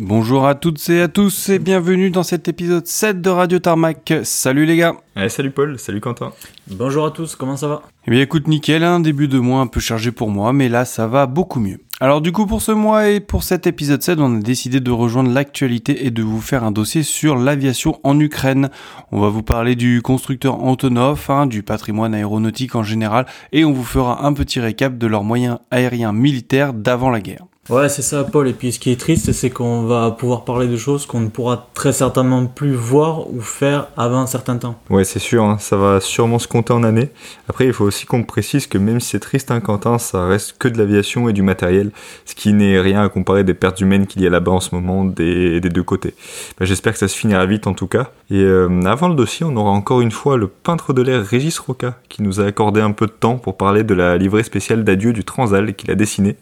[0.00, 4.14] Bonjour à toutes et à tous et bienvenue dans cet épisode 7 de Radio Tarmac.
[4.22, 4.94] Salut les gars.
[5.26, 6.32] salut Paul, salut Quentin.
[6.68, 7.82] Bonjour à tous, comment ça va?
[8.06, 10.84] Eh bien écoute nickel, un début de mois un peu chargé pour moi, mais là
[10.84, 11.80] ça va beaucoup mieux.
[11.98, 14.90] Alors du coup pour ce mois et pour cet épisode 7, on a décidé de
[14.92, 18.70] rejoindre l'actualité et de vous faire un dossier sur l'aviation en Ukraine.
[19.10, 23.72] On va vous parler du constructeur Antonov, hein, du patrimoine aéronautique en général, et on
[23.72, 27.47] vous fera un petit récap de leurs moyens aériens militaires d'avant la guerre.
[27.70, 28.48] Ouais, c'est ça, Paul.
[28.48, 31.28] Et puis, ce qui est triste, c'est qu'on va pouvoir parler de choses qu'on ne
[31.28, 34.80] pourra très certainement plus voir ou faire avant un certain temps.
[34.88, 35.44] Ouais, c'est sûr.
[35.44, 35.58] Hein.
[35.60, 37.10] ça va sûrement se compter en années.
[37.46, 40.56] Après, il faut aussi qu'on précise que même si c'est triste, hein, Quentin, ça reste
[40.58, 41.90] que de l'aviation et du matériel,
[42.24, 44.74] ce qui n'est rien à comparer des pertes humaines qu'il y a là-bas en ce
[44.74, 46.14] moment des, deux côtés.
[46.58, 48.10] Bah, j'espère que ça se finira vite en tout cas.
[48.30, 51.58] Et euh, avant le dossier, on aura encore une fois le peintre de l'air Régis
[51.58, 54.84] Roca qui nous a accordé un peu de temps pour parler de la livrée spéciale
[54.84, 56.36] d'adieu du Transal qu'il a dessiné.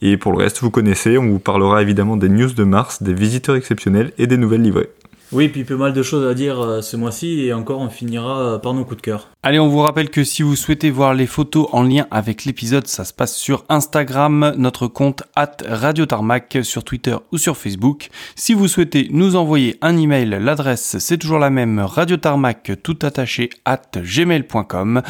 [0.00, 3.14] Et pour le reste, vous connaissez, on vous parlera évidemment des news de mars, des
[3.14, 4.90] visiteurs exceptionnels et des nouvelles livrées.
[5.30, 8.40] Oui, puis pas mal de choses à dire euh, ce mois-ci et encore on finira
[8.40, 9.28] euh, par nos coups de cœur.
[9.42, 12.86] Allez, on vous rappelle que si vous souhaitez voir les photos en lien avec l'épisode,
[12.86, 18.08] ça se passe sur Instagram, notre compte at Radio Tarmac sur Twitter ou sur Facebook.
[18.36, 23.50] Si vous souhaitez nous envoyer un email, l'adresse c'est toujours la même radiotarmac tout attaché
[23.66, 25.02] at gmail.com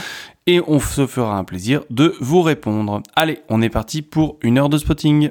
[0.48, 3.02] et on se fera un plaisir de vous répondre.
[3.14, 5.30] Allez, on est parti pour une heure de spotting.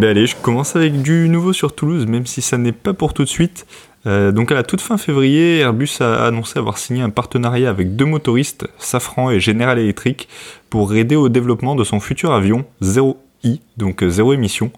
[0.00, 3.12] Bien allez, je commence avec du nouveau sur Toulouse, même si ça n'est pas pour
[3.12, 3.66] tout de suite.
[4.06, 7.96] Euh, donc à la toute fin février, Airbus a annoncé avoir signé un partenariat avec
[7.96, 10.26] deux motoristes, Safran et General Electric,
[10.70, 13.18] pour aider au développement de son futur avion Zero
[13.76, 14.70] donc euh, zéro émission.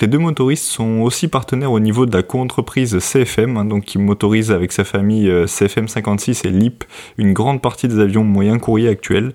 [0.00, 3.98] Les deux motoristes sont aussi partenaires au niveau de la co-entreprise CFM, hein, donc qui
[3.98, 6.84] motorise avec sa famille euh, CFM 56 et LIP
[7.18, 9.32] une grande partie des avions moyens courriers actuels.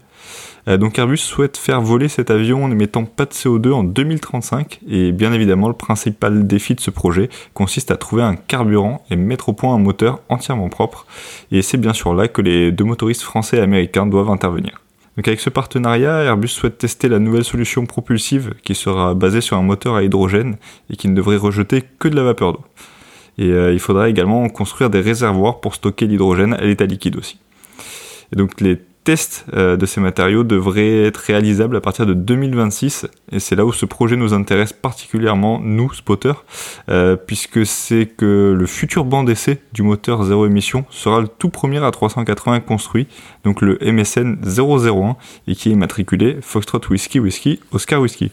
[0.67, 4.79] Euh, donc Airbus souhaite faire voler cet avion en n'émettant pas de CO2 en 2035
[4.87, 9.15] et bien évidemment le principal défi de ce projet consiste à trouver un carburant et
[9.15, 11.05] mettre au point un moteur entièrement propre
[11.51, 14.81] et c'est bien sûr là que les deux motoristes français et américains doivent intervenir.
[15.17, 19.55] Donc avec ce partenariat, Airbus souhaite tester la nouvelle solution propulsive qui sera basée sur
[19.55, 20.57] un moteur à hydrogène
[20.89, 22.65] et qui ne devrait rejeter que de la vapeur d'eau.
[23.37, 27.39] Et euh, il faudra également construire des réservoirs pour stocker l'hydrogène à l'état liquide aussi.
[28.33, 33.05] Et donc les tests euh, de ces matériaux devraient être réalisables à partir de 2026
[33.31, 36.43] et c'est là où ce projet nous intéresse particulièrement nous spotters
[36.89, 41.49] euh, puisque c'est que le futur banc d'essai du moteur zéro émission sera le tout
[41.49, 43.07] premier à 380 construit
[43.43, 45.15] donc le MSN 001
[45.47, 48.31] et qui est immatriculé Foxtrot Whiskey Whiskey Oscar Whiskey.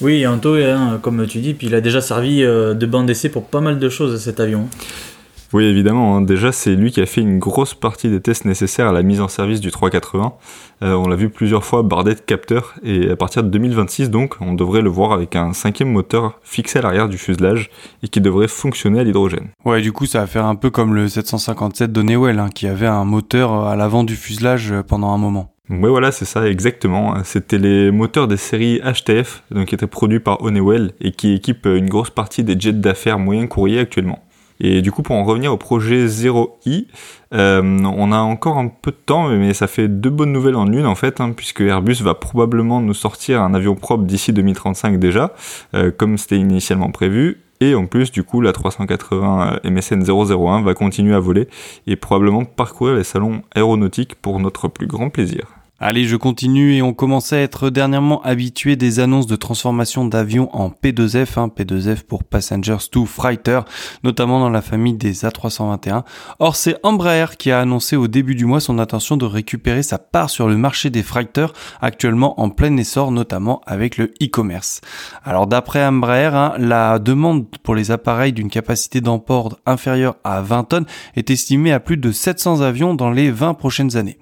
[0.00, 3.28] Oui, Anto, hein, comme tu dis, puis il a déjà servi euh, de banc d'essai
[3.28, 4.68] pour pas mal de choses cet avion.
[5.54, 6.16] Oui, évidemment.
[6.16, 6.20] Hein.
[6.20, 9.20] Déjà, c'est lui qui a fait une grosse partie des tests nécessaires à la mise
[9.20, 10.34] en service du 380.
[10.82, 14.34] Euh, on l'a vu plusieurs fois bardé de capteurs et à partir de 2026, donc,
[14.40, 17.70] on devrait le voir avec un cinquième moteur fixé à l'arrière du fuselage
[18.02, 19.48] et qui devrait fonctionner à l'hydrogène.
[19.64, 22.66] Ouais, du coup, ça va faire un peu comme le 757 de Newell, hein, qui
[22.66, 25.54] avait un moteur à l'avant du fuselage pendant un moment.
[25.70, 27.14] Oui, voilà, c'est ça, exactement.
[27.24, 31.66] C'était les moteurs des séries HTF, donc qui étaient produits par Honeywell et qui équipent
[31.66, 34.22] une grosse partie des jets d'affaires moyens courriers actuellement.
[34.60, 36.86] Et du coup, pour en revenir au projet 0i,
[37.34, 40.70] euh, on a encore un peu de temps, mais ça fait deux bonnes nouvelles en
[40.72, 44.98] une en fait, hein, puisque Airbus va probablement nous sortir un avion propre d'ici 2035
[44.98, 45.32] déjà,
[45.74, 47.42] euh, comme c'était initialement prévu.
[47.60, 51.48] Et en plus, du coup, la 380 MSN 001 va continuer à voler
[51.88, 55.57] et probablement parcourir les salons aéronautiques pour notre plus grand plaisir.
[55.80, 60.50] Allez, je continue et on commençait à être dernièrement habitué des annonces de transformation d'avions
[60.52, 63.60] en P2F, hein, P2F pour Passengers to Freighter,
[64.02, 66.02] notamment dans la famille des A321.
[66.40, 69.98] Or, c'est Embraer qui a annoncé au début du mois son intention de récupérer sa
[69.98, 74.80] part sur le marché des freighters, actuellement en plein essor, notamment avec le e-commerce.
[75.22, 80.64] Alors, d'après Embraer, hein, la demande pour les appareils d'une capacité d'emport inférieure à 20
[80.64, 84.18] tonnes est estimée à plus de 700 avions dans les 20 prochaines années.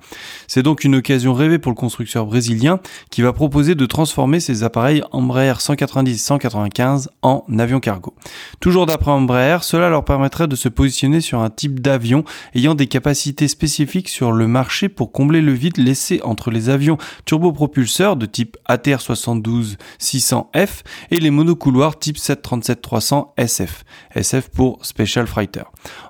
[0.48, 5.02] C'est donc une occasion pour le constructeur brésilien qui va proposer de transformer ses appareils
[5.12, 8.14] Embraer 190-195 en avion cargo.
[8.60, 12.88] Toujours d'après Embraer, cela leur permettrait de se positionner sur un type d'avion ayant des
[12.88, 18.26] capacités spécifiques sur le marché pour combler le vide laissé entre les avions turbopropulseurs de
[18.26, 23.84] type ATR 72 600F et les monocouloirs type 737-300 SF.
[24.14, 25.62] SF pour Special Fighter.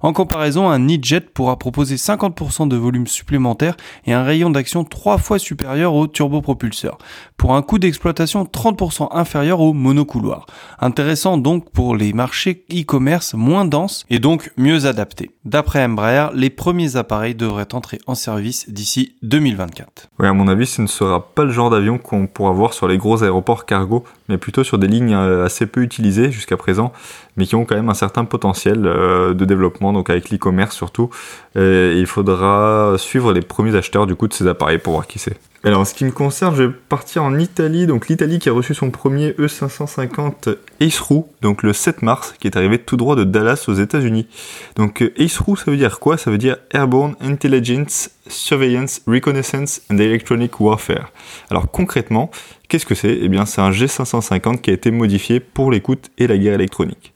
[0.03, 5.19] En comparaison, un e-jet pourra proposer 50% de volume supplémentaire et un rayon d'action trois
[5.19, 6.99] fois supérieur au turbopropulseur,
[7.37, 10.47] pour un coût d'exploitation 30% inférieur au monocouloir.
[10.81, 15.31] Intéressant donc pour les marchés e-commerce moins denses et donc mieux adaptés.
[15.45, 20.09] D'après Embraer, les premiers appareils devraient entrer en service d'ici 2024.
[20.19, 22.89] Oui, à mon avis, ce ne sera pas le genre d'avion qu'on pourra voir sur
[22.89, 26.93] les gros aéroports cargo, mais plutôt sur des lignes euh, assez peu utilisées jusqu'à présent,
[27.37, 31.11] mais qui ont quand même un certain potentiel euh, de développement, donc avec l'e-commerce surtout.
[31.55, 35.39] Il faudra suivre les premiers acheteurs du coup de ces appareils pour voir qui c'est.
[35.67, 37.89] Alors, en ce qui me concerne, je vais partir en Italie.
[37.89, 41.03] Donc, l'Italie qui a reçu son premier E550 Ace
[41.43, 44.29] donc le 7 mars, qui est arrivé tout droit de Dallas aux États-Unis.
[44.77, 46.19] Donc, euh, Ace ça veut dire quoi?
[46.19, 51.11] Ça veut dire Airborne Intelligence, Surveillance, Reconnaissance and Electronic Warfare.
[51.51, 52.31] Alors, concrètement,
[52.69, 53.19] qu'est-ce que c'est?
[53.21, 57.13] Eh bien, c'est un G550 qui a été modifié pour l'écoute et la guerre électronique.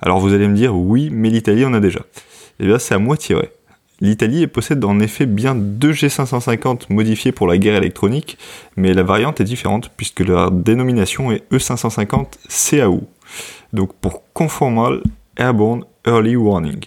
[0.00, 2.00] Alors, vous allez me dire, oui, mais l'Italie en a déjà.
[2.58, 3.52] Eh bien, c'est à moitié vrai.
[4.02, 8.36] L'Italie possède en effet bien deux G550 modifiés pour la guerre électronique,
[8.74, 13.04] mais la variante est différente puisque leur dénomination est E550 CAU,
[13.72, 15.02] donc pour Conformal
[15.36, 16.80] Airborne Early Warning.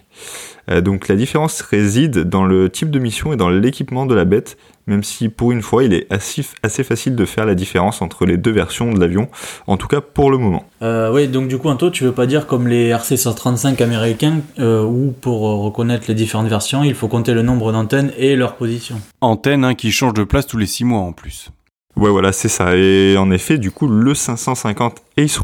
[0.69, 4.25] Euh, donc la différence réside dans le type de mission et dans l'équipement de la
[4.25, 4.57] bête,
[4.87, 8.25] même si pour une fois il est assez, assez, facile de faire la différence entre
[8.25, 9.29] les deux versions de l'avion,
[9.67, 10.65] en tout cas pour le moment.
[10.81, 14.83] Euh, oui, donc du coup Anto, tu veux pas dire comme les RC-135 américains, euh,
[14.83, 18.99] où pour reconnaître les différentes versions, il faut compter le nombre d'antennes et leur position.
[19.21, 21.51] Antennes hein, qui changent de place tous les 6 mois en plus.
[21.97, 22.75] Ouais, voilà, c'est ça.
[22.75, 25.39] Et en effet, du coup, le 550 Ace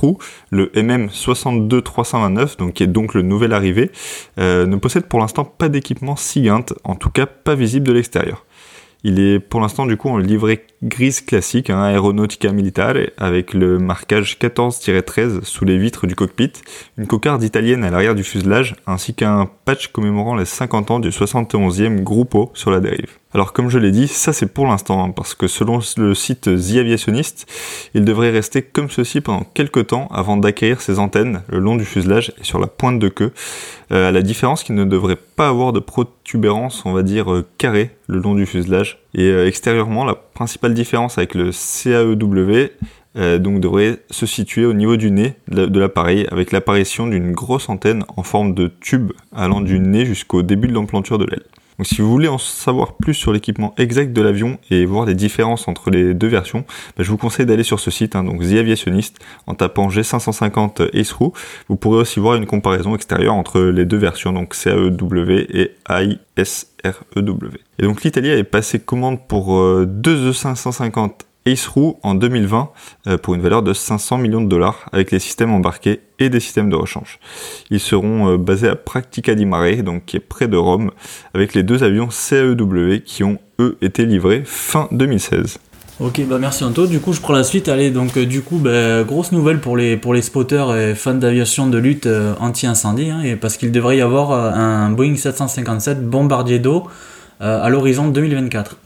[0.50, 3.89] le MM 62329, donc qui est donc le nouvel arrivé,
[4.38, 8.45] euh, ne possède pour l'instant pas d'équipement SIGINT, en tout cas pas visible de l'extérieur.
[9.03, 13.80] Il est pour l'instant du coup en livrée grise classique, hein, Aeronautica Militare, avec le
[13.80, 16.51] marquage 14-13 sous les vitres du cockpit,
[16.98, 21.09] une cocarde italienne à l'arrière du fuselage, ainsi qu'un patch commémorant les 50 ans du
[21.09, 23.18] 71e Gruppo sur la dérive.
[23.33, 26.41] Alors comme je l'ai dit, ça c'est pour l'instant, hein, parce que selon le site
[26.41, 27.49] The Aviationist,
[27.93, 31.85] il devrait rester comme ceci pendant quelques temps avant d'acquérir ses antennes le long du
[31.85, 33.31] fuselage et sur la pointe de queue,
[33.93, 37.47] euh, à la différence qu'il ne devrait pas avoir de protubérance, on va dire, euh,
[37.57, 38.99] carrée le long du fuselage.
[39.15, 42.69] Et euh, extérieurement, la principale différence avec le CAEW,
[43.39, 48.05] donc devrait se situer au niveau du nez de l'appareil avec l'apparition d'une grosse antenne
[48.15, 51.43] en forme de tube allant du nez jusqu'au début de l'emplanture de l'aile.
[51.81, 55.15] Donc si vous voulez en savoir plus sur l'équipement exact de l'avion et voir les
[55.15, 56.63] différences entre les deux versions,
[56.95, 59.17] bah, je vous conseille d'aller sur ce site, hein, donc The Aviationist,
[59.47, 61.15] en tapant G550 Ace
[61.69, 67.49] Vous pourrez aussi voir une comparaison extérieure entre les deux versions, donc CAEW et AISREW.
[67.79, 71.13] Et donc l'Italie est passé commande pour euh, deux E550
[71.45, 71.69] Ace
[72.03, 72.69] en 2020
[73.07, 76.39] euh, pour une valeur de 500 millions de dollars avec les systèmes embarqués et des
[76.39, 77.19] systèmes de rechange.
[77.71, 80.91] Ils seront euh, basés à Practica di Mare, donc qui est près de Rome,
[81.33, 85.57] avec les deux avions CAEW qui ont eux été livrés fin 2016.
[85.99, 86.85] Ok, bah merci Anto.
[86.88, 87.69] Du coup, je prends la suite.
[87.69, 91.15] Allez, donc euh, du coup, bah, grosse nouvelle pour les, pour les spotters et fans
[91.15, 92.07] d'aviation de lutte
[92.39, 96.88] anti-incendie, hein, parce qu'il devrait y avoir un Boeing 757 bombardier d'eau
[97.39, 98.77] à l'horizon 2024.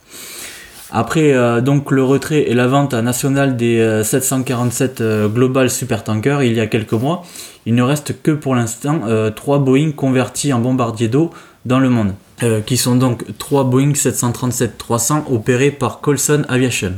[0.92, 6.44] Après euh, donc le retrait et la vente nationale des 747 euh, euh, Global Supertanker
[6.44, 7.24] il y a quelques mois,
[7.66, 9.00] il ne reste que pour l'instant
[9.34, 11.30] 3 Boeing convertis en bombardier d'eau
[11.64, 12.14] dans le monde,
[12.64, 16.92] qui sont donc 3 Boeing 737-300 opérés par Colson Aviation.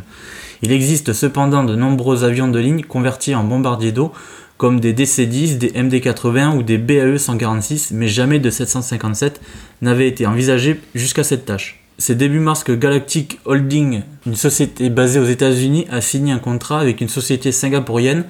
[0.60, 4.12] Il existe cependant de nombreux avions de ligne convertis en bombardier d'eau
[4.58, 9.40] comme des DC-10, des MD-80 ou des BAE 146, mais jamais de 757
[9.80, 11.77] n'avait été envisagé jusqu'à cette tâche.
[12.00, 16.78] C'est début mars que Galactic Holding, une société basée aux États-Unis, a signé un contrat
[16.78, 18.24] avec une société singapourienne,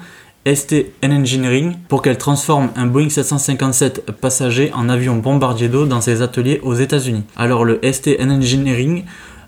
[0.51, 6.23] STN Engineering, pour qu'elle transforme un Boeing 757 passager en avion bombardier d'eau dans ses
[6.23, 7.25] ateliers aux États-Unis.
[7.37, 9.03] Alors le STN Engineering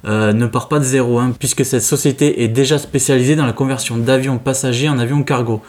[0.06, 3.54] euh, ne part pas de zéro, hein, puisque cette société est déjà spécialisée dans la
[3.54, 5.64] conversion d'avions passagers en avions cargo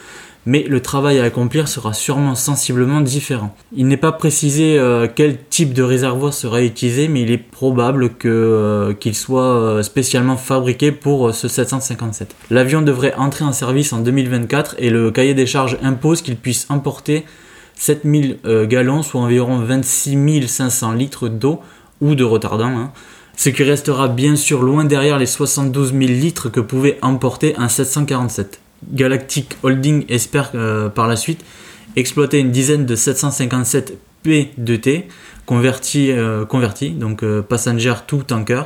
[0.44, 3.54] mais le travail à accomplir sera sûrement sensiblement différent.
[3.76, 8.10] Il n'est pas précisé euh, quel type de réservoir sera utilisé, mais il est probable
[8.24, 12.34] euh, qu'il soit euh, spécialement fabriqué pour ce 757.
[12.50, 16.66] L'avion devrait entrer en service en 2024 et le cahier des charges impose qu'il puisse
[16.68, 17.24] emporter
[17.74, 21.60] 7000 gallons, soit environ 26 500 litres d'eau
[22.00, 22.66] ou de retardant.
[22.66, 22.92] Hein.
[23.36, 27.68] ce qui restera bien sûr loin derrière les 72 000 litres que pouvait emporter un
[27.68, 28.61] 747.
[28.90, 31.44] Galactic Holding espère euh, par la suite
[31.96, 35.04] exploiter une dizaine de 757 P2T
[35.46, 38.62] convertis, donc euh, Passenger to Tanker,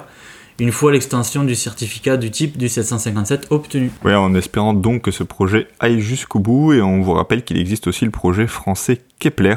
[0.59, 3.91] une fois l'extension du certificat du type du 757 obtenu.
[4.05, 7.59] Oui, en espérant donc que ce projet aille jusqu'au bout, et on vous rappelle qu'il
[7.59, 9.55] existe aussi le projet français Kepler,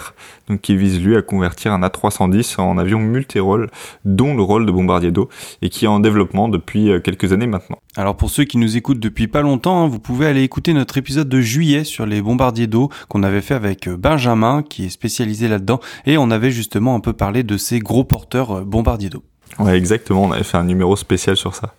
[0.48, 3.70] donc qui vise lui à convertir un A310 en avion multirôle,
[4.06, 5.30] dont le rôle de bombardier d'eau,
[5.62, 7.78] et qui est en développement depuis euh, quelques années maintenant.
[7.96, 10.98] Alors pour ceux qui nous écoutent depuis pas longtemps, hein, vous pouvez aller écouter notre
[10.98, 14.90] épisode de juillet sur les bombardiers d'eau qu'on avait fait avec euh, Benjamin, qui est
[14.90, 19.10] spécialisé là-dedans, et on avait justement un peu parlé de ces gros porteurs euh, bombardiers
[19.10, 19.24] d'eau.
[19.58, 21.74] Ouais, exactement, on avait fait un numéro spécial sur ça.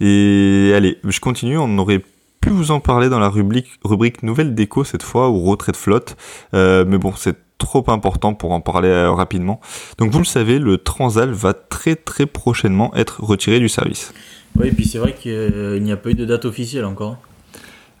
[0.00, 2.02] Et allez, je continue, on aurait
[2.40, 5.76] pu vous en parler dans la rubrique, rubrique nouvelle déco cette fois, ou retrait de
[5.76, 6.16] flotte,
[6.54, 9.60] euh, mais bon, c'est trop important pour en parler euh, rapidement.
[9.98, 14.12] Donc vous le savez, le Transal va très très prochainement être retiré du service.
[14.56, 17.18] Oui, et puis c'est vrai qu'il n'y a pas eu de date officielle encore.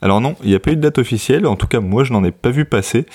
[0.02, 2.12] Alors non, il n'y a pas eu de date officielle, en tout cas moi je
[2.12, 3.06] n'en ai pas vu passer.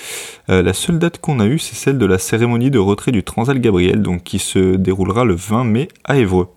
[0.50, 3.24] Euh, la seule date qu'on a eue c'est celle de la cérémonie de retrait du
[3.24, 6.48] Transal Gabriel, donc qui se déroulera le 20 mai à Évreux.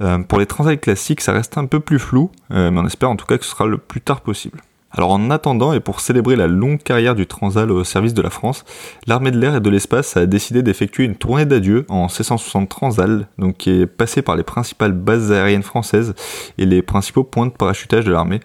[0.00, 3.10] Euh, pour les Transal classiques ça reste un peu plus flou, euh, mais on espère
[3.10, 4.60] en tout cas que ce sera le plus tard possible.
[4.92, 8.30] Alors en attendant et pour célébrer la longue carrière du Transal au service de la
[8.30, 8.64] France,
[9.06, 13.28] l'armée de l'air et de l'espace a décidé d'effectuer une tournée d'adieu en C-160 Transal,
[13.38, 16.14] donc qui est passée par les principales bases aériennes françaises
[16.58, 18.40] et les principaux points de parachutage de l'armée.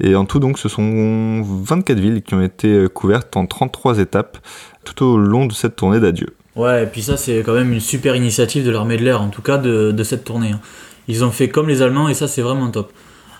[0.00, 4.38] Et en tout, donc, ce sont 24 villes qui ont été couvertes en 33 étapes
[4.84, 6.28] tout au long de cette tournée d'adieu.
[6.56, 9.28] Ouais, et puis ça, c'est quand même une super initiative de l'armée de l'air, en
[9.28, 10.50] tout cas de, de cette tournée.
[10.52, 10.60] hein.
[11.08, 12.92] Ils ont fait comme les Allemands, et ça, c'est vraiment top.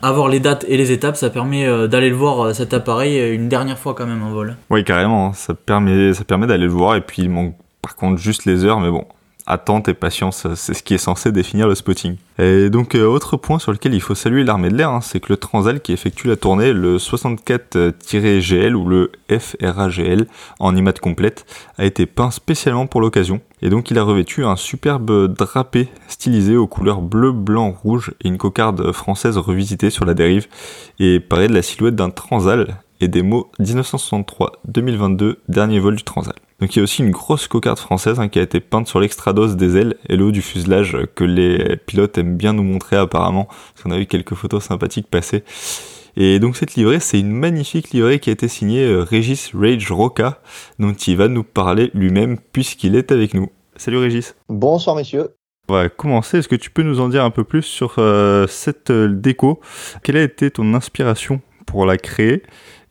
[0.02, 3.19] Avoir les dates et les étapes, ça permet euh, d'aller le voir, euh, cet appareil,
[3.19, 4.57] euh, une dernière fois quand même en vol.
[4.71, 5.33] Oui, carrément, hein.
[5.35, 8.64] ça permet, ça permet d'aller le voir, et puis il manque par contre juste les
[8.64, 9.05] heures, mais bon,
[9.50, 12.16] attente et patience, c'est ce qui est censé définir le spotting.
[12.38, 15.21] Et donc, euh, autre point sur lequel il faut saluer l'armée de l'air, hein, c'est
[15.21, 20.26] que le Transal qui effectue la tournée, le 64-GL ou le FRAGL
[20.61, 21.45] en IMAT complète,
[21.78, 23.40] a été peint spécialement pour l'occasion.
[23.61, 28.28] Et donc, il a revêtu un superbe drapé stylisé aux couleurs bleu, blanc, rouge et
[28.28, 30.47] une cocarde française revisitée sur la dérive
[30.99, 36.35] et paraît de la silhouette d'un Transal et des mots 1963-2022, dernier vol du Transal.
[36.61, 39.00] Donc il y a aussi une grosse cocarde française hein, qui a été peinte sur
[39.00, 42.62] l'extrados des ailes et le haut du fuselage euh, que les pilotes aiment bien nous
[42.62, 45.45] montrer apparemment, parce qu'on a eu quelques photos sympathiques passer.
[46.17, 49.90] Et donc cette livrée, c'est une magnifique livrée qui a été signée euh, Régis Rage
[49.90, 50.40] Roca,
[50.79, 53.49] dont il va nous parler lui-même puisqu'il est avec nous.
[53.76, 54.35] Salut Régis.
[54.49, 55.29] Bonsoir messieurs.
[55.71, 56.38] On va commencer.
[56.38, 59.61] Est-ce que tu peux nous en dire un peu plus sur euh, cette euh, déco?
[60.02, 62.43] Quelle a été ton inspiration pour la créer?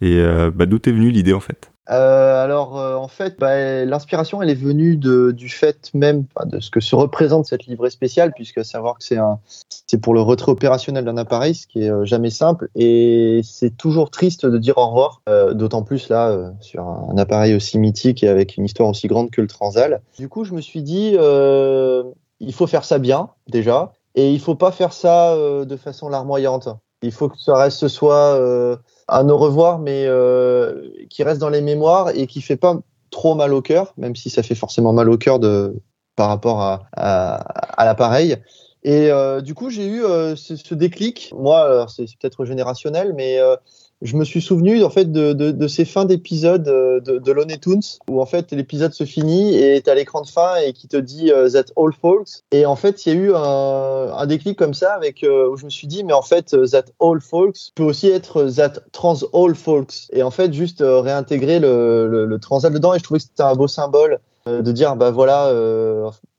[0.02, 1.72] Et euh, bah, d'où t'es venue l'idée en fait?
[1.90, 6.70] Euh, alors euh, en fait, bah, l'inspiration elle est venue du fait même de ce
[6.70, 11.18] que se représente cette livrée spéciale, puisque savoir que c'est pour le retrait opérationnel d'un
[11.18, 15.22] appareil, ce qui est euh, jamais simple, et c'est toujours triste de dire au revoir,
[15.54, 19.42] d'autant plus là sur un, appareil aussi mythique et avec une histoire aussi grande que
[19.42, 20.02] le Transal.
[20.18, 24.56] Du coup, je me suis dit, il faut faire ça bien déjà, et il faut
[24.56, 26.70] pas faire ça de façon larmoyante.
[27.02, 28.78] Il faut que ça reste soit
[29.12, 32.80] un au revoir, mais euh, qui reste dans les mémoires et qui fait pas
[33.12, 35.76] trop mal au cœur, même si ça fait forcément mal au cœur de
[36.16, 38.38] par rapport à, à, à l'appareil.
[38.84, 41.34] Et euh, du coup, j'ai eu euh, ce, ce déclic.
[41.38, 43.56] Moi, c'est peut-être générationnel, mais euh,
[44.02, 47.32] je me suis souvenu en fait de, de, de ces fins d'épisodes euh, de, de
[47.32, 50.88] Looney Tunes où en fait l'épisode se finit et t'as l'écran de fin et qui
[50.88, 52.44] te dit euh, that all folks.
[52.52, 55.58] Et en fait, il y a eu un, un déclic comme ça avec euh, où
[55.58, 58.52] je me suis dit mais en fait euh, that all folks peut aussi être euh,
[58.52, 60.08] that trans all folks.
[60.14, 63.44] Et en fait, juste réintégrer le, le, le transal dedans et je trouvais que c'était
[63.44, 65.52] un beau symbole de dire bah voilà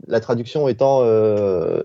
[0.09, 1.05] la traduction étant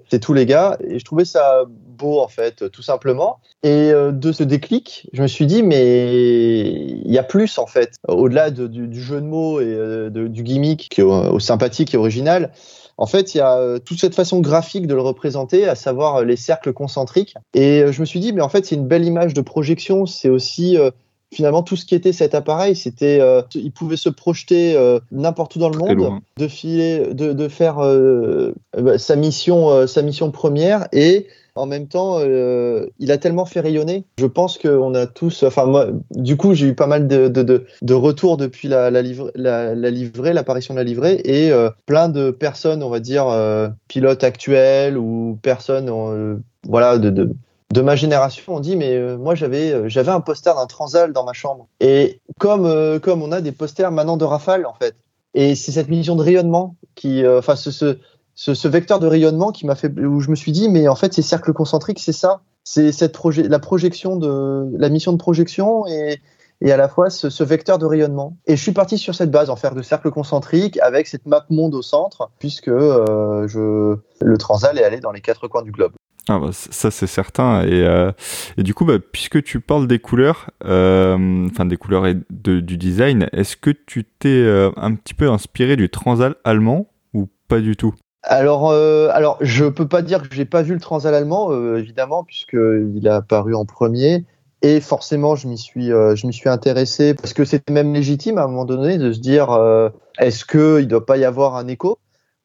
[0.10, 1.66] c'est tous les gars et je trouvais ça
[1.96, 6.72] beau en fait tout simplement et euh, de ce déclic je me suis dit mais
[7.06, 10.10] il y a plus en fait au-delà de- du, du jeu de mots et euh,
[10.10, 12.52] de- du gimmick qui est au, sympathique et original
[12.98, 16.16] en fait, il y a euh, toute cette façon graphique de le représenter, à savoir
[16.16, 17.36] euh, les cercles concentriques.
[17.54, 20.06] Et euh, je me suis dit, mais en fait, c'est une belle image de projection.
[20.06, 20.92] C'est aussi euh,
[21.34, 22.74] finalement tout ce qui était cet appareil.
[22.74, 26.22] C'était, euh, il pouvait se projeter euh, n'importe où dans le monde, loin.
[26.40, 31.66] de filer, de, de faire euh, euh, sa mission, euh, sa mission première et en
[31.66, 34.06] même temps, euh, il a tellement fait rayonner.
[34.20, 37.44] Je pense qu'on a tous, enfin moi, du coup, j'ai eu pas mal de, de,
[37.44, 41.52] de, de retours depuis la, la, livre, la, la livrée, l'apparition de la livrée, et
[41.52, 47.10] euh, plein de personnes, on va dire, euh, pilotes actuels ou personnes, euh, voilà, de,
[47.10, 47.32] de,
[47.74, 51.14] de ma génération ont dit mais euh, moi j'avais euh, j'avais un poster d'un Transal
[51.14, 54.74] dans ma chambre et comme euh, comme on a des posters maintenant de Rafale en
[54.74, 54.96] fait
[55.34, 57.98] et c'est cette mission de rayonnement qui enfin ce, ce
[58.36, 60.96] ce, ce vecteur de rayonnement qui m'a fait où je me suis dit mais en
[60.96, 65.18] fait ces cercles concentriques c'est ça c'est cette projet la projection de la mission de
[65.18, 66.20] projection et
[66.62, 68.38] et à la fois ce, ce vecteur de rayonnement.
[68.48, 71.46] Et je suis parti sur cette base, en faire de cercles concentriques avec cette map
[71.50, 75.72] monde au centre, puisque euh, je, le Transal est allé dans les quatre coins du
[75.72, 75.92] globe.
[76.28, 78.12] Ah bah, ça c'est certain et, euh,
[78.58, 82.62] et du coup bah, puisque tu parles des couleurs, euh, enfin des couleurs et de,
[82.62, 87.28] du design, est-ce que tu t'es euh, un petit peu inspiré du Transal allemand ou
[87.48, 87.94] pas du tout?
[88.28, 91.78] Alors, euh, alors, je peux pas dire que j'ai pas vu le Transal allemand, euh,
[91.78, 92.58] évidemment, puisque
[92.96, 94.26] il a apparu en premier.
[94.62, 98.40] Et forcément, je m'y suis, euh, je m'y suis intéressé parce que c'était même légitime
[98.40, 101.56] à un moment donné de se dire, euh, est-ce que il doit pas y avoir
[101.56, 102.00] un écho?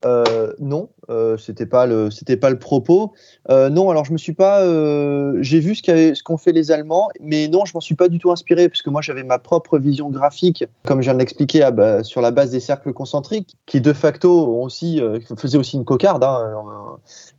[0.04, 3.12] Euh, non, euh, c'était pas le, c'était pas le propos.
[3.50, 7.10] Euh, non, alors je me suis pas, euh, j'ai vu ce qu'ont fait les Allemands,
[7.20, 9.78] mais non, je m'en suis pas du tout inspiré parce que moi j'avais ma propre
[9.78, 13.56] vision graphique, comme je viens de l'expliquer, ah bah, sur la base des cercles concentriques,
[13.66, 16.24] qui de facto ont aussi euh, faisaient aussi une cocarde.
[16.24, 16.96] Hein, euh,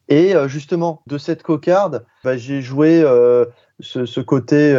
[0.10, 3.02] et justement, de cette cocarde, bah, j'ai joué
[3.80, 4.76] ce, ce côté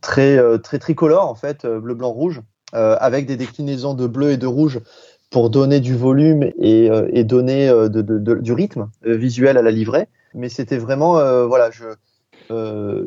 [0.00, 2.42] très très tricolore en fait, bleu, blanc, rouge,
[2.74, 4.80] euh, avec des déclinaisons de bleu et de rouge
[5.30, 10.08] pour donner du volume et, euh, donner euh, du rythme euh, visuel à la livrée.
[10.34, 11.14] Mais c'était vraiment,
[11.46, 11.70] voilà,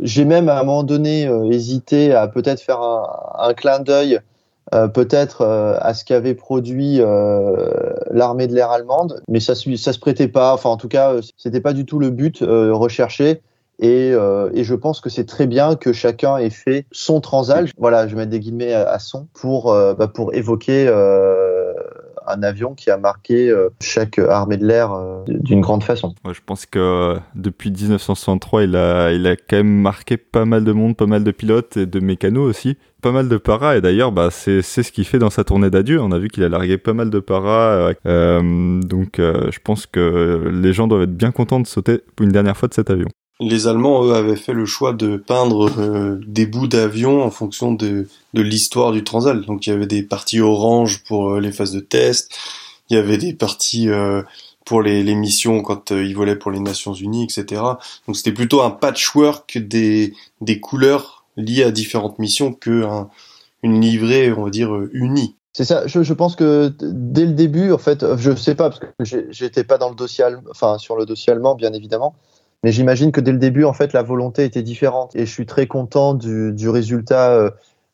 [0.01, 4.20] j'ai même à un moment donné hésité à peut-être faire un, clin d'œil,
[4.72, 7.00] peut-être à ce qu'avait produit
[8.10, 10.51] l'armée de l'air allemande, mais ça, ça se prêtait pas.
[10.51, 13.42] Enfin, en tout cas, c'était pas du tout le but recherché.
[13.80, 17.70] Et, je pense que c'est très bien que chacun ait fait son transal.
[17.78, 20.88] Voilà, je vais mettre des guillemets à, son pour bah, pour évoquer
[22.28, 26.13] un avion qui a marqué euh, chaque armée de l'air euh, d'une grande façon.
[26.32, 30.63] Je pense que euh, depuis 1963, il a, il a quand même marqué pas mal
[30.63, 33.78] de monde, pas mal de pilotes et de mécanos aussi, pas mal de paras.
[33.78, 36.00] Et d'ailleurs, bah, c'est ce qu'il fait dans sa tournée d'adieu.
[36.01, 37.94] On a vu qu'il a largué pas mal de paras.
[38.06, 42.68] donc, je pense que les gens doivent être bien contents de sauter une dernière fois
[42.68, 43.08] de cet avion.
[43.43, 47.74] Les Allemands, eux, avaient fait le choix de peindre euh, des bouts d'avion en fonction
[47.74, 49.45] de, de l'histoire du Transal.
[49.45, 52.31] Donc il y avait des parties orange pour euh, les phases de test,
[52.89, 54.21] il y avait des parties euh,
[54.63, 57.63] pour les, les missions quand euh, ils volaient pour les Nations Unies, etc.
[58.05, 63.10] Donc c'était plutôt un patchwork des, des couleurs liées à différentes missions que un-
[63.63, 65.36] une livrée, on va dire, euh, unie.
[65.53, 65.86] C'est ça.
[65.88, 68.88] Je, je pense que dès le début, en fait, je sais pas parce que
[69.31, 72.15] j'étais pas dans le dossier, allem- enfin sur le dossier allemand, bien évidemment.
[72.63, 75.15] Mais j'imagine que dès le début, en fait, la volonté était différente.
[75.15, 77.50] Et je suis très content du, résultat euh,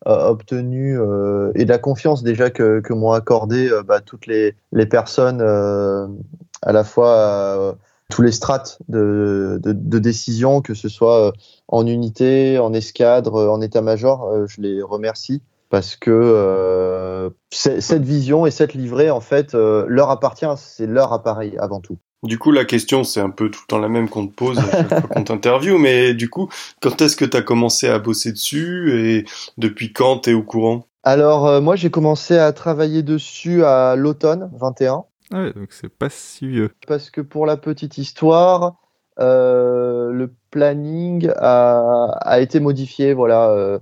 [0.08, 4.56] euh, obtenu euh, et de la confiance déjà que, m'ont accordé bah, toutes les,
[4.90, 7.78] personnes, à la fois
[8.10, 11.32] tous les strates de, décision, que ce soit
[11.70, 14.48] en unité, en escadre, en état-major.
[14.48, 20.46] je les remercie parce que cette vision et cette livrée, en fait, leur appartient.
[20.58, 21.98] C'est leur appareil avant tout.
[22.24, 24.58] Du coup, la question, c'est un peu tout le temps la même qu'on te pose
[24.58, 26.50] à chaque fois qu'on t'interviewe, mais du coup,
[26.82, 29.26] quand est-ce que tu as commencé à bosser dessus et
[29.58, 30.88] depuis quand t'es au courant?
[31.04, 35.90] Alors, euh, moi, j'ai commencé à travailler dessus à l'automne 21, Ah ouais, donc c'est
[35.90, 36.72] pas si vieux.
[36.88, 38.76] parce que pour la petite histoire,
[39.20, 43.50] euh, le planning a, a été modifié, voilà.
[43.52, 43.80] euh,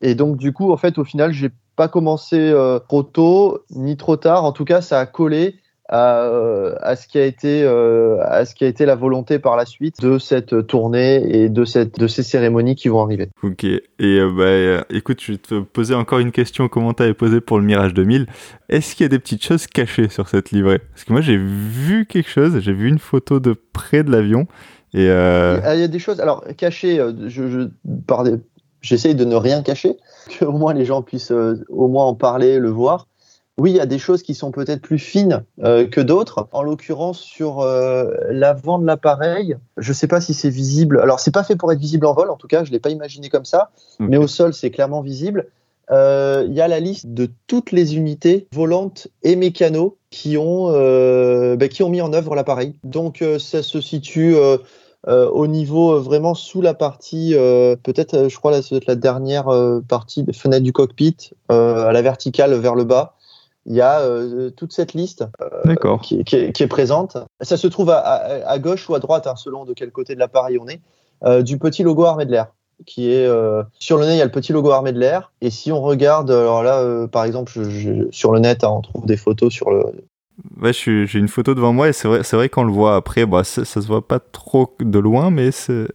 [0.00, 3.96] et donc, du coup, en fait, au final, j'ai pas commencé euh, trop tôt ni
[3.96, 4.44] trop tard.
[4.44, 5.56] En tout cas, ça a collé
[5.88, 9.38] à, euh, à ce qui a été euh, à ce qui a été la volonté
[9.38, 13.28] par la suite de cette tournée et de cette de ces cérémonies qui vont arriver.
[13.42, 13.64] Ok.
[13.64, 17.14] Et euh, bah, euh, écoute, je vais te poser encore une question comme on t'avait
[17.14, 18.26] posé pour le Mirage 2000.
[18.68, 20.78] Est-ce qu'il y a des petites choses cachées sur cette livrée?
[20.78, 22.60] Parce que moi, j'ai vu quelque chose.
[22.60, 24.46] J'ai vu une photo de près de l'avion.
[24.94, 26.96] Et euh, Il y a des choses, alors cachées,
[27.26, 27.68] je, je,
[28.06, 28.36] par des-
[28.80, 29.96] j'essaye de ne rien cacher,
[30.38, 33.06] que au moins les gens puissent euh, au moins en parler, le voir.
[33.58, 36.46] Oui, il y a des choses qui sont peut-être plus fines euh, que d'autres.
[36.52, 41.00] En l'occurrence, sur euh, l'avant de l'appareil, je ne sais pas si c'est visible.
[41.00, 42.90] Alors, c'est pas fait pour être visible en vol, en tout cas, je l'ai pas
[42.90, 43.70] imaginé comme ça.
[43.98, 45.48] Mais au sol, c'est clairement visible.
[45.90, 50.68] Euh, Il y a la liste de toutes les unités volantes et mécano qui ont
[50.68, 52.76] euh, bah, qui ont mis en œuvre l'appareil.
[52.84, 54.58] Donc, euh, ça se situe euh,
[55.08, 58.96] euh, au niveau euh, vraiment sous la partie, euh, peut-être, euh, je crois, être la
[58.96, 61.16] dernière euh, partie des fenêtres du cockpit,
[61.50, 63.14] euh, à la verticale vers le bas.
[63.70, 65.24] Il y a euh, toute cette liste
[65.64, 66.00] d'accord.
[66.00, 67.18] qui, qui est, qui est présente.
[67.42, 70.14] Ça se trouve à, à- à gauche ou à droite, hein, selon de quel côté
[70.14, 70.80] de l'appareil on est,
[71.24, 72.48] euh, du petit logo armée de l'air.
[72.86, 75.32] Qui est euh, sur le nez, il y a le petit logo armée de l'air.
[75.42, 78.70] Et si on regarde, alors là, euh, par exemple, je- je- sur le net, hein,
[78.70, 79.84] on trouve des photos sur le,
[80.62, 83.26] Ouais, j'ai une photo devant moi et c'est vrai, c'est vrai qu'on le voit après.
[83.26, 85.88] Bah, ça, ça se voit pas trop de loin, mais c'est.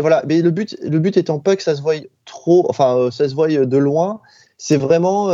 [0.00, 1.94] Voilà, mais le but, le but étant pas que ça se voie
[2.24, 4.20] trop, enfin, euh, ça se voie de loin.
[4.56, 5.30] C'est vraiment,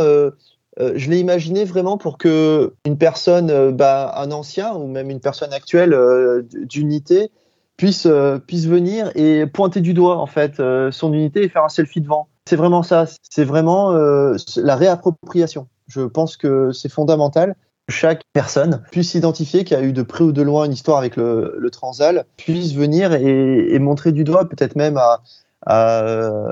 [0.79, 5.09] euh, je l'ai imaginé vraiment pour que une personne, euh, bah, un ancien ou même
[5.09, 7.31] une personne actuelle euh, d'unité
[7.77, 8.07] puisse
[8.45, 12.27] puisse venir et pointer du doigt en fait son unité et faire un selfie devant.
[12.45, 13.05] C'est vraiment ça.
[13.29, 15.69] C'est vraiment la réappropriation.
[15.87, 17.55] Je pense que c'est fondamental.
[17.87, 21.15] chaque personne puisse s'identifier, qui a eu de près ou de loin une histoire avec
[21.15, 25.21] le, Transal, puisse venir et, montrer du doigt, peut-être même à,
[25.65, 26.03] à,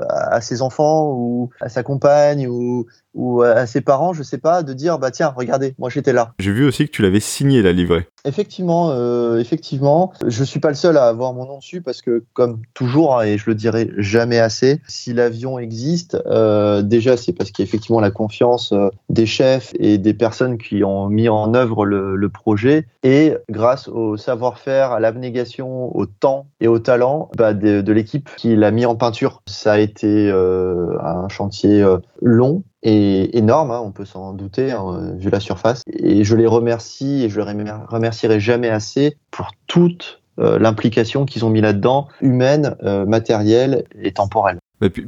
[0.08, 4.62] à, ses enfants ou à sa compagne ou, ou à ses parents, je sais pas,
[4.62, 6.32] de dire bah tiens, regardez, moi j'étais là.
[6.38, 8.06] J'ai vu aussi que tu l'avais signé la livrée.
[8.24, 12.24] Effectivement, euh, effectivement, je suis pas le seul à avoir mon nom dessus parce que
[12.34, 17.32] comme toujours, hein, et je le dirai jamais assez, si l'avion existe, euh, déjà c'est
[17.32, 21.08] parce qu'il y a effectivement la confiance euh, des chefs et des personnes qui ont
[21.08, 26.68] mis en œuvre le, le projet et grâce au savoir-faire, à l'abnégation, au temps et
[26.68, 29.42] au talent bah, de, de l'équipe qui l'a mis en peinture.
[29.46, 34.72] Ça a été euh, un chantier euh, long et énorme, hein, on peut s'en douter,
[34.72, 35.82] hein, vu la surface.
[35.92, 41.44] Et je les remercie et je les remercierai jamais assez pour toute euh, l'implication qu'ils
[41.44, 44.58] ont mis là-dedans, humaine, euh, matérielle et temporelle.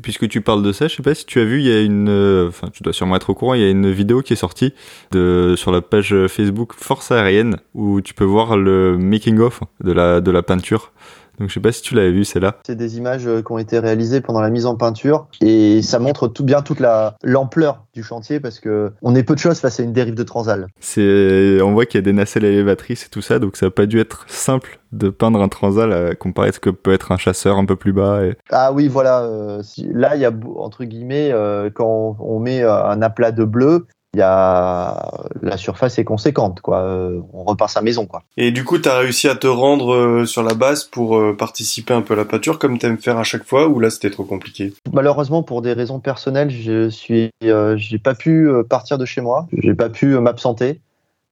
[0.02, 1.80] Puisque tu parles de ça, je sais pas si tu as vu, il y a
[1.80, 4.32] une, euh, enfin, tu dois sûrement être au courant, il y a une vidéo qui
[4.32, 4.74] est sortie
[5.12, 10.20] sur la page Facebook Force aérienne où tu peux voir le making of de la
[10.20, 10.90] de la peinture.
[11.40, 12.58] Donc je sais pas si tu l'avais vu, c'est là.
[12.66, 15.98] C'est des images euh, qui ont été réalisées pendant la mise en peinture et ça
[15.98, 19.58] montre tout bien toute la l'ampleur du chantier parce que on est peu de choses
[19.58, 20.66] face à une dérive de transal.
[20.80, 23.70] C'est, on voit qu'il y a des nacelles élévatrices et tout ça, donc ça n'a
[23.70, 27.10] pas dû être simple de peindre un transal à comparer à ce que peut être
[27.10, 28.22] un chasseur un peu plus bas.
[28.24, 28.36] Et...
[28.50, 29.22] Ah oui, voilà.
[29.22, 33.86] Euh, là, il y a entre guillemets euh, quand on met un aplat de bleu,
[34.16, 36.82] y a la surface est conséquente quoi.
[36.82, 38.22] Euh, on repart sa maison quoi.
[38.36, 41.36] Et du coup tu as réussi à te rendre euh, sur la base pour euh,
[41.36, 43.90] participer un peu à la peinture comme tu aimes faire à chaque fois ou là
[43.90, 44.72] c'était trop compliqué?
[44.92, 49.46] Malheureusement pour des raisons personnelles je suis j'ai pas pu partir de chez moi.
[49.52, 50.80] J'ai pas pu m'absenter.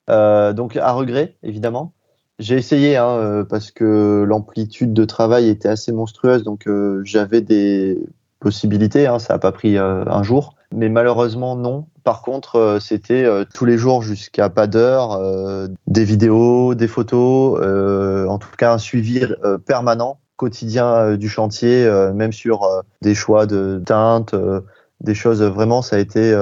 [0.09, 1.93] Donc à regret évidemment.
[2.39, 6.69] J'ai essayé hein, parce que l'amplitude de travail était assez monstrueuse donc
[7.03, 7.99] j'avais des
[8.39, 11.87] possibilités hein, ça a pas pris un jour mais malheureusement non.
[12.05, 16.89] Par contre, euh, c'était euh, tous les jours jusqu'à pas d'heure, euh, des vidéos, des
[16.89, 17.59] photos,
[18.29, 19.23] en tout cas un suivi
[19.67, 22.67] permanent, quotidien du chantier, même sur
[23.03, 24.35] des choix de teintes,
[25.01, 26.33] des choses vraiment ça a été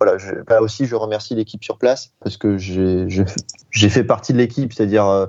[0.00, 3.06] voilà je, là aussi je remercie l'équipe sur place parce que j'ai
[3.70, 5.28] j'ai fait partie de l'équipe c'est-à-dire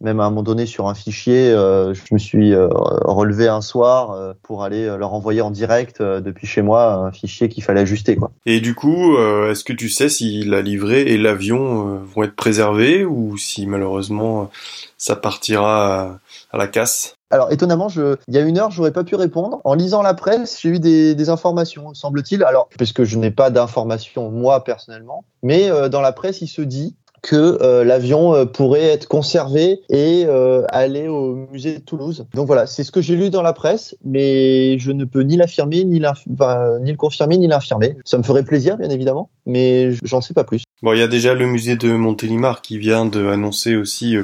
[0.00, 3.60] même à un moment donné sur un fichier, euh, je me suis euh, relevé un
[3.60, 7.80] soir euh, pour aller leur envoyer en direct depuis chez moi un fichier qu'il fallait
[7.80, 8.16] ajuster.
[8.16, 8.30] Quoi.
[8.44, 13.04] Et du coup, est-ce que tu sais si la livrée et l'avion vont être préservés
[13.04, 14.50] ou si malheureusement
[14.98, 16.18] ça partira
[16.52, 17.14] à, la casse?
[17.30, 19.60] Alors étonnamment, je, il y a une heure, j'aurais pas pu répondre.
[19.64, 22.44] En lisant la presse, j'ai eu des, des informations, semble-t-il.
[22.44, 26.94] Alors, puisque je n'ai pas d'informations moi personnellement, mais dans la presse, il se dit
[27.24, 32.26] que euh, l'avion euh, pourrait être conservé et euh, aller au musée de Toulouse.
[32.34, 35.36] Donc voilà, c'est ce que j'ai lu dans la presse, mais je ne peux ni
[35.36, 37.96] l'affirmer, ni, ni le confirmer, ni l'infirmer.
[38.04, 40.64] Ça me ferait plaisir, bien évidemment, mais j'en sais pas plus.
[40.82, 44.16] Bon, il y a déjà le musée de Montélimar qui vient d'annoncer aussi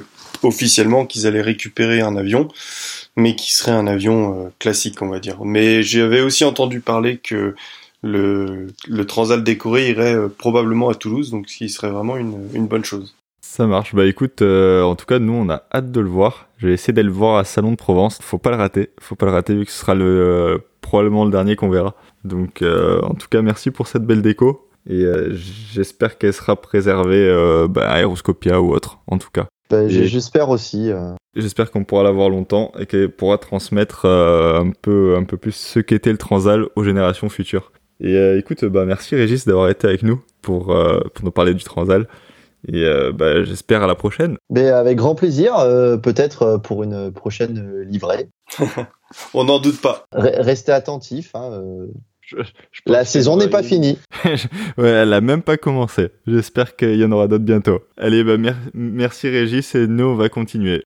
[0.43, 2.49] officiellement qu'ils allaient récupérer un avion,
[3.17, 5.39] mais qui serait un avion classique, on va dire.
[5.43, 7.55] Mais j'avais aussi entendu parler que
[8.03, 12.49] le, le Transal décoré irait euh, probablement à Toulouse, donc ce qui serait vraiment une,
[12.55, 13.15] une bonne chose.
[13.43, 13.95] Ça marche.
[13.95, 16.49] Bah écoute, euh, en tout cas, nous, on a hâte de le voir.
[16.59, 18.19] Je vais essayer d'aller le voir à Salon de Provence.
[18.23, 18.91] Faut pas le rater.
[19.01, 21.95] Faut pas le rater vu que ce sera le, euh, probablement le dernier qu'on verra.
[22.25, 24.69] Donc, en tout cas, merci pour cette belle déco.
[24.89, 25.05] Et
[25.73, 29.47] j'espère qu'elle sera préservée bah, Aéroscopia ou autre, en tout cas.
[29.71, 30.91] Bah, j'espère aussi.
[31.35, 35.81] J'espère qu'on pourra l'avoir longtemps et qu'elle pourra transmettre un, peu, un peu plus ce
[35.81, 37.73] qu'était le Transal aux générations futures.
[38.01, 41.55] Et euh, écoute, bah, merci Régis d'avoir été avec nous pour, euh, pour nous parler
[41.55, 42.09] du Transal.
[42.69, 44.37] Et euh, bah, j'espère à la prochaine.
[44.51, 45.55] Mais avec grand plaisir,
[46.03, 48.29] peut-être pour une prochaine livrée.
[49.35, 50.05] On n'en doute pas.
[50.13, 51.31] restez attentifs.
[51.35, 51.63] Hein,
[52.87, 53.99] la saison n'est pas finie.
[54.79, 56.11] ouais, elle a même pas commencé.
[56.27, 57.81] J'espère qu'il y en aura d'autres bientôt.
[57.97, 58.37] Allez, bah,
[58.75, 60.85] merci Régis et nous on va continuer.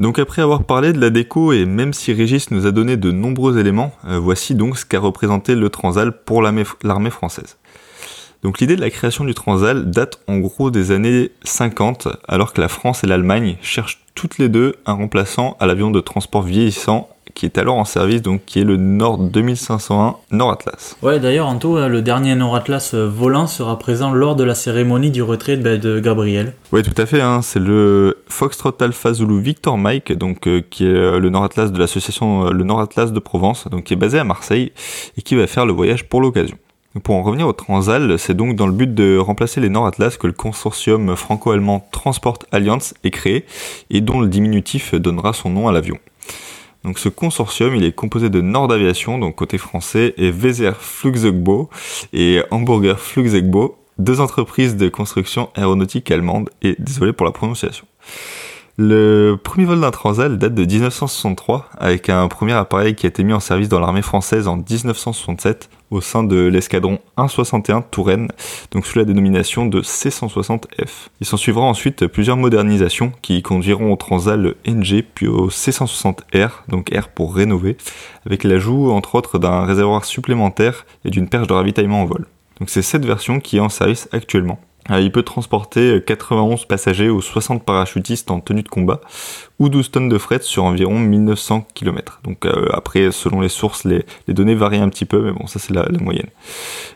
[0.00, 3.12] Donc après avoir parlé de la déco et même si Régis nous a donné de
[3.12, 7.58] nombreux éléments, euh, voici donc ce qu'a représenté le Transal pour l'armée française.
[8.42, 12.62] Donc l'idée de la création du Transal date en gros des années 50, alors que
[12.62, 17.10] la France et l'Allemagne cherchent toutes les deux un remplaçant à l'avion de transport vieillissant
[17.40, 20.98] qui est alors en service, donc qui est le Nord 2501 Nord Atlas.
[21.00, 24.54] Ouais, d'ailleurs, Anto, euh, le dernier Nord Atlas euh, volant sera présent lors de la
[24.54, 26.52] cérémonie du retrait de, de Gabriel.
[26.70, 27.22] Oui, tout à fait.
[27.22, 31.72] Hein, c'est le Foxtrot Alpha Zulu Victor Mike, donc euh, qui est le Nord Atlas
[31.72, 34.72] de l'association le Nord Atlas de Provence, donc qui est basé à Marseille
[35.16, 36.58] et qui va faire le voyage pour l'occasion.
[37.02, 40.18] Pour en revenir au Transal, c'est donc dans le but de remplacer les Nord Atlas
[40.18, 43.46] que le consortium franco-allemand Transport Alliance est créé
[43.88, 45.96] et dont le diminutif donnera son nom à l'avion.
[46.84, 51.68] Donc ce consortium, il est composé de Nord Aviation, donc côté français, et Weser Flugzeugbo
[52.12, 57.86] et Hamburger Flugzeugbo, deux entreprises de construction aéronautique allemandes, et désolé pour la prononciation.
[58.78, 63.24] Le premier vol d'un Transal date de 1963, avec un premier appareil qui a été
[63.24, 68.28] mis en service dans l'armée française en 1967 au sein de l'escadron 161 Touraine,
[68.70, 71.08] donc sous la dénomination de C160F.
[71.20, 76.90] Il s'en suivra ensuite plusieurs modernisations qui conduiront au Transal NG puis au C160R, donc
[76.94, 77.76] R pour rénover,
[78.26, 82.26] avec l'ajout entre autres d'un réservoir supplémentaire et d'une perche de ravitaillement en vol.
[82.58, 84.60] Donc c'est cette version qui est en service actuellement.
[84.90, 89.00] Euh, il peut transporter 91 passagers ou 60 parachutistes en tenue de combat
[89.58, 92.20] ou 12 tonnes de fret sur environ 1900 km.
[92.24, 95.58] Donc euh, après, selon les sources, les, données varient un petit peu, mais bon, ça
[95.58, 96.28] c'est la, moyenne.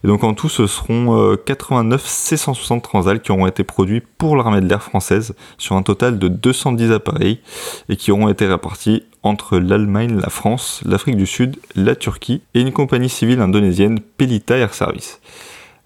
[0.03, 4.37] Et donc en tout, ce seront 89 euh, C-160 Transal qui auront été produits pour
[4.37, 7.41] l'armée de l'air française sur un total de 210 appareils
[7.89, 12.61] et qui auront été répartis entre l'Allemagne, la France, l'Afrique du Sud, la Turquie et
[12.61, 15.21] une compagnie civile indonésienne, Pelita Air Service.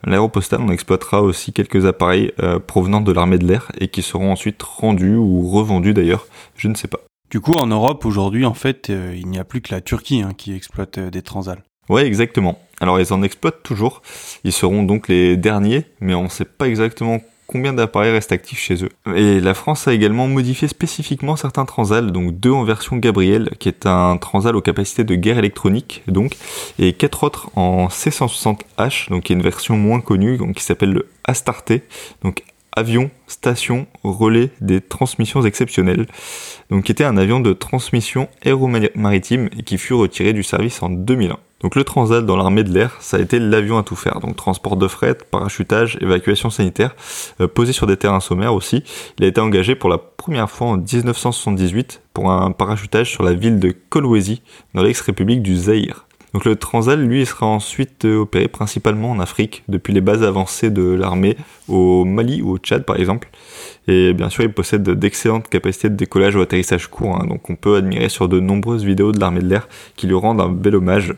[0.04, 4.30] L'aéropostale, on exploitera aussi quelques appareils euh, provenant de l'armée de l'air et qui seront
[4.30, 7.00] ensuite rendus ou revendus d'ailleurs, je ne sais pas.
[7.30, 10.22] Du coup, en Europe, aujourd'hui, en fait, euh, il n'y a plus que la Turquie
[10.22, 11.62] hein, qui exploite euh, des transals.
[11.88, 12.58] Ouais, exactement.
[12.80, 14.02] Alors, ils en exploitent toujours.
[14.44, 18.60] Ils seront donc les derniers, mais on ne sait pas exactement combien d'appareils restent actifs
[18.60, 18.90] chez eux.
[19.16, 23.68] Et la France a également modifié spécifiquement certains transals, donc deux en version Gabriel, qui
[23.68, 26.36] est un transal aux capacités de guerre électronique, donc,
[26.78, 31.08] et quatre autres en C160H, donc qui est une version moins connue, qui s'appelle le
[31.24, 31.82] Astarté,
[32.22, 32.42] donc
[32.74, 36.06] avion, station, relais des transmissions exceptionnelles,
[36.70, 40.90] donc qui était un avion de transmission aéromaritime et qui fut retiré du service en
[40.90, 41.38] 2001.
[41.60, 44.20] Donc le Transat dans l'armée de l'air, ça a été l'avion à tout faire.
[44.20, 46.94] Donc transport de fret, parachutage, évacuation sanitaire,
[47.40, 48.84] euh, posé sur des terrains sommaires aussi.
[49.18, 53.32] Il a été engagé pour la première fois en 1978 pour un parachutage sur la
[53.32, 54.42] ville de Kolwezi
[54.74, 56.07] dans l'ex-république du Zaïre.
[56.34, 60.70] Donc le Transal, lui, sera ensuite euh, opéré principalement en Afrique, depuis les bases avancées
[60.70, 61.36] de l'armée
[61.68, 63.28] au Mali ou au Tchad par exemple.
[63.86, 67.26] Et bien sûr, il possède d'excellentes capacités de décollage ou atterrissage court, hein.
[67.26, 70.40] donc on peut admirer sur de nombreuses vidéos de l'armée de l'air qui lui rendent
[70.40, 71.14] un bel hommage.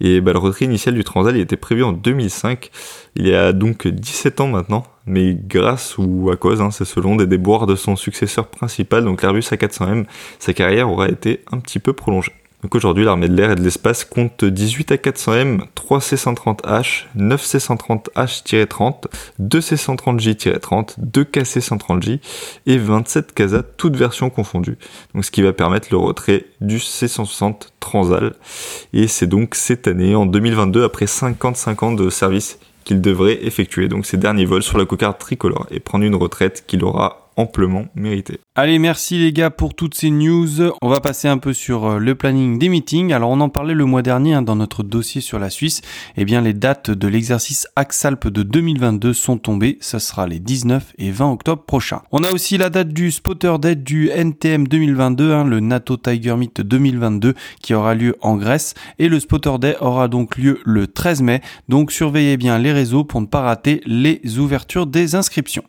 [0.00, 2.70] Et bah, le retrait initial du Transal il était prévu en 2005.
[3.16, 7.16] Il y a donc 17 ans maintenant, mais grâce ou à cause, hein, c'est selon
[7.16, 10.04] des déboires de son successeur principal, donc l'Airbus A400M,
[10.38, 12.32] sa carrière aura été un petit peu prolongée.
[12.64, 19.04] Donc aujourd'hui, l'armée de l'air et de l'espace compte 18 A400M, 3 C130H, 9 C130H-30,
[19.38, 22.20] 2 C130J-30, 2 KC130J
[22.64, 24.78] et 27 CASA, toutes versions confondues.
[25.12, 28.32] Donc ce qui va permettre le retrait du C160 Transal.
[28.94, 33.88] Et c'est donc cette année, en 2022, après 55 ans de service, qu'il devrait effectuer
[33.88, 37.86] donc ses derniers vols sur la cocarde tricolore et prendre une retraite qu'il aura amplement
[37.94, 38.40] mérité.
[38.56, 40.70] Allez, merci les gars pour toutes ces news.
[40.80, 43.12] On va passer un peu sur euh, le planning des meetings.
[43.12, 45.80] Alors on en parlait le mois dernier hein, dans notre dossier sur la Suisse.
[46.16, 49.78] Eh bien les dates de l'exercice Axalp de 2022 sont tombées.
[49.80, 52.02] Ce sera les 19 et 20 octobre prochains.
[52.12, 56.36] On a aussi la date du Spotter Day du NTM 2022, hein, le NATO Tiger
[56.36, 58.74] Meet 2022 qui aura lieu en Grèce.
[58.98, 61.40] Et le Spotter Day aura donc lieu le 13 mai.
[61.68, 65.64] Donc surveillez bien les réseaux pour ne pas rater les ouvertures des inscriptions.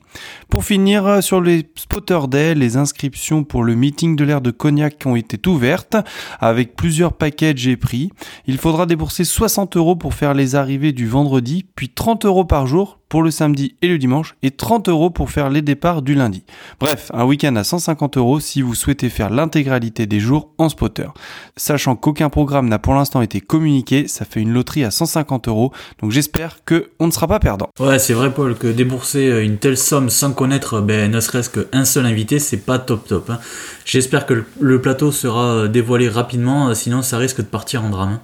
[0.50, 4.52] Pour finir euh, sur les Spotter Day, les inscriptions pour le meeting de l'air de
[4.52, 5.96] Cognac ont été ouvertes
[6.40, 8.12] avec plusieurs packages et prix.
[8.48, 12.68] Il faudra débourser 60 euros pour faire les arrivées du vendredi, puis 30 euros par
[12.68, 16.16] jour pour le samedi et le dimanche et 30 euros pour faire les départs du
[16.16, 16.44] lundi.
[16.82, 21.08] Bref, un week-end à 150 euros si vous souhaitez faire l'intégralité des jours en spotter.
[21.56, 25.72] Sachant qu'aucun programme n'a pour l'instant été communiqué, ça fait une loterie à 150 euros,
[26.02, 27.70] donc j'espère que on ne sera pas perdant.
[27.80, 31.50] Ouais, c'est vrai Paul que débourser euh, une telle somme sans connaître ben, ne serait-ce
[31.50, 33.30] qu'un seul invité, c'est pas top top.
[33.30, 33.40] Hein.
[33.86, 37.92] J'espère que le plateau sera euh, dévoilé rapidement, euh, sinon ça risque de partir en
[37.92, 38.20] drame.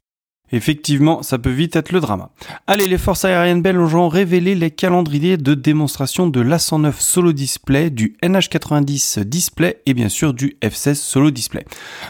[0.52, 2.30] Effectivement, ça peut vite être le drama.
[2.68, 7.90] Allez, les forces aériennes belges ont révélé les calendriers de démonstration de l'A109 Solo Display,
[7.90, 11.66] du NH90 Display et bien sûr du F16 Solo Display.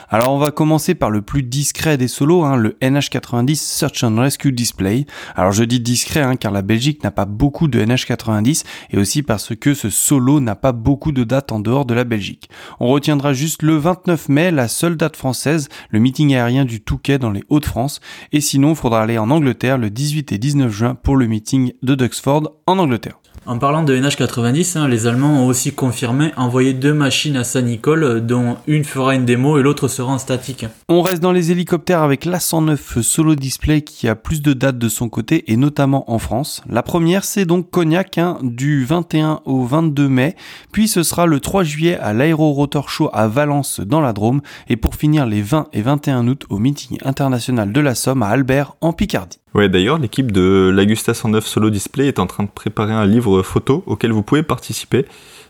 [0.10, 4.20] Alors on va commencer par le plus discret des solos, hein, le NH90 Search and
[4.20, 5.06] Rescue Display.
[5.36, 9.24] Alors je dis discret hein, car la Belgique n'a pas beaucoup de NH90 et aussi
[9.24, 12.50] parce que ce solo n'a pas beaucoup de dates en dehors de la Belgique.
[12.80, 17.18] On retiendra juste le 29 mai, la seule date française, le meeting aérien du Touquet
[17.18, 18.00] dans les Hauts-de-France
[18.32, 21.74] et sinon, il faudra aller en Angleterre le 18 et 19 juin pour le meeting
[21.82, 23.21] de Duxford en Angleterre.
[23.52, 28.26] En parlant de NH90, hein, les Allemands ont aussi confirmé envoyer deux machines à Saint-Nicole,
[28.26, 30.68] dont une fera une démo et l'autre sera en statique.
[30.88, 34.88] On reste dans les hélicoptères avec l'A109 Solo Display qui a plus de dates de
[34.88, 36.62] son côté et notamment en France.
[36.70, 40.38] La première c'est donc Cognac hein, du 21 au 22 mai,
[40.72, 44.40] puis ce sera le 3 juillet à l'Aéro Rotor Show à Valence dans la Drôme
[44.70, 48.28] et pour finir les 20 et 21 août au meeting international de la Somme à
[48.28, 49.41] Albert en Picardie.
[49.54, 53.44] Ouais, d'ailleurs, l'équipe de l'Agusta 109 Solo Display est en train de préparer un livre
[53.44, 55.06] photo auquel vous pouvez participer.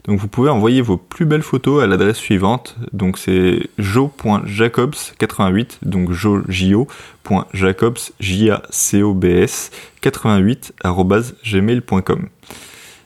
[0.05, 2.75] Donc vous pouvez envoyer vos plus belles photos à l'adresse suivante.
[2.93, 9.69] Donc c'est jo.jacobs88, donc jo.jacobs, j a c o b s
[10.01, 10.73] 88
[11.45, 12.29] gmail.com.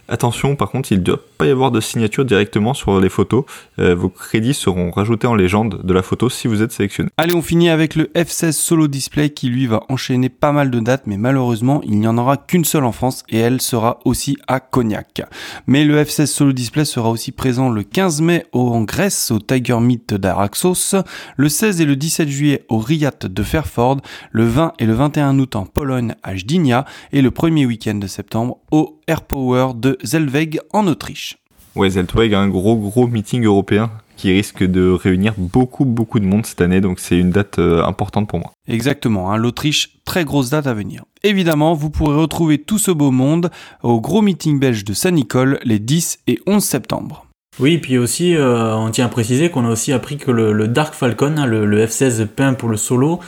[0.08, 3.44] Attention, par contre, il ne doit pas y avoir de signature directement sur les photos.
[3.80, 7.10] Euh, vos crédits seront rajoutés en légende de la photo si vous êtes sélectionné.
[7.18, 10.80] Allez, on finit avec le F16 Solo Display qui lui va enchaîner pas mal de
[10.80, 14.38] dates, mais malheureusement, il n'y en aura qu'une seule en France et elle sera aussi
[14.48, 15.24] à Cognac.
[15.66, 19.80] Mais le F16 Solo Display sera aussi présent le 15 mai en Grèce au Tiger
[19.80, 20.96] Meet d'Araxos,
[21.36, 25.40] le 16 et le 17 juillet au Riat de Fairford, le 20 et le 21
[25.40, 30.60] août en Pologne à Gdynia et le premier week-end de septembre au Airpower de Zellweg
[30.74, 31.38] en Autriche.
[31.76, 36.26] Ouais, Zellweg a un gros gros meeting européen qui risque de réunir beaucoup beaucoup de
[36.26, 38.54] monde cette année, donc c'est une date euh, importante pour moi.
[38.68, 41.04] Exactement, hein, l'Autriche, très grosse date à venir.
[41.24, 43.52] Évidemment, vous pourrez retrouver tout ce beau monde
[43.84, 47.26] au gros meeting belge de Saint-Nicole les 10 et 11 septembre.
[47.60, 50.94] Oui, puis aussi, euh, on tient à préciser qu'on a aussi appris que le, Dark
[50.94, 53.20] Falcon, hein, le, F-16 peint pour le solo,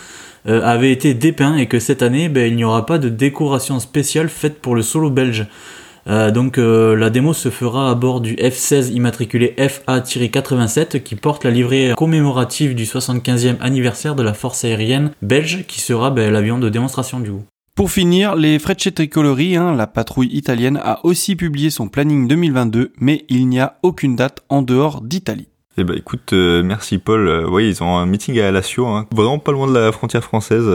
[0.47, 3.79] euh, avait été dépeint et que cette année, ben, il n'y aura pas de décoration
[3.79, 5.47] spéciale faite pour le solo belge.
[6.07, 11.43] Euh, donc euh, la démo se fera à bord du F-16 immatriculé FA-87 qui porte
[11.43, 16.59] la livrée commémorative du 75e anniversaire de la force aérienne belge qui sera ben, l'avion
[16.59, 17.43] de démonstration du coup.
[17.75, 22.93] Pour finir, les Frecce Tricolori, hein, la patrouille italienne, a aussi publié son planning 2022,
[22.99, 25.47] mais il n'y a aucune date en dehors d'Italie.
[25.77, 27.45] Eh ben écoute, euh, merci Paul.
[27.51, 30.65] oui, ils ont un meeting à Alassio, hein, vraiment pas loin de la frontière française,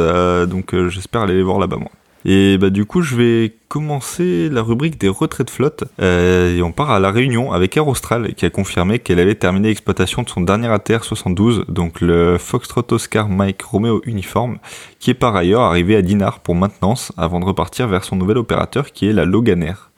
[0.48, 1.90] donc j'espère aller les voir là-bas moi.
[2.24, 5.85] Et bah du coup, je vais commencer la rubrique des retraits de flotte.
[6.00, 9.35] Euh, et on part à la Réunion avec Air Austral qui a confirmé qu'elle avait
[9.35, 14.58] terminé l'exploitation de son dernier ATR 72, donc le Foxtrot Oscar Mike Romeo Uniform,
[15.00, 18.38] qui est par ailleurs arrivé à Dinard pour maintenance avant de repartir vers son nouvel
[18.38, 19.90] opérateur qui est la Loganair.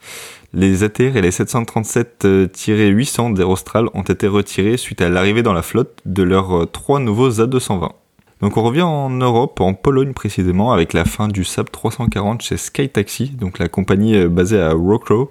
[0.53, 5.61] Les ATR et les 737-800 d'Air Austral ont été retirés suite à l'arrivée dans la
[5.61, 7.91] flotte de leurs euh, trois nouveaux A220.
[8.41, 12.57] Donc on revient en Europe, en Pologne précisément, avec la fin du SAP 340 chez
[12.57, 15.29] SkyTaxi, donc la compagnie euh, basée à Wrocław,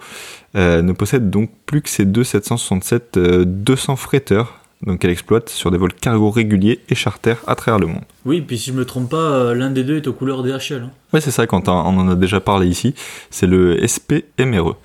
[0.57, 5.71] euh, ne possède donc plus que ces deux 767 200 fretteurs, donc elle exploite sur
[5.71, 8.05] des vols cargo réguliers et charter à travers le monde.
[8.25, 10.83] Oui, puis si je me trompe pas, euh, l'un des deux est aux couleurs DHL.
[10.85, 10.91] Hein.
[11.13, 12.95] Oui, c'est ça, quand on en a déjà parlé ici,
[13.31, 14.77] c'est le SP-MRE.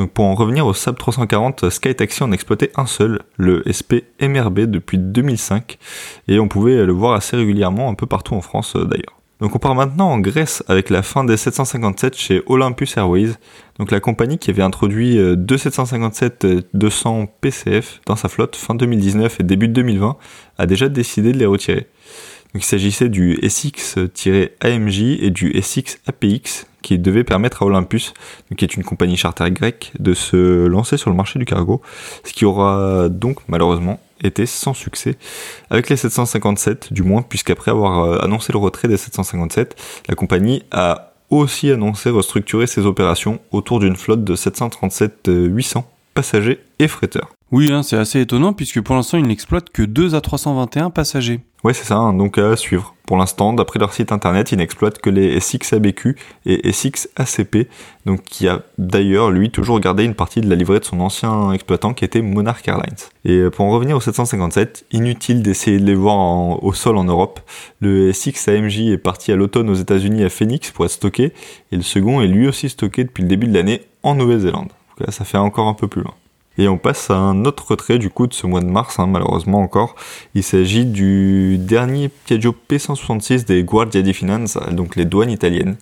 [0.00, 4.60] Donc pour en revenir au SAP 340, SkyTaxi en exploitait un seul, le SP MRB
[4.60, 5.76] depuis 2005,
[6.26, 9.20] et on pouvait le voir assez régulièrement un peu partout en France euh, d'ailleurs.
[9.42, 13.32] Donc on part maintenant en Grèce avec la fin des 757 chez Olympus Airways,
[13.78, 19.40] donc la compagnie qui avait introduit euh, deux 757-200 PCF dans sa flotte fin 2019
[19.40, 20.16] et début 2020
[20.56, 21.88] a déjà décidé de les retirer.
[22.54, 28.14] Il s'agissait du SX-AMJ et du SX-APX qui devait permettre à Olympus,
[28.56, 31.82] qui est une compagnie charter grecque, de se lancer sur le marché du cargo,
[32.24, 35.16] ce qui aura donc malheureusement été sans succès
[35.70, 39.76] avec les 757 du moins puisqu'après avoir euh, annoncé le retrait des 757,
[40.08, 46.88] la compagnie a aussi annoncé restructurer ses opérations autour d'une flotte de 737-800 passagers et
[46.88, 47.30] fretteurs.
[47.52, 51.40] Oui, hein, c'est assez étonnant puisque pour l'instant, ils n'exploitent que 2 à 321 passagers.
[51.64, 52.94] Ouais, c'est ça, hein, donc à suivre.
[53.06, 57.68] Pour l'instant, d'après leur site internet, ils n'exploitent que les SX ABQ et SX ACP,
[58.06, 61.52] donc qui a d'ailleurs, lui, toujours gardé une partie de la livrée de son ancien
[61.52, 62.94] exploitant qui était Monarch Airlines.
[63.24, 67.40] Et pour en revenir au 757, inutile d'essayer de les voir au sol en Europe.
[67.80, 71.32] Le SX AMJ est parti à l'automne aux États-Unis à Phoenix pour être stocké,
[71.72, 74.70] et le second est lui aussi stocké depuis le début de l'année en Nouvelle-Zélande.
[75.00, 76.14] Là, ça fait encore un peu plus loin.
[76.58, 79.06] Et on passe à un autre retrait du coup de ce mois de mars, hein,
[79.06, 79.94] malheureusement encore.
[80.34, 85.76] Il s'agit du dernier Piaggio P166 des Guardia di Finanza, donc les douanes italiennes.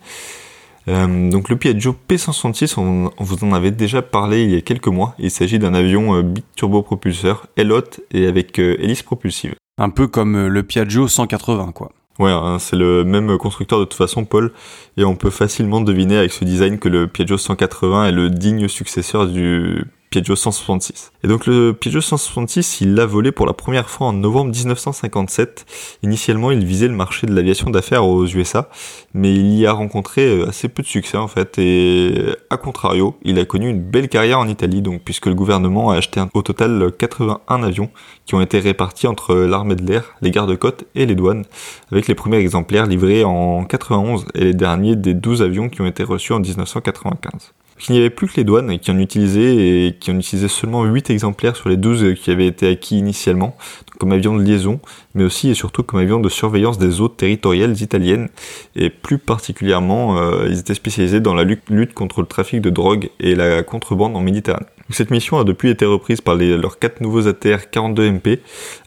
[0.87, 4.87] Euh, donc le Piaggio P166, on, vous en avait déjà parlé il y a quelques
[4.87, 5.15] mois.
[5.19, 6.23] Il s'agit d'un avion euh,
[6.55, 9.55] turbo-propulseur, LOT et avec euh, hélice propulsive.
[9.79, 11.91] Un peu comme euh, le Piaggio 180 quoi.
[12.19, 14.51] Ouais, hein, c'est le même constructeur de toute façon, Paul,
[14.97, 18.67] et on peut facilement deviner avec ce design que le Piaggio 180 est le digne
[18.67, 21.11] successeur du Piaggio 166.
[21.23, 25.67] Et donc le Piaggio 166, il l'a volé pour la première fois en novembre 1957.
[26.01, 28.69] Initialement, il visait le marché de l'aviation d'affaires aux USA,
[29.13, 31.59] mais il y a rencontré euh, assez peu de succès en fait.
[31.59, 35.91] Et à contrario, il a connu une belle carrière en Italie, donc puisque le gouvernement
[35.91, 37.91] a acheté au total 81 avions
[38.25, 41.45] qui ont été répartis entre l'armée de l'air, les gardes-côtes et les douanes,
[41.91, 45.87] avec les premiers exemplaires livrés en 91 et les derniers des 12 avions qui ont
[45.87, 47.53] été reçus en 1995.
[47.87, 50.83] Il n'y avait plus que les douanes qui en utilisaient et qui en utilisaient seulement
[50.83, 53.55] 8 exemplaires sur les 12 qui avaient été acquis initialement,
[53.99, 54.79] comme avion de liaison,
[55.15, 58.29] mais aussi et surtout comme avion de surveillance des eaux territoriales italiennes,
[58.75, 63.09] et plus particulièrement, euh, ils étaient spécialisés dans la lutte contre le trafic de drogue
[63.19, 64.65] et la contrebande en Méditerranée.
[64.91, 68.39] Cette mission a depuis été reprise par leurs 4 nouveaux ATR 42 MP,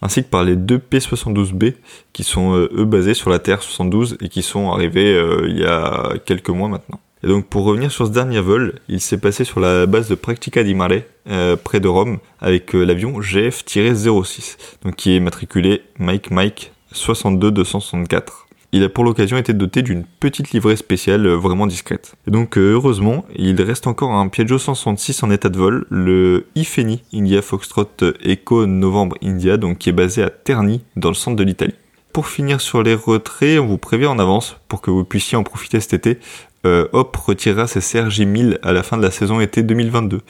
[0.03, 1.75] ainsi que par les deux P72B,
[2.13, 5.65] qui sont euh, eux basés sur la TR72 et qui sont arrivés euh, il y
[5.65, 6.99] a quelques mois maintenant.
[7.25, 10.17] Et donc pour revenir sur ce dernier vol, il s'est passé sur la base de
[10.17, 15.83] Practica di Mare, euh, près de Rome, avec euh, l'avion GF-06, donc qui est matriculé
[15.99, 18.49] Mike Mike 62264.
[18.73, 22.17] Il a pour l'occasion été doté d'une petite livrée spéciale euh, vraiment discrète.
[22.27, 27.05] Et donc heureusement, il reste encore un Piaggio 166 en état de vol, le Ifeni
[27.15, 27.87] India Foxtrot
[28.25, 31.75] Echo Novembre India, donc qui est basé à Terni, dans le centre de l'Italie.
[32.13, 35.45] Pour finir sur les retraits, on vous prévient en avance pour que vous puissiez en
[35.45, 36.19] profiter cet été
[36.67, 40.21] euh, Hop retirera ses CRJ 1000 à la fin de la saison été 2022.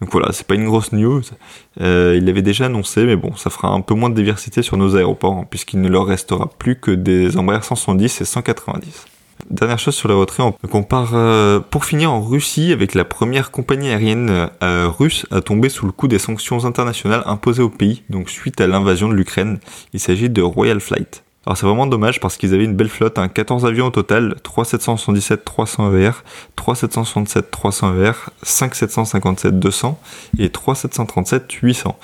[0.00, 1.22] Donc voilà, c'est pas une grosse news.
[1.80, 4.76] Euh, il l'avait déjà annoncé, mais bon, ça fera un peu moins de diversité sur
[4.76, 9.06] nos aéroports, hein, puisqu'il ne leur restera plus que des Embraer 170 et 190.
[9.48, 13.04] Dernière chose sur les retraits, donc on part euh, pour finir en Russie avec la
[13.04, 17.70] première compagnie aérienne euh, russe à tomber sous le coup des sanctions internationales imposées au
[17.70, 19.58] pays, donc suite à l'invasion de l'Ukraine.
[19.92, 21.24] Il s'agit de Royal Flight.
[21.50, 24.36] Alors c'est vraiment dommage parce qu'ils avaient une belle flotte, hein, 14 avions au total,
[24.44, 26.12] 3 777 300 ER,
[26.54, 30.00] 3 767 300 ER, 5 757 200
[30.38, 31.98] et 3 737 800.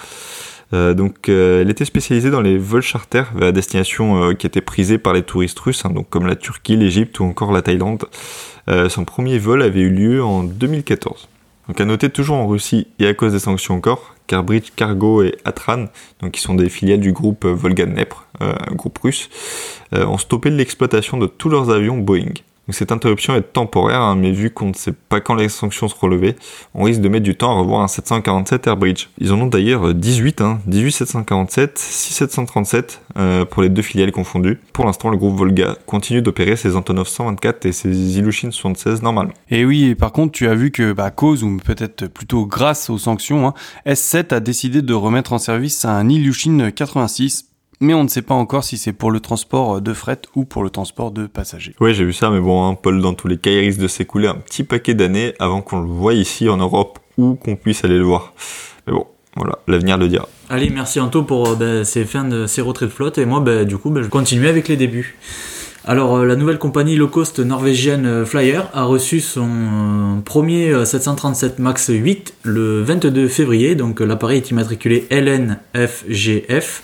[0.72, 4.60] Euh, donc euh, elle était spécialisée dans les vols charter vers destination euh, qui étaient
[4.60, 8.04] prisées par les touristes russes, hein, donc comme la Turquie, l'Égypte ou encore la Thaïlande.
[8.68, 11.28] Euh, son premier vol avait eu lieu en 2014.
[11.68, 15.22] Donc à noter toujours en Russie et à cause des sanctions encore, car Bridge Cargo
[15.22, 15.84] et Atran,
[16.20, 19.28] donc qui sont des filiales du groupe Volga Dnepr, euh, groupe russe,
[19.94, 22.34] euh, ont stoppé l'exploitation de tous leurs avions Boeing.
[22.70, 26.08] Cette interruption est temporaire, hein, mais vu qu'on ne sait pas quand les sanctions seront
[26.08, 26.34] levées,
[26.74, 29.06] on risque de mettre du temps à revoir un 747 Airbridge.
[29.18, 34.10] Ils en ont d'ailleurs 18, hein, 18 747, 6 737 euh, pour les deux filiales
[34.10, 34.58] confondues.
[34.72, 39.32] Pour l'instant, le groupe Volga continue d'opérer ses Antonov 124 et ses Ilyushin 76 normalement.
[39.48, 42.90] Et oui, par contre, tu as vu que, bah, à cause, ou peut-être plutôt grâce
[42.90, 43.54] aux sanctions, hein,
[43.86, 47.46] S7 a décidé de remettre en service un Ilyushin 86
[47.80, 50.62] mais on ne sait pas encore si c'est pour le transport de fret ou pour
[50.62, 51.74] le transport de passagers.
[51.80, 53.88] Oui, j'ai vu ça, mais bon, hein, Paul, dans tous les cas, il risque de
[53.88, 57.84] s'écouler un petit paquet d'années avant qu'on le voie ici en Europe ou qu'on puisse
[57.84, 58.32] aller le voir.
[58.86, 59.06] Mais bon,
[59.36, 60.28] voilà, l'avenir le dira.
[60.48, 63.40] Allez, merci Anto pour euh, ben, ces fins de ces retraits de flotte, et moi,
[63.40, 65.16] ben, du coup, ben, je continue avec les débuts.
[65.88, 70.70] Alors, euh, la nouvelle compagnie low cost norvégienne euh, Flyer a reçu son euh, premier
[70.70, 76.82] euh, 737 MAX 8 le 22 février, donc euh, l'appareil est immatriculé LNFGF.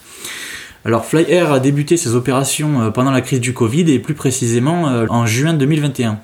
[0.84, 4.14] Alors Fly Air a débuté ses opérations euh, pendant la crise du Covid et plus
[4.14, 6.18] précisément euh, en juin 2021.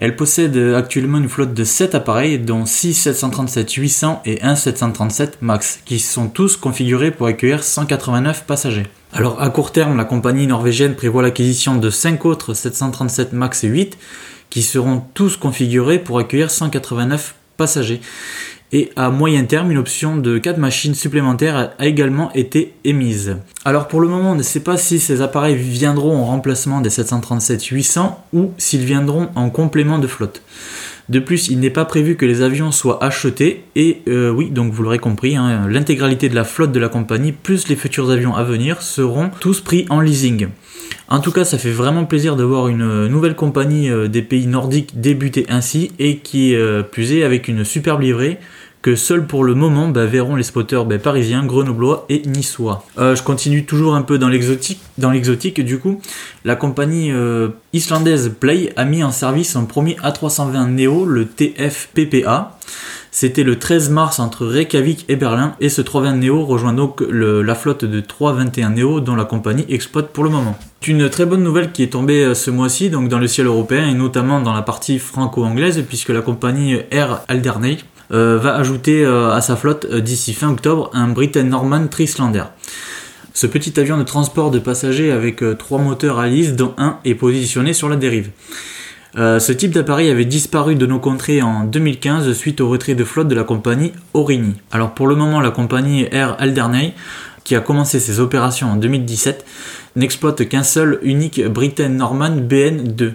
[0.00, 5.42] Elle possède euh, actuellement une flotte de 7 appareils dont 6 737-800 et 1 737
[5.42, 8.86] MAX qui sont tous configurés pour accueillir 189 passagers.
[9.12, 13.96] Alors à court terme, la compagnie norvégienne prévoit l'acquisition de 5 autres 737 MAX 8
[14.50, 18.00] qui seront tous configurés pour accueillir 189 passagers.
[18.70, 23.36] Et à moyen terme, une option de 4 machines supplémentaires a également été émise.
[23.64, 26.90] Alors pour le moment, on ne sait pas si ces appareils viendront en remplacement des
[26.90, 30.42] 737-800 ou s'ils viendront en complément de flotte.
[31.08, 34.74] De plus, il n'est pas prévu que les avions soient achetés et euh, oui, donc
[34.74, 38.36] vous l'aurez compris, hein, l'intégralité de la flotte de la compagnie plus les futurs avions
[38.36, 40.48] à venir seront tous pris en leasing.
[41.08, 44.46] En tout cas, ça fait vraiment plaisir de voir une nouvelle compagnie euh, des pays
[44.46, 48.38] nordiques débuter ainsi et qui euh, plus est avec une superbe livrée
[48.82, 52.84] que seuls pour le moment bah, verront les spotters bah, parisiens, grenoblois et niçois.
[52.98, 54.80] Euh, je continue toujours un peu dans l'exotique.
[55.60, 56.00] Du coup,
[56.44, 62.58] la compagnie euh, islandaise Play a mis en service son premier A320 Neo, le TFPPA.
[63.10, 67.54] C'était le 13 mars entre Reykjavik et Berlin et ce 320 Neo rejoint donc la
[67.54, 70.56] flotte de 321 Neo dont la compagnie exploite pour le moment.
[70.80, 73.46] C'est une très bonne nouvelle qui est tombée euh, ce mois-ci donc dans le ciel
[73.46, 77.78] européen et notamment dans la partie franco-anglaise puisque la compagnie Air Alderney
[78.10, 82.44] va ajouter euh, à sa flotte euh, d'ici fin octobre un Britten Norman Trislander.
[83.38, 86.98] Ce petit avion de transport de passagers avec euh, trois moteurs à hélice dont un
[87.04, 88.30] est positionné sur la dérive.
[89.16, 93.04] Euh, ce type d'appareil avait disparu de nos contrées en 2015 suite au retrait de
[93.04, 94.54] flotte de la compagnie Aurigny.
[94.72, 96.94] Alors pour le moment, la compagnie Air Alderney,
[97.44, 99.46] qui a commencé ses opérations en 2017,
[99.94, 103.12] n'exploite qu'un seul unique Britten Norman BN2,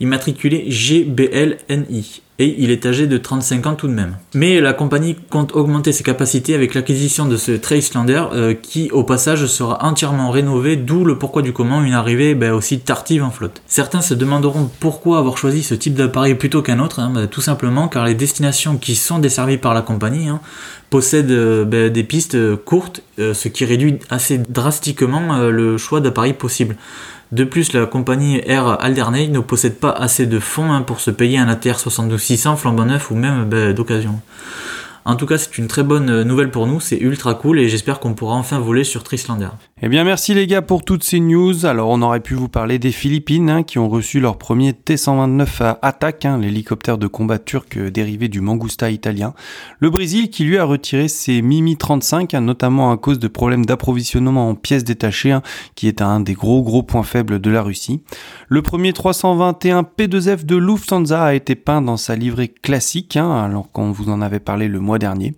[0.00, 2.20] immatriculé GBLNI.
[2.38, 4.16] Et il est âgé de 35 ans tout de même.
[4.34, 9.04] Mais la compagnie compte augmenter ses capacités avec l'acquisition de ce Tracelander euh, qui au
[9.04, 13.30] passage sera entièrement rénové, d'où le pourquoi du comment une arrivée ben, aussi tardive en
[13.30, 13.62] flotte.
[13.66, 17.12] Certains se demanderont pourquoi avoir choisi ce type d'appareil plutôt qu'un autre, hein.
[17.14, 20.40] ben, tout simplement car les destinations qui sont desservies par la compagnie hein,
[20.90, 26.32] possèdent euh, ben, des pistes courtes, euh, ce qui réduit assez drastiquement le choix d'appareils
[26.32, 26.76] possible.
[27.34, 31.10] De plus, la compagnie Air Alderney ne possède pas assez de fonds hein, pour se
[31.10, 34.20] payer un ATR 72600 flambant neuf ou même ben, d'occasion.
[35.06, 38.00] En tout cas, c'est une très bonne nouvelle pour nous, c'est ultra cool et j'espère
[38.00, 39.48] qu'on pourra enfin voler sur Trislander.
[39.82, 41.66] Eh bien, merci les gars pour toutes ces news.
[41.66, 45.62] Alors, on aurait pu vous parler des Philippines hein, qui ont reçu leur premier T-129
[45.62, 49.34] à attaque, hein, l'hélicoptère de combat turc dérivé du Mangusta italien.
[49.80, 53.66] Le Brésil qui lui a retiré ses Mimi 35, hein, notamment à cause de problèmes
[53.66, 55.38] d'approvisionnement en pièces détachées,
[55.74, 58.00] qui est un des gros gros points faibles de la Russie.
[58.48, 63.90] Le premier 321 P2F de Lufthansa a été peint dans sa livrée classique, alors qu'on
[63.90, 65.34] vous en avait parlé le mois dernier.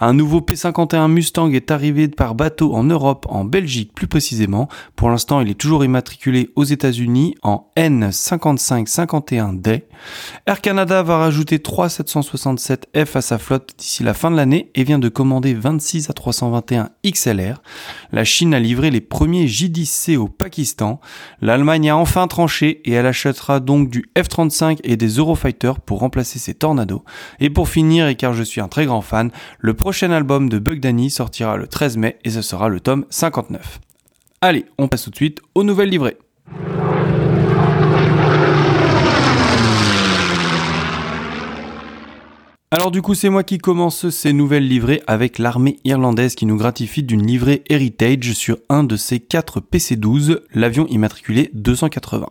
[0.00, 4.68] Un nouveau P51 Mustang est arrivé par bateau en Europe, en Belgique plus précisément.
[4.96, 9.82] Pour l'instant, il est toujours immatriculé aux États-Unis en N5551D.
[10.46, 14.82] Air Canada va rajouter 3 767F à sa flotte d'ici la fin de l'année et
[14.82, 17.62] vient de commander 26 A321 XLR.
[18.10, 21.00] La Chine a livré les premiers J-10C au Pakistan.
[21.40, 26.38] L'Allemagne a enfin tranché et elle achètera donc du F-35 et des Eurofighter pour remplacer
[26.38, 27.04] ses Tornados.
[27.38, 30.58] Et pour finir, et car je suis un très grand fan, le prochain album de
[30.58, 33.80] Bug Danny sortira le 13 mai et ce sera le tome 59.
[34.40, 36.18] Allez, on passe tout de suite aux nouvelles livrées.
[42.74, 46.56] Alors du coup c'est moi qui commence ces nouvelles livrées avec l'armée irlandaise qui nous
[46.56, 52.28] gratifie d'une livrée Heritage sur un de ses 4 PC-12, l'avion immatriculé 280.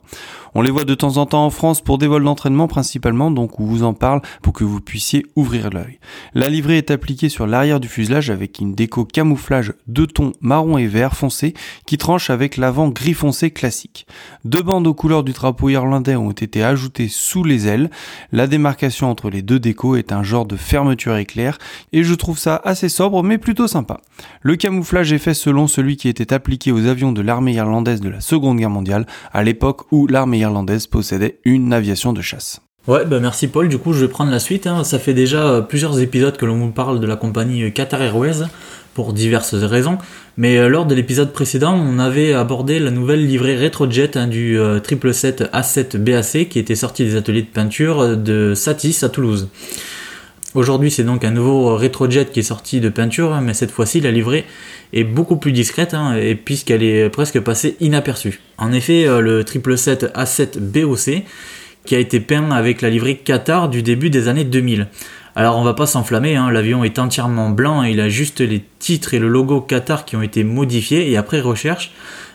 [0.53, 3.61] On les voit de temps en temps en France pour des vols d'entraînement principalement, donc
[3.61, 5.97] on vous en parle pour que vous puissiez ouvrir l'œil.
[6.33, 10.77] La livrée est appliquée sur l'arrière du fuselage avec une déco camouflage de tons marron
[10.77, 11.53] et vert foncé
[11.85, 14.05] qui tranche avec l'avant gris foncé classique.
[14.43, 17.89] Deux bandes aux couleurs du drapeau irlandais ont été ajoutées sous les ailes.
[18.33, 21.59] La démarcation entre les deux décos est un genre de fermeture éclair
[21.93, 24.01] et je trouve ça assez sobre mais plutôt sympa.
[24.41, 28.09] Le camouflage est fait selon celui qui était appliqué aux avions de l'armée irlandaise de
[28.09, 30.40] la Seconde Guerre mondiale à l'époque où l'armée
[30.89, 32.61] possédait une aviation de chasse.
[32.87, 33.69] Ouais, bah merci Paul.
[33.69, 34.65] Du coup, je vais prendre la suite.
[34.65, 34.83] Hein.
[34.83, 38.01] Ça fait déjà euh, plusieurs épisodes que l'on vous parle de la compagnie euh, Qatar
[38.01, 38.47] Airways
[38.95, 39.99] pour diverses raisons.
[40.35, 44.57] Mais euh, lors de l'épisode précédent, on avait abordé la nouvelle livrée Retrojet hein, du
[44.57, 49.47] 777 A7 BAC qui était sorti des ateliers de peinture de Satis à Toulouse.
[50.53, 54.11] Aujourd'hui, c'est donc un nouveau Retrojet qui est sorti de peinture, mais cette fois-ci, la
[54.11, 54.43] livrée
[54.91, 58.41] est beaucoup plus discrète, hein, puisqu'elle est presque passée inaperçue.
[58.57, 61.23] En effet, euh, le 777 A7 BOC,
[61.85, 64.87] qui a été peint avec la livrée Qatar du début des années 2000.
[65.37, 69.13] Alors on va pas s'enflammer, hein, l'avion est entièrement blanc il a juste les titres
[69.13, 71.93] et le logo Qatar qui ont été modifiés et après recherche,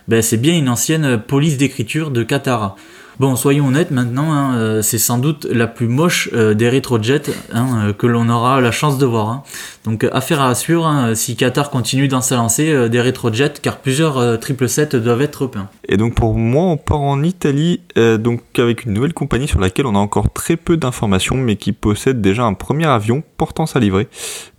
[0.09, 2.77] ben, c'est bien une ancienne police d'écriture de Qatar.
[3.19, 7.23] Bon, soyons honnêtes maintenant, hein, euh, c'est sans doute la plus moche euh, des rétrojets
[7.51, 9.29] hein, euh, que l'on aura la chance de voir.
[9.31, 9.43] Hein.
[9.87, 14.15] Donc affaire à assurer hein, si Qatar continue dans sa lancée des rétrojets, car plusieurs
[14.15, 15.69] 777 doivent être peints.
[15.89, 19.87] Et donc pour moi, on part en Italie, donc avec une nouvelle compagnie sur laquelle
[19.87, 23.79] on a encore très peu d'informations, mais qui possède déjà un premier avion portant sa
[23.79, 24.09] livrée.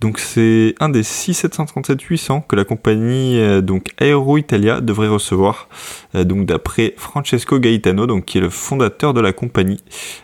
[0.00, 5.68] Donc c'est un des 6737-800 que la compagnie donc Aero Italia devrait recevoir.
[6.14, 9.80] donc d'après Francesco Gaetano, donc qui est le fondateur de la compagnie,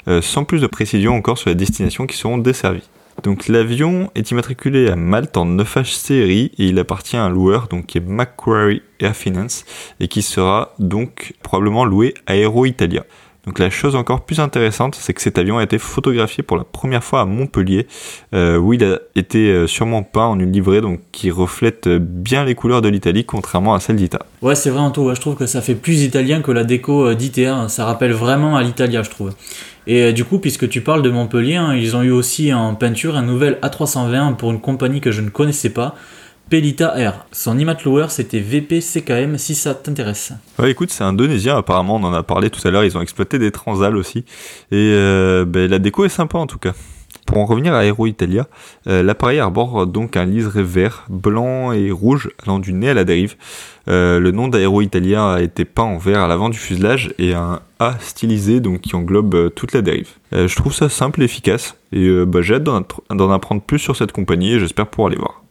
[0.08, 2.88] euh, sans plus de précision encore sur les destinations qui seront desservies.
[3.24, 7.68] Donc l'avion est immatriculé à Malte en 9H série et il appartient à un loueur
[7.68, 9.64] donc qui est Macquarie Air Finance
[9.98, 13.06] et qui sera donc probablement loué à Aero Italia.
[13.46, 16.64] Donc la chose encore plus intéressante, c'est que cet avion a été photographié pour la
[16.64, 17.86] première fois à Montpellier,
[18.34, 22.44] euh, où il a été euh, sûrement peint en une livrée donc qui reflète bien
[22.44, 24.20] les couleurs de l'Italie, contrairement à celle d'Ita.
[24.40, 25.14] Ouais, c'est vrai en tout.
[25.14, 27.68] je trouve que ça fait plus italien que la déco euh, d'ITA.
[27.68, 29.32] Ça rappelle vraiment à l'Italia, je trouve.
[29.86, 33.16] Et du coup, puisque tu parles de Montpellier, hein, ils ont eu aussi en peinture
[33.16, 35.94] un nouvel A320 pour une compagnie que je ne connaissais pas.
[36.54, 37.26] Pelita Air.
[37.32, 40.32] Son loueur c'était VP CKM si ça t'intéresse.
[40.60, 43.40] Ouais, écoute, c'est indonésien apparemment, on en a parlé tout à l'heure, ils ont exploité
[43.40, 44.18] des transals aussi.
[44.70, 46.72] Et euh, ben, la déco est sympa en tout cas.
[47.26, 48.46] Pour en revenir à Aero Italia,
[48.86, 53.02] euh, l'appareil arbore donc un liseré vert, blanc et rouge allant du nez à la
[53.02, 53.34] dérive.
[53.88, 57.34] Euh, le nom d'Aero Italia a été peint en vert à l'avant du fuselage et
[57.34, 60.10] un A stylisé donc qui englobe toute la dérive.
[60.30, 64.12] je trouve ça simple et efficace et bah, j'ai hâte d'en apprendre plus sur cette
[64.12, 65.43] compagnie et j'espère pouvoir les voir.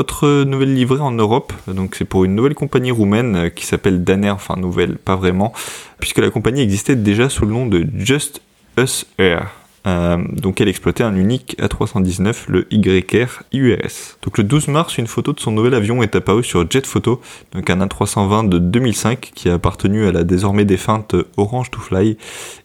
[0.00, 4.02] Autre nouvelle livrée en Europe, donc c'est pour une nouvelle compagnie roumaine euh, qui s'appelle
[4.02, 5.52] Daner, enfin nouvelle, pas vraiment,
[5.98, 8.40] puisque la compagnie existait déjà sous le nom de Just
[8.78, 9.50] Us Air.
[9.86, 14.16] Euh, donc elle exploitait un unique A319, le YR IURS.
[14.22, 17.20] Donc le 12 mars, une photo de son nouvel avion est apparue sur Jet Photo,
[17.52, 22.12] donc un A320 de 2005 qui a appartenu à la désormais défunte Orange to Fly,
[22.12, 22.16] et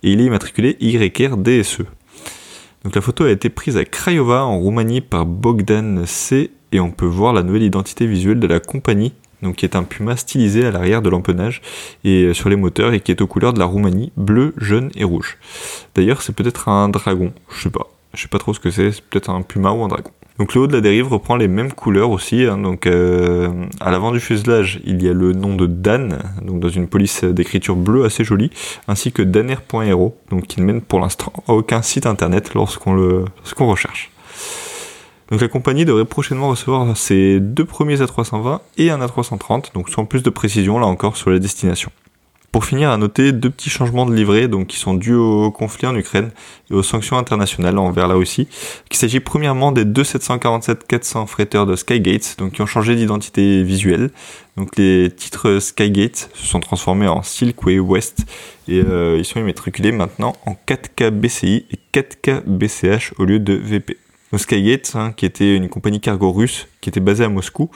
[0.03, 1.81] il est immatriculé YR DSE.
[2.85, 6.91] Donc la photo a été prise à Craiova en Roumanie par Bogdan C et on
[6.91, 10.65] peut voir la nouvelle identité visuelle de la compagnie donc qui est un puma stylisé
[10.65, 11.61] à l'arrière de l'empennage
[12.03, 14.91] et euh, sur les moteurs et qui est aux couleurs de la Roumanie, bleu, jaune
[14.95, 15.37] et rouge.
[15.93, 18.91] D'ailleurs, c'est peut-être un dragon, je sais pas, je sais pas trop ce que c'est,
[18.91, 20.11] c'est peut-être un puma ou un dragon.
[20.39, 22.43] Donc le haut de la dérive reprend les mêmes couleurs aussi.
[22.43, 22.57] Hein.
[22.57, 23.49] donc euh,
[23.79, 27.23] à l'avant du fuselage, il y a le nom de Dan, donc dans une police
[27.23, 28.51] d'écriture bleue assez jolie,
[28.87, 33.25] ainsi que daner.hero, donc qui ne mène pour l'instant à aucun site internet lorsqu'on le
[33.37, 34.11] lorsqu'on recherche.
[35.29, 40.05] Donc la compagnie devrait prochainement recevoir ses deux premiers A320 et un A330, donc sans
[40.05, 41.91] plus de précision là encore sur la destination.
[42.55, 45.87] Pour finir, à noter deux petits changements de livret donc, qui sont dus au conflit
[45.87, 46.31] en Ukraine
[46.71, 48.47] et aux sanctions internationales envers la Russie.
[48.89, 54.09] Il s'agit premièrement des deux 747-400 fretteurs de Skygate donc, qui ont changé d'identité visuelle.
[54.55, 58.23] Donc les titres Skygate se sont transformés en Silkway West
[58.69, 63.53] et euh, ils sont immatriculés maintenant en 4K BCI et 4K BCH au lieu de
[63.53, 63.97] VP.
[64.37, 67.69] Skygate, hein, qui était une compagnie cargo russe qui était basée à Moscou,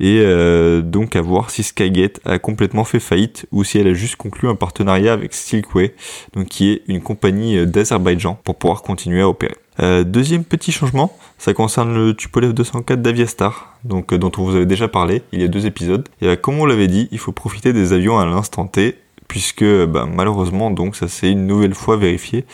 [0.00, 3.92] et euh, donc à voir si Skygate a complètement fait faillite ou si elle a
[3.92, 5.94] juste conclu un partenariat avec Silkway,
[6.32, 9.54] donc qui est une compagnie euh, d'Azerbaïdjan pour pouvoir continuer à opérer.
[9.80, 14.66] Euh, deuxième petit changement, ça concerne le Tupolev 204 d'Aviastar, donc dont on vous avait
[14.66, 16.08] déjà parlé il y a deux épisodes.
[16.22, 18.96] Et comme on l'avait dit, il faut profiter des avions à l'instant T,
[19.28, 22.46] puisque bah, malheureusement donc ça s'est une nouvelle fois vérifié.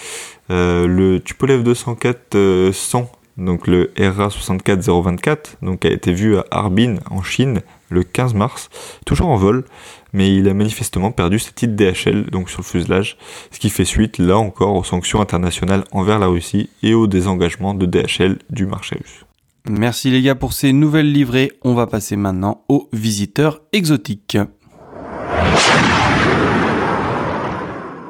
[0.50, 7.60] le Tupolev 204 100 donc le RA64024, donc a été vu à Harbin en Chine
[7.88, 8.68] le 15 mars,
[9.04, 9.64] toujours en vol,
[10.12, 13.16] mais il a manifestement perdu sa titre DHL donc sur le fuselage,
[13.50, 17.74] ce qui fait suite là encore aux sanctions internationales envers la Russie et au désengagement
[17.74, 19.24] de DHL du marché russe.
[19.68, 21.52] Merci les gars pour ces nouvelles livrées.
[21.62, 24.38] On va passer maintenant aux visiteurs exotiques.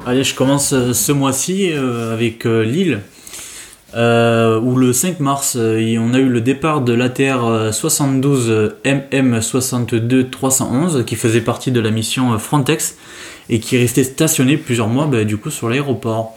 [0.05, 3.01] Allez, je commence euh, ce mois-ci euh, avec euh, Lille.
[3.97, 10.29] Euh, où le 5 mars, euh, on a eu le départ de l'ATR 72 MM62
[10.29, 12.95] 311 qui faisait partie de la mission Frontex
[13.49, 16.35] et qui restait stationné plusieurs mois bah, du coup sur l'aéroport.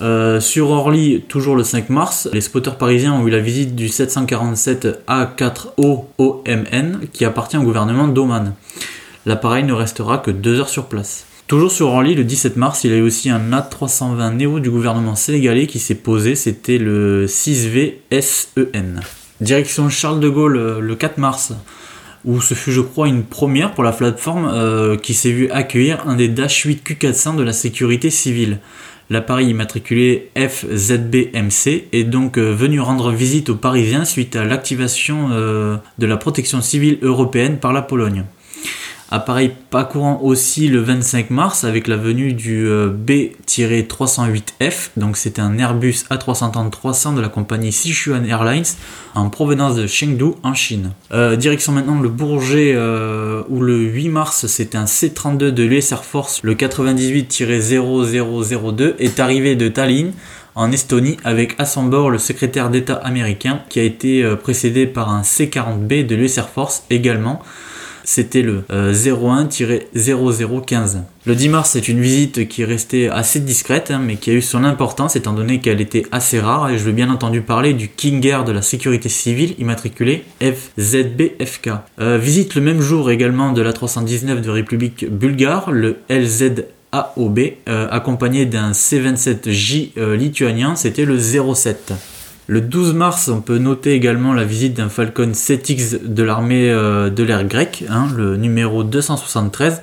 [0.00, 3.88] Euh, sur Orly, toujours le 5 mars, les spotters parisiens ont eu la visite du
[3.88, 8.54] 747 A4O OMN qui appartient au gouvernement d'Oman.
[9.26, 11.27] L'appareil ne restera que deux heures sur place.
[11.48, 14.68] Toujours sur Orly, le 17 mars, il y a eu aussi un A320 Neo du
[14.68, 19.00] gouvernement sénégalais qui s'est posé, c'était le 6V-SEN.
[19.40, 21.54] Direction Charles de Gaulle euh, le 4 mars,
[22.26, 26.06] où ce fut je crois une première pour la plateforme euh, qui s'est vu accueillir
[26.06, 28.58] un des Dash 8 Q400 de la sécurité civile.
[29.08, 36.06] L'appareil immatriculé FZBMC est donc euh, venu rendre visite aux Parisiens suite à l'activation de
[36.06, 38.26] la protection civile européenne par la Pologne.
[39.10, 45.40] Appareil pas courant aussi le 25 mars avec la venue du euh, B-308F, donc c'était
[45.40, 48.66] un Airbus A330-300 de la compagnie Sichuan Airlines
[49.14, 50.90] en provenance de Chengdu en Chine.
[51.12, 55.90] Euh, direction maintenant le Bourget euh, où le 8 mars c'était un C-32 de l'US
[55.90, 60.12] Air Force, le 98-0002 est arrivé de Tallinn
[60.54, 65.08] en Estonie avec à son bord le secrétaire d'État américain qui a été précédé par
[65.08, 67.42] un C-40B de l'US Air Force également
[68.08, 70.96] c'était le 01-0015.
[70.96, 74.30] Euh, le 10 mars, c'est une visite qui est restée assez discrète, hein, mais qui
[74.30, 77.42] a eu son importance étant donné qu'elle était assez rare, et je veux bien entendu
[77.42, 81.70] parler du King Air de la sécurité civile immatriculé FZBFK.
[82.00, 87.40] Euh, visite le même jour également de la 319 de République bulgare, le LZ AOB,
[87.68, 91.92] euh, accompagné d'un C27J lituanien, c'était le 07.
[92.50, 97.10] Le 12 mars, on peut noter également la visite d'un Falcon 7X de l'armée euh,
[97.10, 99.82] de l'air grecque, hein, le numéro 273,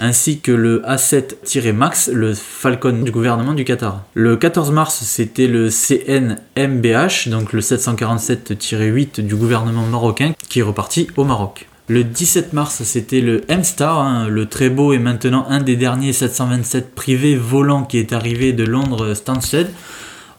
[0.00, 4.02] ainsi que le A7-MAX, le Falcon du gouvernement du Qatar.
[4.14, 11.08] Le 14 mars, c'était le CNMBH, donc le 747-8 du gouvernement marocain, qui est reparti
[11.18, 11.68] au Maroc.
[11.88, 16.14] Le 17 mars, c'était le M-Star, hein, le très beau et maintenant un des derniers
[16.14, 19.68] 727 privés volants qui est arrivé de Londres Stansted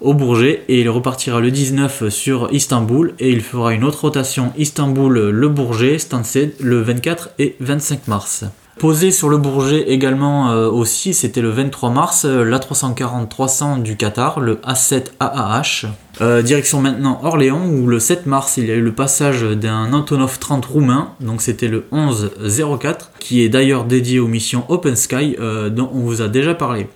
[0.02, 4.52] au Bourget et il repartira le 19 sur Istanbul et il fera une autre rotation
[4.58, 8.46] Istanbul-Le Bourget, Stansted, le 24 et 25 mars.
[8.80, 14.40] Posé sur le Bourget également euh, aussi, c'était le 23 mars, euh, l'A340-300 du Qatar,
[14.40, 15.88] le A7AAH.
[16.22, 19.94] Euh, direction maintenant Orléans où le 7 mars il y a eu le passage d'un
[19.94, 25.36] Antonov 30 roumain, donc c'était le 1104, qui est d'ailleurs dédié aux missions Open Sky
[25.72, 26.88] dont on vous a déjà parlé.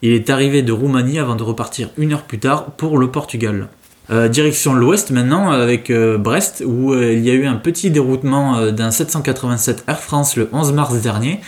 [0.00, 3.68] Il est arrivé de Roumanie avant de repartir une heure plus tard pour le Portugal.
[4.10, 7.90] Euh, direction l'ouest maintenant avec euh, Brest où euh, il y a eu un petit
[7.90, 11.40] déroutement d'un 787 Air France le 11 mars dernier,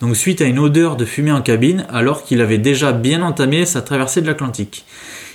[0.00, 3.66] donc suite à une odeur de fumée en cabine alors qu'il avait déjà bien entamé
[3.66, 4.84] sa traversée de l'Atlantique.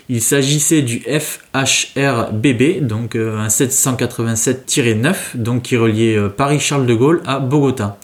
[0.09, 7.97] Il s'agissait du FHRBB, donc un 787-9, donc qui reliait Paris-Charles de Gaulle à Bogota.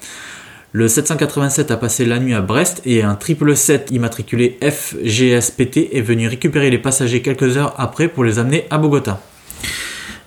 [0.71, 6.27] Le 787 a passé la nuit à Brest et un 777 immatriculé FGSPT est venu
[6.27, 9.19] récupérer les passagers quelques heures après pour les amener à Bogota.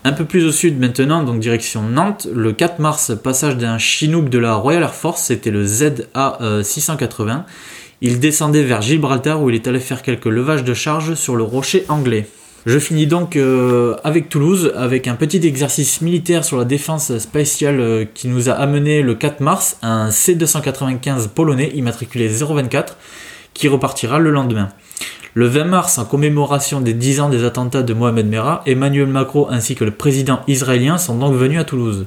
[0.02, 4.30] Un peu plus au sud maintenant, donc direction Nantes, le 4 mars, passage d'un Chinook
[4.30, 7.44] de la Royal Air Force, c'était le ZA680.
[8.00, 11.44] Il descendait vers Gibraltar où il est allé faire quelques levages de charge sur le
[11.44, 12.26] rocher anglais.
[12.64, 17.80] Je finis donc euh, avec Toulouse avec un petit exercice militaire sur la défense spatiale
[17.80, 22.96] euh, qui nous a amené le 4 mars un C295 polonais immatriculé 024
[23.52, 24.68] qui repartira le lendemain.
[25.34, 29.48] Le 20 mars, en commémoration des 10 ans des attentats de Mohamed Merah, Emmanuel Macron
[29.50, 32.06] ainsi que le président israélien sont donc venus à Toulouse.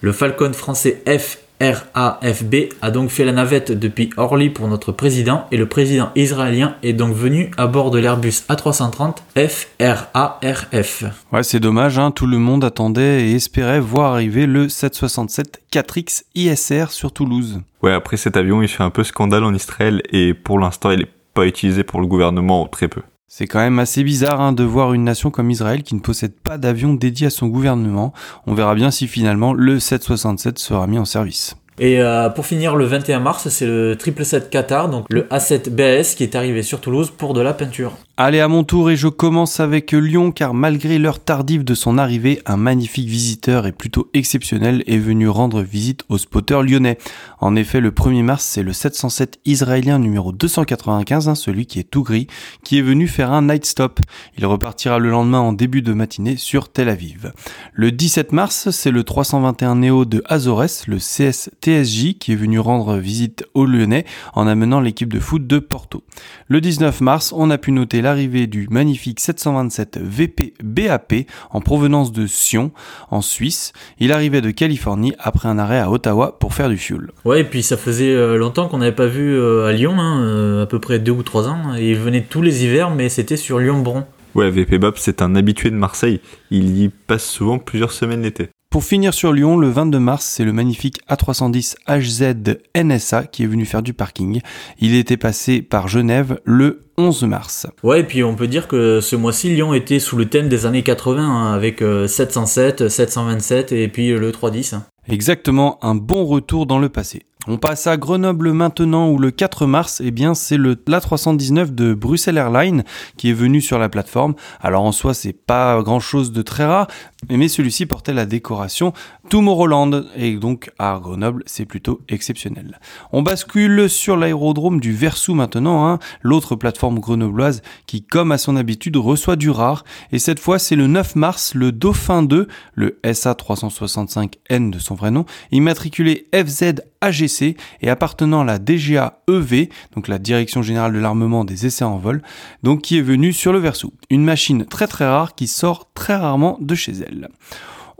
[0.00, 5.46] Le Falcon français F RAFB a donc fait la navette depuis Orly pour notre président
[5.52, 11.04] et le président israélien est donc venu à bord de l'Airbus A330 FRARF.
[11.32, 16.22] Ouais, c'est dommage, hein, tout le monde attendait et espérait voir arriver le 767 4X
[16.34, 17.60] ISR sur Toulouse.
[17.82, 21.00] Ouais, après cet avion, il fait un peu scandale en Israël et pour l'instant, il
[21.00, 23.02] n'est pas utilisé pour le gouvernement ou très peu.
[23.32, 26.34] C'est quand même assez bizarre hein, de voir une nation comme Israël qui ne possède
[26.34, 28.12] pas d'avion dédié à son gouvernement.
[28.48, 31.54] On verra bien si finalement le 767 sera mis en service.
[31.82, 36.14] Et euh, pour finir, le 21 mars, c'est le 777 Qatar, donc le A7 BS
[36.14, 37.92] qui est arrivé sur Toulouse pour de la peinture.
[38.18, 41.96] Allez à mon tour et je commence avec Lyon car malgré l'heure tardive de son
[41.96, 46.98] arrivée, un magnifique visiteur et plutôt exceptionnel est venu rendre visite au spotter lyonnais.
[47.40, 51.90] En effet, le 1er mars, c'est le 707 israélien numéro 295, hein, celui qui est
[51.90, 52.26] tout gris,
[52.62, 54.00] qui est venu faire un night stop.
[54.36, 57.32] Il repartira le lendemain en début de matinée sur Tel Aviv.
[57.72, 62.58] Le 17 mars, c'est le 321 Neo de Azores, le CS TSJ, qui est venu
[62.58, 64.04] rendre visite au Lyonnais
[64.34, 66.02] en amenant l'équipe de foot de Porto.
[66.48, 71.14] Le 19 mars, on a pu noter l'arrivée du magnifique 727 VP BAP
[71.50, 72.72] en provenance de Sion,
[73.10, 73.72] en Suisse.
[73.98, 77.10] Il arrivait de Californie après un arrêt à Ottawa pour faire du fuel.
[77.24, 80.22] Ouais, et puis ça faisait euh, longtemps qu'on n'avait pas vu euh, à Lyon, hein,
[80.22, 81.76] euh, à peu près deux ou trois ans.
[81.76, 84.04] Et il venait tous les hivers, mais c'était sur Lyon-Bron.
[84.34, 86.20] Ouais, VP BAP, c'est un habitué de Marseille.
[86.50, 88.50] Il y passe souvent plusieurs semaines l'été.
[88.70, 93.46] Pour finir sur Lyon, le 22 mars, c'est le magnifique A310 HZ NSA qui est
[93.46, 94.42] venu faire du parking.
[94.78, 97.66] Il était passé par Genève le 11 mars.
[97.82, 100.66] Ouais, et puis on peut dire que ce mois-ci, Lyon était sous le thème des
[100.66, 104.76] années 80 hein, avec 707, euh, 727 et puis le 310.
[105.08, 107.24] Exactement, un bon retour dans le passé.
[107.46, 111.94] On passe à Grenoble maintenant où le 4 mars, eh bien, c'est le l'A319 de
[111.94, 112.84] Bruxelles Airlines
[113.16, 114.34] qui est venu sur la plateforme.
[114.60, 116.86] Alors en soi, c'est pas grand chose de très rare,
[117.30, 118.92] mais celui-ci portait la décoration
[119.30, 122.78] Tomorrowland et donc à Grenoble, c'est plutôt exceptionnel.
[123.10, 128.54] On bascule sur l'aérodrome du Versou maintenant, hein, l'autre plateforme grenobloise qui, comme à son
[128.54, 129.84] habitude, reçoit du rare.
[130.12, 135.10] Et cette fois, c'est le 9 mars, le Dauphin 2, le SA365N de son vrai
[135.10, 140.98] nom, immatriculé FZ AGC et appartenant à la DGA EV, donc la Direction Générale de
[140.98, 142.22] l'Armement des Essais en Vol,
[142.62, 143.92] donc qui est venu sur le Verso.
[144.10, 147.28] Une machine très très rare qui sort très rarement de chez elle.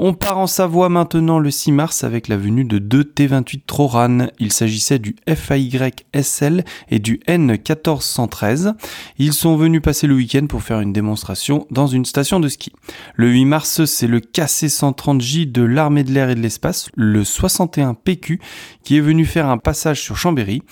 [0.02, 4.28] On part en Savoie maintenant le 6 mars avec la venue de deux T28 Troran.
[4.38, 5.68] Il s'agissait du FAY
[6.14, 8.72] SL et du N1413.
[9.18, 12.72] Ils sont venus passer le week-end pour faire une démonstration dans une station de ski.
[13.14, 17.92] Le 8 mars, c'est le KC130J de l'armée de l'air et de l'espace, le 61
[17.92, 18.40] PQ,
[18.82, 20.62] qui est venu faire un passage sur Chambéry.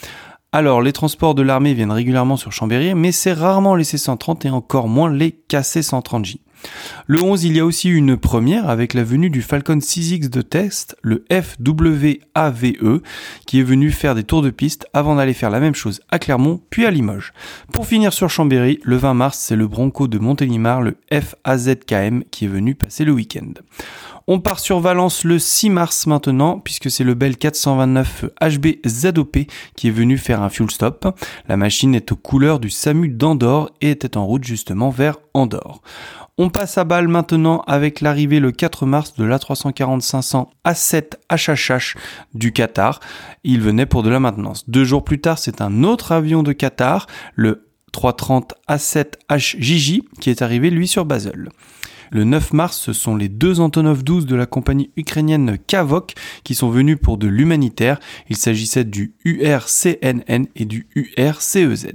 [0.53, 4.51] Alors, les transports de l'armée viennent régulièrement sur Chambéry, mais c'est rarement les C-130 et
[4.51, 6.39] encore moins les KC-130J.
[7.07, 10.43] Le 11, il y a aussi une première avec la venue du Falcon 6X de
[10.43, 13.01] test, le FWAVE,
[13.47, 16.19] qui est venu faire des tours de piste avant d'aller faire la même chose à
[16.19, 17.33] Clermont puis à Limoges.
[17.73, 22.45] Pour finir sur Chambéry, le 20 mars, c'est le Bronco de Montélimar, le FAZKM, qui
[22.45, 23.53] est venu passer le week-end.
[24.31, 29.39] On part sur Valence le 6 mars maintenant, puisque c'est le Bell 429 HB ZOP
[29.75, 31.19] qui est venu faire un fuel stop.
[31.49, 35.81] La machine est aux couleurs du SAMU d'Andorre et était en route justement vers Andorre.
[36.41, 41.97] On passe à balle maintenant avec l'arrivée le 4 mars de l'A340-500 A7 HHH
[42.32, 43.01] du Qatar.
[43.43, 44.70] Il venait pour de la maintenance.
[44.70, 50.30] Deux jours plus tard, c'est un autre avion de Qatar, le 330 A7 HJJ, qui
[50.30, 51.49] est arrivé lui sur Basel.
[52.12, 56.14] Le 9 mars, ce sont les deux Antonov 12 de la compagnie ukrainienne Kavok
[56.45, 57.99] qui sont venus pour de l'humanitaire.
[58.30, 61.89] Il s'agissait du URCNN et du URCEZ.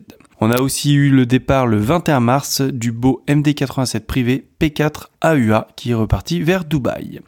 [0.45, 5.69] On a aussi eu le départ le 21 mars du beau MD87 privé P4 AUA
[5.77, 7.21] qui est reparti vers Dubaï.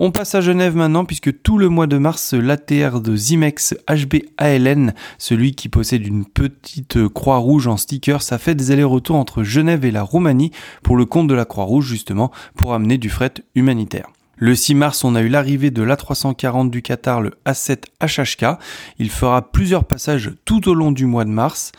[0.00, 4.24] On passe à Genève maintenant puisque tout le mois de mars, l'ATR de Zimex HB
[4.38, 9.44] ALN, celui qui possède une petite croix rouge en sticker, ça fait des allers-retours entre
[9.44, 10.50] Genève et la Roumanie
[10.82, 14.08] pour le compte de la croix rouge justement pour amener du fret humanitaire.
[14.40, 18.58] Le 6 mars, on a eu l'arrivée de l'A340 du Qatar, le A7 HHK.
[18.98, 21.72] Il fera plusieurs passages tout au long du mois de mars.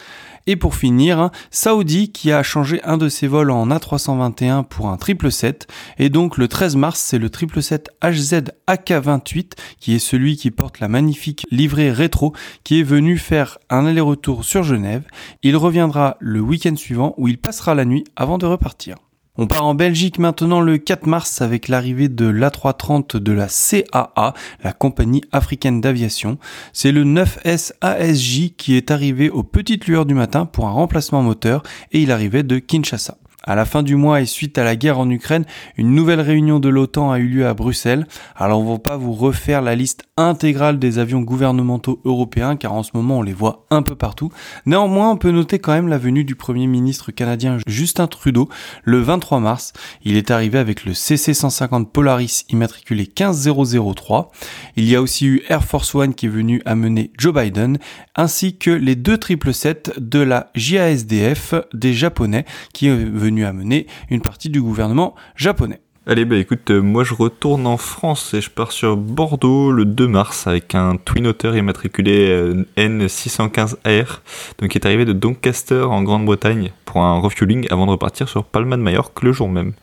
[0.48, 4.98] Et pour finir, Saudi qui a changé un de ses vols en A321 pour un
[4.98, 5.68] 777.
[5.98, 10.80] Et donc le 13 mars, c'est le 777 HZ AK28 qui est celui qui porte
[10.80, 12.34] la magnifique livrée rétro
[12.64, 15.04] qui est venu faire un aller-retour sur Genève.
[15.44, 18.96] Il reviendra le week-end suivant où il passera la nuit avant de repartir.
[19.42, 24.34] On part en Belgique maintenant le 4 mars avec l'arrivée de l'A330 de la CAA,
[24.66, 26.38] la compagnie africaine d'aviation.
[26.74, 31.22] C'est le 9S ASJ qui est arrivé aux petites lueurs du matin pour un remplacement
[31.22, 31.64] moteur
[31.94, 33.16] et il arrivait de Kinshasa.
[33.46, 35.46] À la fin du mois et suite à la guerre en Ukraine,
[35.78, 38.06] une nouvelle réunion de l'OTAN a eu lieu à Bruxelles.
[38.36, 42.84] Alors on va pas vous refaire la liste intégrale des avions gouvernementaux européens car en
[42.84, 44.30] ce moment on les voit un peu partout.
[44.66, 48.50] Néanmoins, on peut noter quand même la venue du Premier ministre canadien Justin Trudeau
[48.84, 49.72] le 23 mars.
[50.04, 54.32] Il est arrivé avec le CC-150 Polaris immatriculé 15003.
[54.76, 57.78] Il y a aussi eu Air Force One qui est venu amener Joe Biden
[58.16, 63.88] ainsi que les deux 777 de la JASDF des Japonais qui est venu venu amener
[64.10, 65.82] une partie du gouvernement japonais.
[66.08, 69.86] Allez, bah écoute, euh, moi je retourne en France et je pars sur Bordeaux le
[69.86, 74.22] 2 mars avec un Twin Otter immatriculé euh, N615R,
[74.58, 78.44] donc qui est arrivé de Doncaster en Grande-Bretagne pour un refueling avant de repartir sur
[78.44, 79.74] Palma de Majorque le jour même.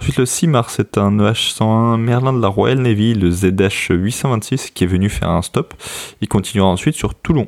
[0.00, 4.82] Ensuite, le 6 mars, c'est un EH101 Merlin de la Royal Navy, le ZH826, qui
[4.82, 5.74] est venu faire un stop.
[6.22, 7.46] Il continuera ensuite sur Toulon.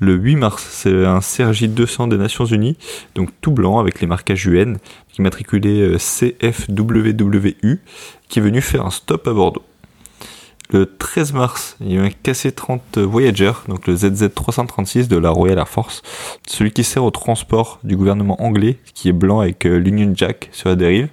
[0.00, 2.76] Le 8 mars, c'est un CRJ 200 des Nations Unies,
[3.14, 4.78] donc tout blanc avec les marquages UN,
[5.12, 7.80] qui matriculé euh, CFWWU,
[8.28, 9.62] qui est venu faire un stop à Bordeaux.
[10.70, 15.28] Le 13 mars, il y a eu un KC-30 Voyager, donc le ZZ-336 de la
[15.28, 16.02] Royal Air Force,
[16.46, 20.48] celui qui sert au transport du gouvernement anglais, qui est blanc avec euh, l'Union Jack
[20.52, 21.10] sur la dérive.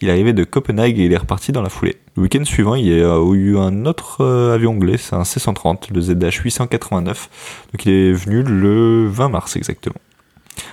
[0.00, 1.96] Il est arrivé de Copenhague et il est reparti dans la foulée.
[2.16, 5.92] Le week-end suivant, il y a eu un autre euh, avion anglais, c'est un C-130,
[5.92, 9.96] le ZH-889, donc il est venu le 20 mars exactement.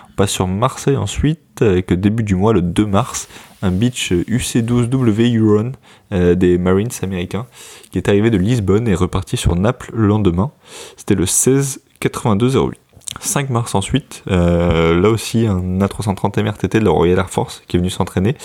[0.10, 3.28] On passe sur Marseille ensuite, avec le début du mois, le 2 mars,
[3.62, 5.72] un beach UC-12W Huron
[6.12, 7.46] euh, des Marines américains,
[7.92, 10.52] qui est arrivé de Lisbonne et reparti sur Naples le lendemain.
[10.98, 12.80] C'était le 16 8208.
[13.20, 17.76] 5 mars ensuite, euh, là aussi un A330 MRTT de la Royal Air Force qui
[17.76, 18.36] est venu s'entraîner.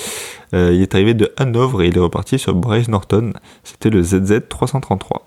[0.55, 3.35] Euh, il est arrivé de Hanovre et il est reparti sur Bryce Norton.
[3.63, 5.27] C'était le ZZ 333.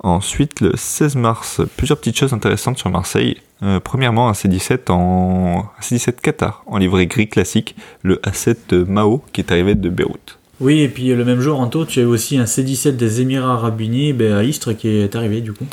[0.00, 3.36] Ensuite, le 16 mars, plusieurs petites choses intéressantes sur Marseille.
[3.62, 9.22] Euh, premièrement, un C17 en un C17 Qatar en livrée gris classique, le A7 Mao
[9.32, 10.38] qui est arrivé de Beyrouth.
[10.60, 13.80] Oui, et puis le même jour, Anto, tu as aussi un C17 des Émirats Arabes
[13.80, 15.66] Unis ben, à Istres qui est arrivé du coup.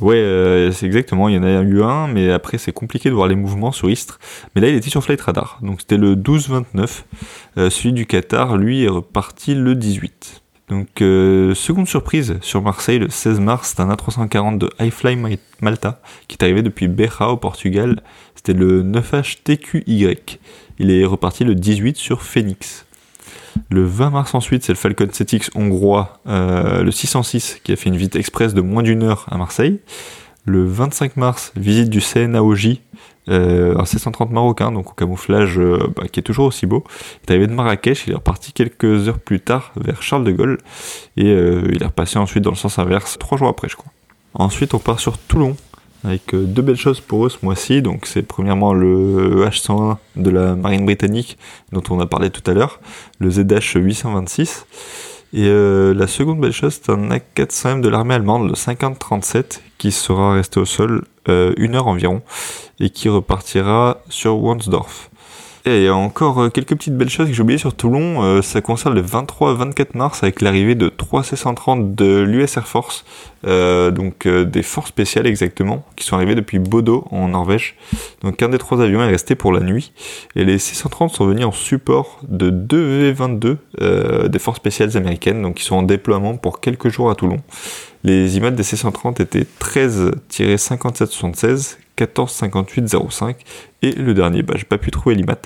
[0.00, 3.14] Ouais, euh, c'est exactement, il y en a eu un, mais après c'est compliqué de
[3.14, 4.18] voir les mouvements sur Istres.
[4.54, 7.04] Mais là, il était sur Flight Radar, donc c'était le 12-29.
[7.58, 10.40] Euh, celui du Qatar, lui, est reparti le 18.
[10.70, 15.16] Donc, euh, seconde surprise sur Marseille, le 16 mars, c'est un A340 de Highfly
[15.60, 18.00] Malta qui est arrivé depuis Beja au Portugal.
[18.36, 20.38] C'était le 9HTQY.
[20.78, 22.86] Il est reparti le 18 sur Phoenix.
[23.68, 27.88] Le 20 mars ensuite, c'est le Falcon 7X hongrois, euh, le 606, qui a fait
[27.88, 29.80] une visite express de moins d'une heure à Marseille.
[30.50, 32.80] Le 25 mars, visite du CNAOJ,
[33.28, 36.82] euh, un C-130 marocain, donc au camouflage euh, bah, qui est toujours aussi beau.
[36.88, 40.32] Il est arrivé de Marrakech, il est reparti quelques heures plus tard vers Charles de
[40.32, 40.58] Gaulle,
[41.16, 43.92] et euh, il est repassé ensuite dans le sens inverse, trois jours après je crois.
[44.34, 45.56] Ensuite on part sur Toulon,
[46.02, 47.80] avec deux belles choses pour eux ce mois-ci.
[47.80, 51.38] Donc c'est premièrement le H101 de la marine britannique
[51.70, 52.80] dont on a parlé tout à l'heure,
[53.20, 54.64] le ZH826
[55.32, 59.92] et euh, la seconde belle chose, c'est un A400M de l'armée allemande, le 5037, qui
[59.92, 62.22] sera resté au sol euh, une heure environ
[62.80, 65.09] et qui repartira sur Wandsdorf.
[65.66, 68.22] Et il y a encore euh, quelques petites belles choses que j'ai oubliées sur Toulon.
[68.22, 73.04] Euh, ça concerne le 23-24 mars avec l'arrivée de 3 C-130 de l'US Air Force,
[73.46, 77.76] euh, donc des forces spéciales exactement, qui sont arrivés depuis Bodo en Norvège.
[78.22, 79.92] Donc un des trois avions est resté pour la nuit.
[80.34, 85.56] Et les C-130 sont venus en support de deux V-22 des forces spéciales américaines, donc
[85.56, 87.36] qui sont en déploiement pour quelques jours à Toulon.
[88.02, 93.36] Les images des C-130 étaient 13-5776, 14-5805
[93.82, 95.42] et le dernier, bah, j'ai pas pu trouver l'IMAT.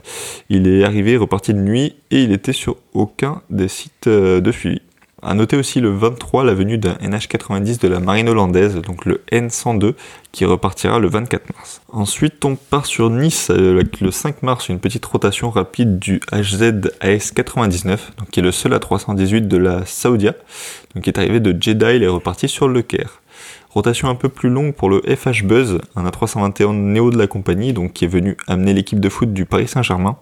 [0.48, 4.52] Il est arrivé, reparti de nuit et il était sur aucun des sites euh, de
[4.52, 4.80] suivi.
[5.26, 9.22] À noter aussi le 23 la venue d'un NH90 de la marine hollandaise, donc le
[9.32, 9.94] N102,
[10.32, 11.80] qui repartira le 24 mars.
[11.90, 16.90] Ensuite, on part sur Nice avec le 5 mars, une petite rotation rapide du HZ
[17.00, 20.34] AS99, donc qui est le seul A318 de la Saudia,
[20.94, 23.22] donc qui est arrivé de Jeddah et est reparti sur le Caire.
[23.74, 27.72] Rotation un peu plus longue pour le FH Buzz, un A321 néo de la compagnie,
[27.72, 30.16] donc qui est venu amener l'équipe de foot du Paris Saint-Germain.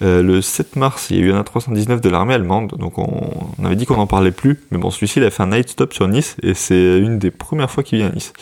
[0.00, 3.62] Euh, le 7 mars, il y a eu un A319 de l'armée allemande, donc on,
[3.62, 5.92] avait dit qu'on n'en parlait plus, mais bon, celui-ci, il a fait un night stop
[5.92, 8.32] sur Nice, et c'est une des premières fois qu'il vient à Nice.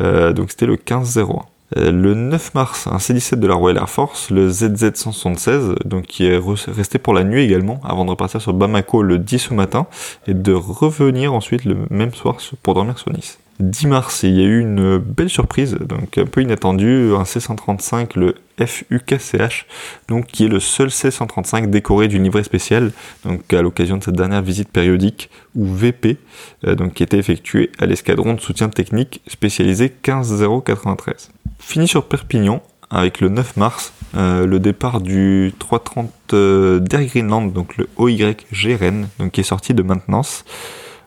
[0.00, 1.42] Euh, donc c'était le 15-01.
[1.76, 6.26] Euh, le 9 mars, un C-17 de la Royal Air Force, le ZZ-176, donc qui
[6.26, 9.88] est resté pour la nuit également, avant de repartir sur Bamako le 10 au matin,
[10.28, 13.40] et de revenir ensuite le même soir pour dormir sur Nice.
[13.60, 18.18] 10 mars, il y a eu une belle surprise, donc un peu inattendue, un C-135,
[18.18, 19.66] le FUKCH,
[20.08, 22.92] donc qui est le seul C-135 décoré du livret spécial,
[23.24, 26.18] donc à l'occasion de cette dernière visite périodique, ou VP,
[26.66, 31.30] euh, donc qui était effectuée à l'escadron de soutien technique spécialisé 15093.
[31.58, 37.52] Fini sur Perpignan, avec le 9 mars, euh, le départ du 330 euh, d'Air Greenland,
[37.52, 38.36] donc le OYG
[38.78, 40.44] Rennes, donc qui est sorti de maintenance.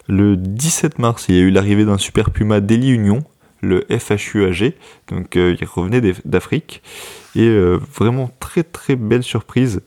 [0.10, 3.24] Le 17 mars, il y a eu l'arrivée d'un Super Puma Delhi Union,
[3.62, 4.74] le FHUAG,
[5.08, 6.82] donc euh, il revenait d'Afrique.
[7.36, 9.82] Et euh, vraiment très très belle surprise,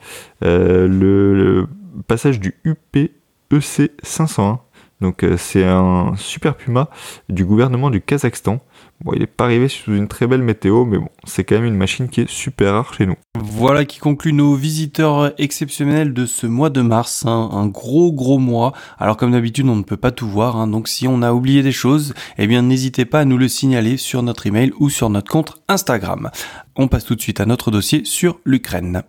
[0.44, 1.66] euh, le,
[2.06, 2.96] passage du UP
[3.50, 4.60] EC 501.
[5.00, 6.88] Donc c'est un Super Puma
[7.28, 8.64] du gouvernement du Kazakhstan
[9.04, 11.64] Bon, il n'est pas arrivé sous une très belle météo, mais bon, c'est quand même
[11.64, 13.16] une machine qui est super rare chez nous.
[13.40, 17.50] Voilà qui conclut nos visiteurs exceptionnels de ce mois de mars, hein.
[17.52, 18.72] un gros gros mois.
[18.98, 20.68] Alors comme d'habitude, on ne peut pas tout voir, hein.
[20.68, 23.96] donc si on a oublié des choses, eh bien n'hésitez pas à nous le signaler
[23.96, 26.30] sur notre email ou sur notre compte Instagram.
[26.76, 29.02] On passe tout de suite à notre dossier sur l'Ukraine.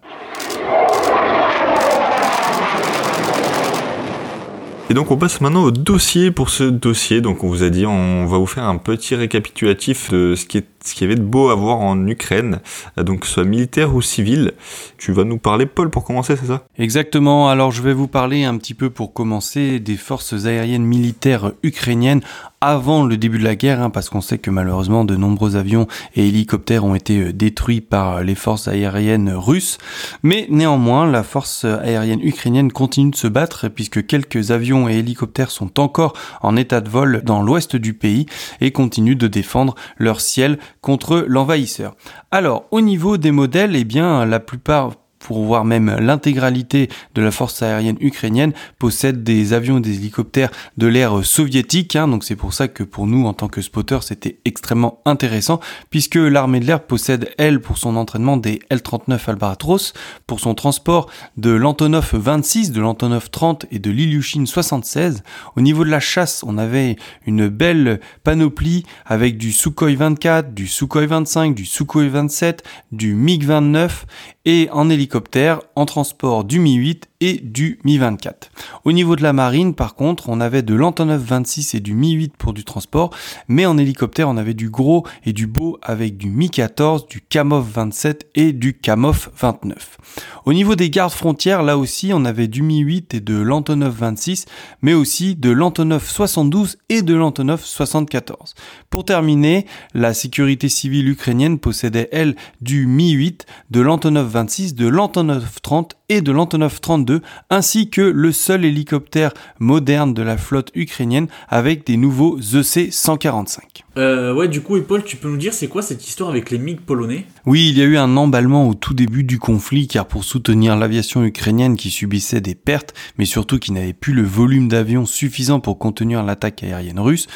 [4.89, 7.21] Et donc on passe maintenant au dossier pour ce dossier.
[7.21, 10.57] Donc on vous a dit, on va vous faire un petit récapitulatif de ce qui
[10.57, 12.59] est ce qu'il y avait de beau à voir en Ukraine,
[12.97, 14.53] donc soit militaire ou civil.
[14.97, 16.65] Tu vas nous parler, Paul, pour commencer, c'est ça?
[16.77, 17.49] Exactement.
[17.49, 22.21] Alors je vais vous parler un petit peu pour commencer des forces aériennes militaires ukrainiennes
[22.63, 25.85] avant le début de la guerre, hein, parce qu'on sait que malheureusement de nombreux avions
[26.15, 29.77] et hélicoptères ont été euh, détruits par les forces aériennes russes.
[30.23, 35.51] Mais néanmoins, la force aérienne ukrainienne continue de se battre puisque quelques avions et hélicoptères
[35.51, 38.27] sont encore en état de vol dans l'ouest du pays
[38.61, 41.95] et continuent de défendre leur ciel contre l'envahisseur.
[42.31, 44.91] Alors, au niveau des modèles, eh bien, la plupart
[45.23, 50.51] pour voir même l'intégralité de la force aérienne ukrainienne, possède des avions et des hélicoptères
[50.77, 51.95] de l'ère soviétique.
[51.95, 52.09] Hein.
[52.09, 56.15] donc c'est pour ça que pour nous, en tant que spotter, c'était extrêmement intéressant, puisque
[56.15, 59.93] l'armée de l'air possède, elle, pour son entraînement, des L-39 Albatros,
[60.27, 65.23] pour son transport de l'Antonov 26, de l'Antonov 30 et de l'Ilyushin 76.
[65.55, 70.67] Au niveau de la chasse, on avait une belle panoplie avec du Sukhoi 24, du
[70.67, 74.05] Sukhoi 25, du Sukhoi 27, du MiG 29
[74.45, 78.49] et en hélicoptère, en transport du Mi-8 du Mi-24.
[78.85, 82.31] Au niveau de la marine, par contre, on avait de l'Antonov 26 et du Mi-8
[82.37, 83.11] pour du transport,
[83.47, 87.65] mais en hélicoptère, on avait du gros et du beau avec du Mi-14, du Kamov
[87.71, 89.97] 27 et du Kamov 29.
[90.45, 94.45] Au niveau des gardes frontières, là aussi, on avait du Mi-8 et de l'Antonov 26,
[94.81, 98.53] mais aussi de l'Antonov 72 et de l'Antonov 74.
[98.89, 105.61] Pour terminer, la sécurité civile ukrainienne possédait, elle, du Mi-8, de l'Antonov 26, de l'Antonov
[105.61, 111.27] 30 et de l'Antonov 32, ainsi que le seul hélicoptère moderne de la flotte ukrainienne
[111.49, 113.59] avec des nouveaux EC-145.
[113.97, 116.51] Euh, ouais, du coup, et Paul, tu peux nous dire c'est quoi cette histoire avec
[116.51, 117.25] les MiG polonais?
[117.47, 120.75] Oui, il y a eu un emballement au tout début du conflit, car pour soutenir
[120.75, 125.59] l'aviation ukrainienne qui subissait des pertes, mais surtout qui n'avait plus le volume d'avions suffisant
[125.59, 127.27] pour contenir l'attaque aérienne russe,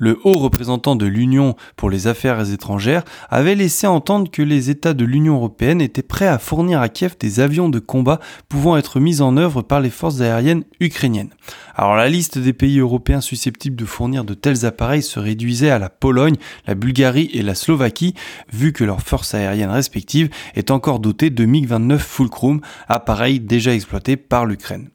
[0.00, 4.94] le haut représentant de l'Union pour les affaires étrangères avait laissé entendre que les États
[4.94, 8.98] de l'Union européenne étaient prêts à fournir à Kiev des avions de combat pouvant être
[8.98, 11.34] mis en œuvre par les forces aériennes ukrainiennes.
[11.76, 15.78] Alors la liste des pays européens susceptibles de fournir de tels appareils se réduisait à
[15.78, 16.36] la Pologne,
[16.66, 18.14] la Bulgarie et la Slovaquie,
[18.52, 24.16] vu que leurs forces aériennes respectives est encore dotées de MiG-29 Fulcrum, appareils déjà exploités
[24.16, 24.88] par l'Ukraine.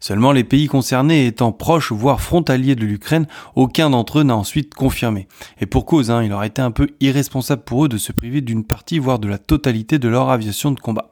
[0.00, 4.74] Seulement les pays concernés étant proches voire frontaliers de l'Ukraine, aucun d'entre eux n'a ensuite
[4.74, 5.28] confirmé.
[5.60, 8.40] Et pour cause, hein, il aurait été un peu irresponsable pour eux de se priver
[8.40, 11.10] d'une partie voire de la totalité de leur aviation de combat.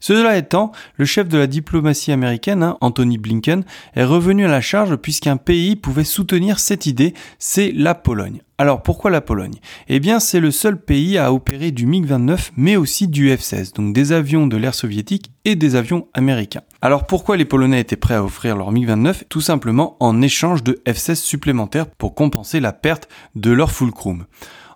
[0.00, 4.60] Cela étant, le chef de la diplomatie américaine, hein, Anthony Blinken, est revenu à la
[4.60, 8.40] charge puisqu'un pays pouvait soutenir cette idée, c'est la Pologne.
[8.60, 9.60] Alors pourquoi la Pologne?
[9.88, 13.92] Eh bien c'est le seul pays à opérer du MiG-29 mais aussi du F-16, donc
[13.92, 16.62] des avions de l'ère soviétique et des avions américains.
[16.82, 20.80] Alors pourquoi les Polonais étaient prêts à offrir leur MiG-29 Tout simplement en échange de
[20.86, 24.26] F-16 supplémentaires pour compenser la perte de leur Fulcrum.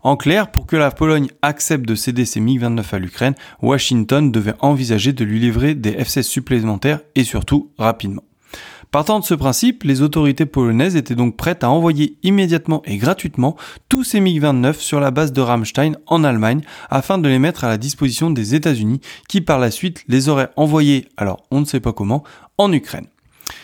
[0.02, 4.54] En clair, pour que la Pologne accepte de céder ses MiG-29 à l'Ukraine, Washington devait
[4.58, 8.24] envisager de lui livrer des F-16 supplémentaires et surtout rapidement.
[8.90, 13.56] Partant de ce principe, les autorités polonaises étaient donc prêtes à envoyer immédiatement et gratuitement
[13.88, 17.68] tous ces MiG-29 sur la base de Ramstein en Allemagne afin de les mettre à
[17.68, 21.80] la disposition des États-Unis qui par la suite les auraient envoyés, alors on ne sait
[21.80, 22.24] pas comment,
[22.58, 23.06] en Ukraine.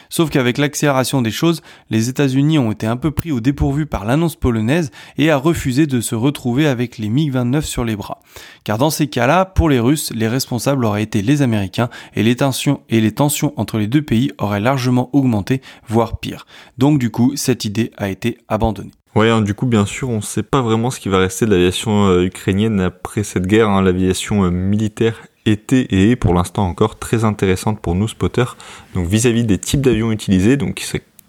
[0.09, 4.05] Sauf qu'avec l'accélération des choses, les États-Unis ont été un peu pris au dépourvu par
[4.05, 8.21] l'annonce polonaise et a refusé de se retrouver avec les MiG-29 sur les bras.
[8.65, 12.37] Car dans ces cas-là, pour les Russes, les responsables auraient été les Américains et les
[12.37, 16.47] tensions, entre les deux pays auraient largement augmenté, voire pire.
[16.79, 18.93] Donc du coup, cette idée a été abandonnée.
[19.15, 21.47] Ouais, hein, du coup, bien sûr, on ne sait pas vraiment ce qui va rester
[21.47, 23.69] de l'aviation euh, ukrainienne après cette guerre.
[23.69, 23.83] Hein.
[23.83, 28.57] L'aviation euh, militaire était et est pour l'instant encore très intéressante pour nous spotters.
[28.95, 30.85] Donc vis-à-vis des types d'avions utilisés, donc qui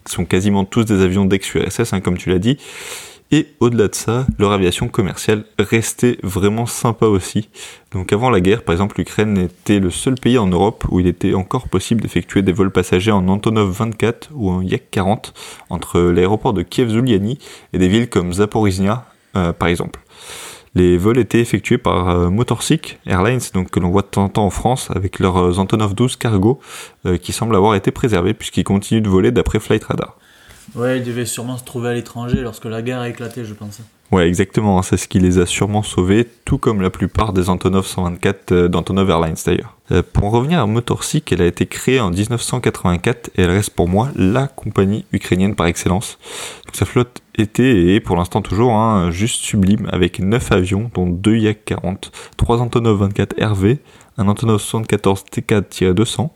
[0.05, 2.57] sont quasiment tous des avions d'ex-URSS, hein, comme tu l'as dit.
[3.31, 7.49] Et au-delà de ça, leur aviation commerciale restait vraiment sympa aussi.
[7.91, 11.05] Donc avant la guerre, par exemple, l'Ukraine était le seul pays en Europe où il
[11.05, 15.33] était encore possible d'effectuer des vols passagers en Antonov 24 ou en Yak 40
[15.69, 17.37] entre l'aéroport de Kiev-Zuliani
[17.73, 19.05] et des villes comme Zaporizhia,
[19.35, 19.99] euh, par exemple.
[20.75, 22.29] Les vols étaient effectués par euh,
[23.05, 25.95] Airlines, donc que l'on voit de temps en temps en France, avec leurs euh, Antonov
[25.95, 26.59] 12 cargo,
[27.05, 30.15] euh, qui semblent avoir été préservés puisqu'ils continuent de voler d'après Flight Radar.
[30.75, 33.81] Ouais, ils devaient sûrement se trouver à l'étranger lorsque la guerre a éclaté, je pense.
[34.11, 37.49] Ouais, exactement, hein, c'est ce qui les a sûrement sauvés, tout comme la plupart des
[37.49, 39.75] Antonov 124 euh, d'Antonov Airlines d'ailleurs.
[39.91, 43.71] Euh, pour en revenir à Motorsic, elle a été créée en 1984 et elle reste
[43.71, 46.19] pour moi la compagnie ukrainienne par excellence.
[46.73, 51.07] Sa flotte était et est pour l'instant toujours hein, juste sublime avec 9 avions dont
[51.07, 53.77] 2 Yak-40, 3 Antonov 24 RV,
[54.17, 56.29] un Antonov 74 T4-200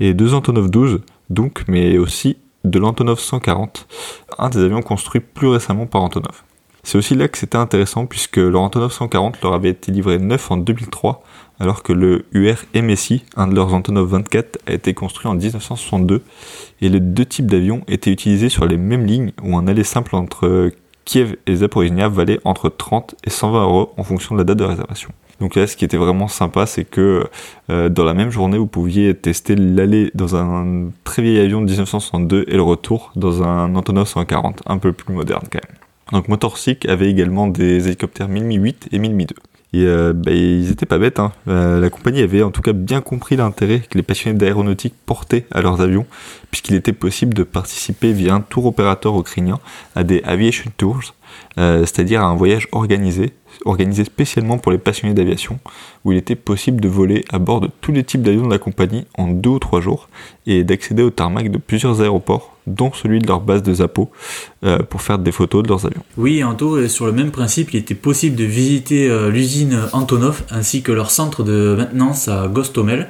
[0.00, 1.00] et 2 Antonov 12
[1.30, 3.86] donc mais aussi de l'Antonov 140,
[4.38, 6.42] un des avions construits plus récemment par Antonov.
[6.82, 10.50] C'est aussi là que c'était intéressant puisque leur Antonov 140 leur avait été livré neuf
[10.50, 11.22] en 2003
[11.60, 16.22] alors que le UR MSI, un de leurs Antonov 24, a été construit en 1962
[16.80, 20.16] et les deux types d'avions étaient utilisés sur les mêmes lignes où un aller simple
[20.16, 20.70] entre
[21.04, 24.64] Kiev et Zaporizhia valait entre 30 et 120 euros en fonction de la date de
[24.64, 25.10] réservation.
[25.40, 27.24] Donc là, ce qui était vraiment sympa, c'est que
[27.70, 31.66] euh, dans la même journée, vous pouviez tester l'aller dans un très vieil avion de
[31.66, 35.78] 1962 et le retour dans un Antonov 140, un peu plus moderne quand même.
[36.12, 39.34] Donc Motorsic avait également des hélicoptères 1008 et 1002.
[39.74, 41.18] Et euh, bah, ils étaient pas bêtes.
[41.18, 41.32] Hein.
[41.48, 45.46] Euh, la compagnie avait en tout cas bien compris l'intérêt que les passionnés d'aéronautique portaient
[45.50, 46.06] à leurs avions,
[46.52, 49.58] puisqu'il était possible de participer via un tour opérateur ukrainien
[49.96, 51.00] à des aviation tours,
[51.58, 53.32] euh, c'est-à-dire à un voyage organisé,
[53.64, 55.58] organisé spécialement pour les passionnés d'aviation,
[56.04, 58.58] où il était possible de voler à bord de tous les types d'avions de la
[58.58, 60.08] compagnie en deux ou trois jours
[60.46, 64.10] et d'accéder au tarmac de plusieurs aéroports, dont celui de leur base de Zapo,
[64.64, 66.02] euh, pour faire des photos de leurs avions.
[66.16, 70.82] Oui, Anto, sur le même principe, il était possible de visiter euh, l'usine Antonov ainsi
[70.82, 73.08] que leur centre de maintenance à Gostomel.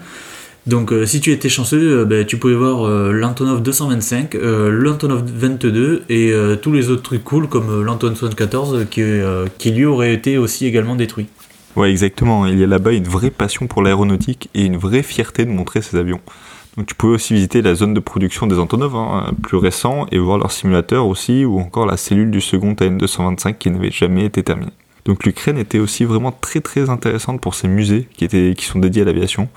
[0.66, 5.22] Donc euh, si tu étais chanceux, euh, ben, tu pouvais voir euh, l'Antonov 225, l'Antonov
[5.26, 10.66] 22 et tous les autres trucs cool comme l'Antonov 74 qui, lui aurait été aussi
[10.66, 11.26] également détruit.
[11.76, 12.46] Ouais, exactement.
[12.46, 15.82] Il y a là-bas une vraie passion pour l'aéronautique et une vraie fierté de montrer
[15.82, 16.20] ces avions.
[16.76, 20.18] Donc tu pouvais aussi visiter la zone de production des Antonov, hein, plus récents, et
[20.18, 24.42] voir leur simulateur aussi, ou encore la cellule du second AN225 qui n'avait jamais été
[24.42, 24.72] terminée.
[25.04, 28.78] Donc l'Ukraine était aussi vraiment très très intéressante pour ces musées qui, étaient, qui sont
[28.78, 29.48] dédiés à l'aviation.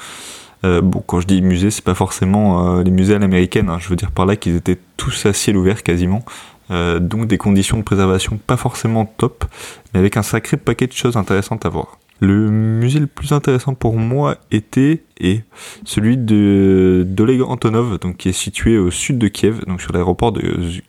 [0.67, 3.69] Euh, bon, quand je dis musée, c'est pas forcément euh, les musées à l'américaine.
[3.69, 3.77] Hein.
[3.79, 6.23] Je veux dire par là qu'ils étaient tous à ciel ouvert quasiment.
[6.69, 9.45] Euh, donc des conditions de préservation pas forcément top,
[9.93, 11.97] mais avec un sacré paquet de choses intéressantes à voir.
[12.19, 15.41] Le musée le plus intéressant pour moi était et
[15.85, 20.31] celui de d'Oleg Antonov, donc qui est situé au sud de Kiev, donc sur l'aéroport
[20.31, 20.41] de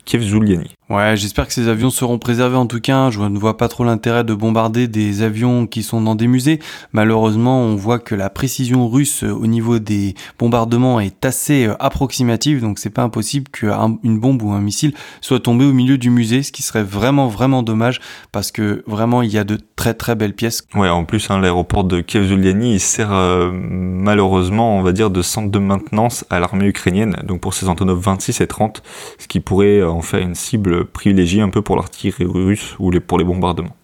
[0.05, 0.75] Kiev-Zuliani.
[0.91, 3.11] Ouais, j'espère que ces avions seront préservés en tout cas.
[3.11, 6.61] Je ne vois pas trop l'intérêt de bombarder des avions qui sont dans des musées.
[6.93, 12.63] Malheureusement, on voit que la précision russe au niveau des bombardements est assez euh, approximative,
[12.63, 16.43] donc c'est pas impossible qu'une bombe ou un missile soit tombé au milieu du musée,
[16.43, 18.01] ce qui serait vraiment vraiment dommage
[18.33, 20.63] parce que vraiment il y a de très très belles pièces.
[20.75, 23.51] Ouais, en plus hein, l'aéroport de Kiev-Zuliani il sert euh,
[24.19, 28.01] malheureusement, on va dire, de centre de maintenance à l'armée ukrainienne, donc pour ces Antonov
[28.01, 28.83] 26 et 30,
[29.17, 33.19] ce qui pourrait en faire une cible privilégiée un peu pour l'artillerie russe ou pour
[33.19, 33.77] les bombardements.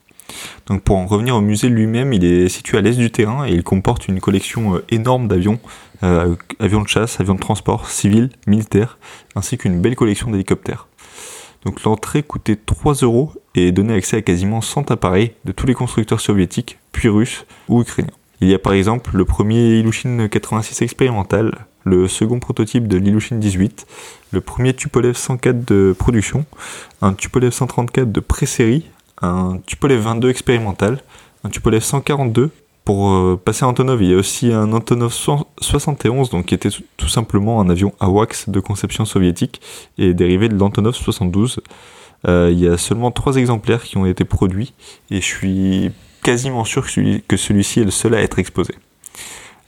[0.67, 3.53] Donc pour en revenir au musée lui-même, il est situé à l'est du terrain et
[3.53, 5.61] il comporte une collection euh, énorme d'avions,
[6.03, 8.99] euh, avions de chasse, avions de transport, civils, militaires,
[9.37, 10.89] ainsi qu'une belle collection d'hélicoptères.
[11.65, 15.75] Donc l'entrée coûtait 3 euros et donnait accès à quasiment 100 appareils de tous les
[15.75, 18.11] constructeurs soviétiques, puis russes ou ukrainiens.
[18.45, 23.37] Il y a par exemple le premier Ilushin 86 expérimental, le second prototype de l'Ilushin
[23.37, 23.87] 18,
[24.33, 26.45] le premier Tupolev 104 de production,
[27.01, 28.85] un Tupolev 134 de pré-série,
[29.23, 31.01] un Tupolev 22 expérimental,
[31.43, 32.51] un Tupolev 142
[32.85, 35.15] pour euh, passer à Antonov, il y a aussi un Antonov
[35.63, 36.69] 71, donc qui était
[36.99, 39.63] tout simplement un avion AWACS de conception soviétique
[39.97, 41.61] et dérivé de l'Antonov 72.
[42.29, 44.75] Euh, il y a seulement trois exemplaires qui ont été produits
[45.11, 45.93] et je suis
[46.25, 46.87] quasiment sûr
[47.29, 48.75] que celui-ci est le seul à être exposé.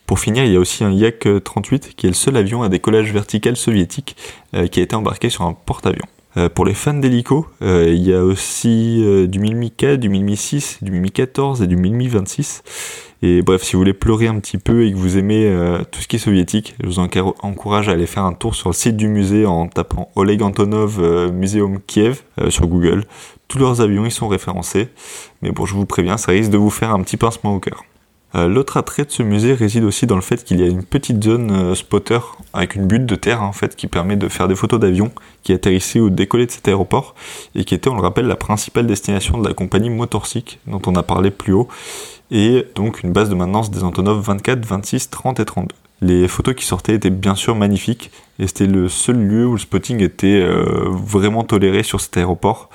[0.07, 2.69] Pour finir, il y a aussi un Yak 38 qui est le seul avion à
[2.69, 4.17] décollage vertical soviétique
[4.55, 6.07] euh, qui a été embarqué sur un porte-avions.
[6.37, 10.11] Euh, pour les fans d'hélico, euh, il y a aussi euh, du 1000 4 du
[10.11, 12.63] 1000 6 du 1000 14 et du 1000 26.
[13.23, 15.51] Et bref, si vous voulez pleurer un petit peu et que vous aimez
[15.91, 18.75] tout ce qui est soviétique, je vous encourage à aller faire un tour sur le
[18.75, 21.01] site du musée en tapant Oleg Antonov
[21.33, 23.05] Museum Kiev sur Google.
[23.49, 24.91] Tous leurs avions ils sont référencés.
[25.41, 27.85] Mais bon, je vous préviens, ça risque de vous faire un petit pincement au cœur.
[28.35, 30.83] Euh, l'autre attrait de ce musée réside aussi dans le fait qu'il y a une
[30.83, 32.19] petite zone euh, spotter
[32.53, 35.13] avec une butte de terre en fait qui permet de faire des photos d'avions
[35.45, 37.15] qui atterrissaient ou décollaient de cet aéroport
[37.55, 40.97] et qui était, on le rappelle, la principale destination de la compagnie Motorsic dont on
[40.97, 41.69] a parlé plus haut
[42.33, 45.77] et donc une base de maintenance des Antonov 24, 26, 30 et 32.
[46.03, 49.59] Les photos qui sortaient étaient bien sûr magnifiques et c'était le seul lieu où le
[49.59, 52.71] spotting était euh, vraiment toléré sur cet aéroport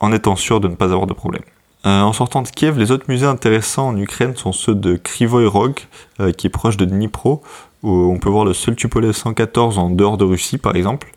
[0.00, 1.44] en étant sûr de ne pas avoir de problème.
[1.86, 5.46] Euh, en sortant de Kiev, les autres musées intéressants en Ukraine sont ceux de Krivoy
[5.46, 5.78] Rog,
[6.18, 7.42] euh, qui est proche de Dnipro,
[7.84, 11.12] où on peut voir le seul Tupolev 114 en dehors de Russie, par exemple.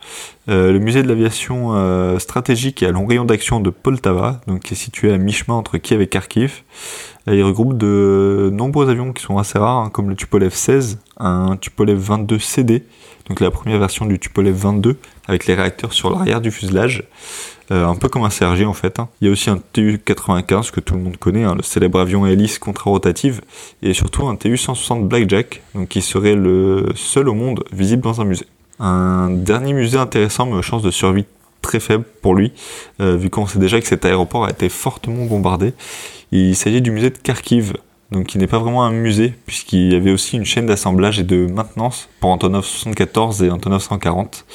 [0.48, 4.78] Euh, le musée de l'aviation stratégique et à long rayon d'action de Poltava, qui est
[4.78, 6.62] situé à mi-chemin entre Kiev et Kharkiv.
[7.26, 11.58] il regroupe de nombreux avions qui sont assez rares, hein, comme le Tupolev 16, un
[11.58, 12.84] Tupolev 22 CD,
[13.28, 14.98] donc la première version du Tupolev 22,
[15.28, 17.04] avec les réacteurs sur l'arrière du fuselage.
[17.72, 19.00] Euh, un peu comme un CRG en fait.
[19.00, 19.10] Hein.
[19.22, 22.26] Il y a aussi un TU-95 que tout le monde connaît, hein, le célèbre avion
[22.26, 23.42] hélice contre-rotative,
[23.84, 28.26] et surtout un TU-160 Blackjack, donc qui serait le seul au monde visible dans un
[28.26, 28.48] musée.
[28.80, 31.26] Un dernier musée intéressant, mais aux chances de survie
[31.62, 32.54] très faibles pour lui,
[33.02, 35.74] euh, vu qu'on sait déjà que cet aéroport a été fortement bombardé.
[36.32, 37.74] Il s'agit du musée de Kharkiv,
[38.28, 41.46] qui n'est pas vraiment un musée, puisqu'il y avait aussi une chaîne d'assemblage et de
[41.46, 44.46] maintenance pour Antonov 74 et Antonov 140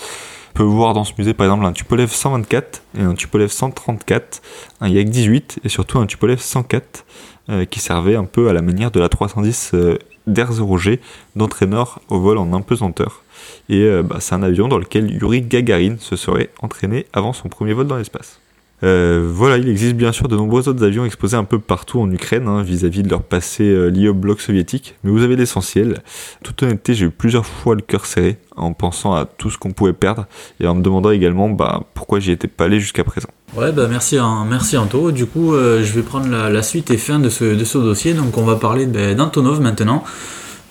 [0.55, 4.41] peut voir dans ce musée par exemple un Tupolev 124 et un Tupolev 134,
[4.81, 7.05] un Yak 18 et surtout un Tupolev 104
[7.51, 9.99] euh, qui servait un peu à la manière de la 310 euh,
[10.29, 11.01] d'R0G
[11.37, 13.23] d'entraîneur au vol en impesanteur.
[13.69, 17.49] Et euh, bah, c'est un avion dans lequel Yuri Gagarin se serait entraîné avant son
[17.49, 18.41] premier vol dans l'espace.
[18.85, 22.11] Euh, voilà, il existe bien sûr de nombreux autres avions exposés un peu partout en
[22.11, 26.03] Ukraine hein, vis-à-vis de leur passé euh, lié au bloc soviétique, mais vous avez l'essentiel.
[26.43, 29.73] Toute honnêteté, j'ai eu plusieurs fois le cœur serré en pensant à tout ce qu'on
[29.73, 30.27] pouvait perdre
[30.61, 33.29] et en me demandant également bah, pourquoi j'y étais pas allé jusqu'à présent.
[33.57, 35.13] Ouais, bah merci, hein, merci Anto.
[35.13, 38.13] Du coup, euh, je vais prendre la, suite et fin de ce, dossier.
[38.13, 40.05] Donc, on va parler bah, d'Antonov maintenant.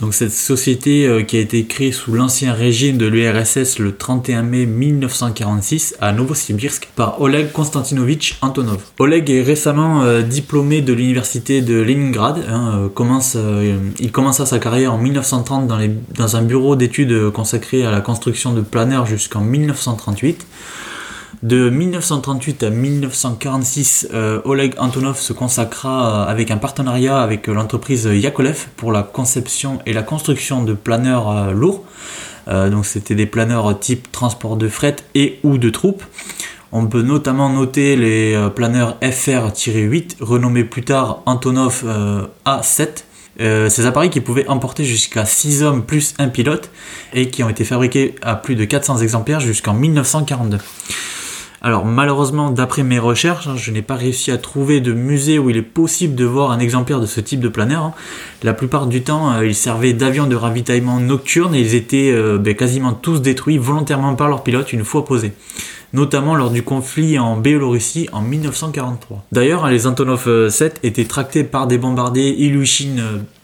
[0.04, 4.44] Donc cette société euh, qui a été créée sous l'ancien régime de l'URSS le 31
[4.44, 8.80] mai 1946 à Novosibirsk par Oleg Konstantinovich Antonov.
[9.00, 12.44] Oleg est récemment euh, diplômé de l'université de Leningrad.
[12.50, 13.38] Hein, euh, commence,
[13.98, 15.80] il commença sa carrière en 1930 dans,
[16.18, 20.46] dans un bureau d'études consacré à la construction de planeurs jusqu'en 1938.
[21.44, 28.06] De 1938 à 1946, euh, Oleg Antonov se consacra euh, avec un partenariat avec l'entreprise
[28.06, 31.84] Yakolev pour la conception et la construction de planeurs euh, lourds.
[32.48, 36.04] donc c'était des planeurs type transport de fret et ou de troupes.
[36.72, 41.84] On peut notamment noter les planeurs FR-8 renommés plus tard Antonov
[42.46, 43.04] A7.
[43.70, 46.70] ces appareils qui pouvaient emporter jusqu'à 6 hommes plus un pilote
[47.14, 50.58] et qui ont été fabriqués à plus de 400 exemplaires jusqu'en 1942.
[51.66, 55.50] Alors malheureusement, d'après mes recherches, hein, je n'ai pas réussi à trouver de musée où
[55.50, 57.84] il est possible de voir un exemplaire de ce type de planeur.
[57.84, 57.94] Hein.
[58.44, 62.38] La plupart du temps, euh, ils servaient d'avions de ravitaillement nocturne et ils étaient euh,
[62.38, 65.32] ben, quasiment tous détruits volontairement par leurs pilotes une fois posés
[65.94, 69.26] notamment lors du conflit en Biélorussie en 1943.
[69.32, 72.96] D'ailleurs, les Antonov 7 euh, étaient tractés par des bombardiers Ilyushin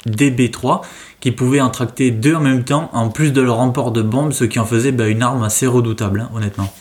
[0.07, 0.81] DB3
[1.19, 4.31] qui pouvaient en tracter deux en même temps en plus de leur emport de bombes,
[4.31, 6.73] ce qui en faisait ben, une arme assez redoutable, hein, honnêtement.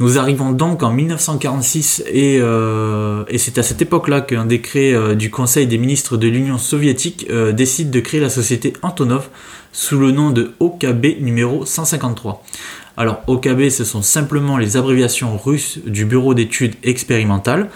[0.00, 5.28] Nous arrivons donc en 1946 euh, et, c'est à cette époque-là qu'un décret euh, du
[5.28, 9.28] Conseil des ministres de l'Union soviétique euh, décide de créer la société Antonov
[9.72, 12.44] sous le nom de OKB numéro 153.
[12.98, 17.70] Alors OKB ce sont simplement les abréviations russes du Bureau d'études expérimentales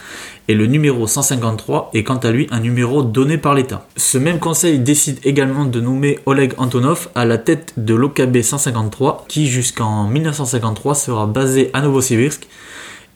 [0.48, 3.86] et le numéro 153 est quant à lui un numéro donné par l'État.
[3.96, 9.26] Ce même conseil décide également de nommer Oleg Antonov à la tête de l'OKB 153
[9.28, 12.48] qui jusqu'en 1953 sera basé à Novosibirsk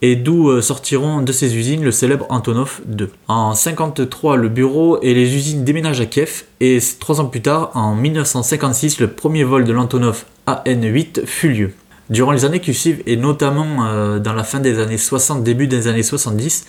[0.00, 3.10] et d'où sortiront de ces usines le célèbre Antonov 2.
[3.26, 7.72] En 53, le bureau et les usines déménagent à Kiev et trois ans plus tard,
[7.74, 11.72] en 1956, le premier vol de l'Antonov AN8 fut lieu.
[12.08, 15.88] Durant les années qui suivent, et notamment dans la fin des années 60, début des
[15.88, 16.66] années 70,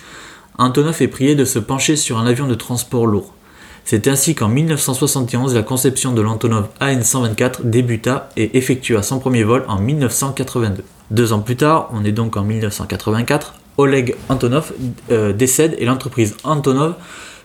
[0.58, 3.32] Antonov est prié de se pencher sur un avion de transport lourd.
[3.84, 9.64] C'est ainsi qu'en 1971, la conception de l'Antonov AN-124 débuta et effectua son premier vol
[9.66, 10.84] en 1982.
[11.10, 14.72] Deux ans plus tard, on est donc en 1984, Oleg Antonov
[15.10, 16.96] euh, décède et l'entreprise Antonov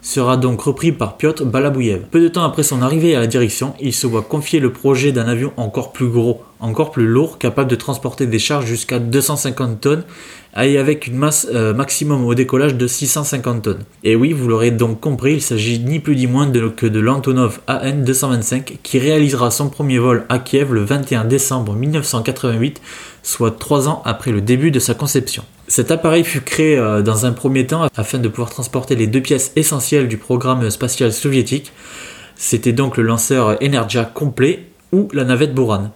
[0.03, 2.01] sera donc repris par Piotr Balabouyev.
[2.11, 5.11] Peu de temps après son arrivée à la direction, il se voit confier le projet
[5.11, 9.79] d'un avion encore plus gros, encore plus lourd, capable de transporter des charges jusqu'à 250
[9.79, 10.03] tonnes
[10.61, 13.83] et avec une masse euh, maximum au décollage de 650 tonnes.
[14.03, 17.61] Et oui, vous l'aurez donc compris, il s'agit ni plus ni moins que de l'Antonov
[17.67, 22.81] AN-225 qui réalisera son premier vol à Kiev le 21 décembre 1988,
[23.23, 25.43] soit trois ans après le début de sa conception.
[25.75, 29.21] Cet appareil fut créé euh, dans un premier temps afin de pouvoir transporter les deux
[29.21, 31.71] pièces essentielles du programme spatial soviétique.
[32.35, 35.89] C'était donc le lanceur Energia complet ou la navette Buran.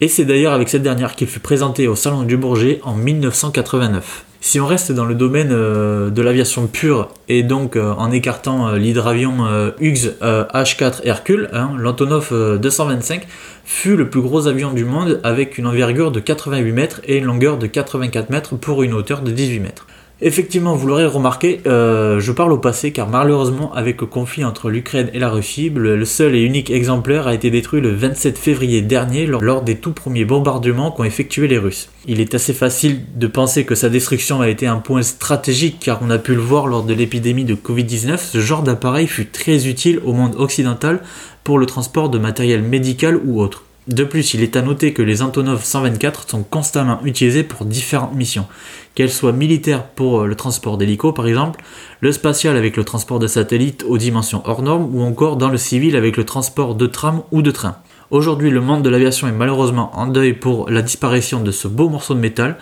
[0.00, 4.26] Et c'est d'ailleurs avec cette dernière qu'il fut présenté au Salon du Bourget en 1989.
[4.42, 8.68] Si on reste dans le domaine euh, de l'aviation pure et donc euh, en écartant
[8.68, 9.46] euh, l'hydravion
[9.80, 13.26] Hughes H4 Hercule, hein, l'Antonov 225
[13.64, 17.26] fut le plus gros avion du monde avec une envergure de 88 mètres et une
[17.26, 19.86] longueur de 84 mètres pour une hauteur de 18 mètres.
[20.22, 24.68] Effectivement, vous l'aurez remarqué, euh, je parle au passé car malheureusement, avec le conflit entre
[24.68, 28.82] l'Ukraine et la Russie, le, seul et unique exemplaire a été détruit le 27 février
[28.82, 31.88] dernier lors, des tout premiers bombardements qu'ont effectués les Russes.
[32.06, 36.00] Il est assez facile de penser que sa destruction a été un point stratégique car
[36.02, 39.68] on a pu le voir lors de l'épidémie de Covid-19, ce genre d'appareil fut très
[39.68, 41.00] utile au monde occidental
[41.44, 43.64] pour le transport de matériel médical ou autre.
[43.88, 48.14] De plus, il est à noter que les Antonov 124 sont constamment utilisés pour différentes
[48.14, 48.46] missions,
[48.94, 51.62] qu'elles soient militaires pour le transport d'hélicos par exemple,
[52.00, 55.56] le spatial avec le transport de satellites aux dimensions hors normes ou encore dans le
[55.56, 57.76] civil avec le transport de tram ou de train.
[58.10, 61.88] Aujourd'hui, le monde de l'aviation est malheureusement en deuil pour la disparition de ce beau
[61.88, 62.58] morceau de métal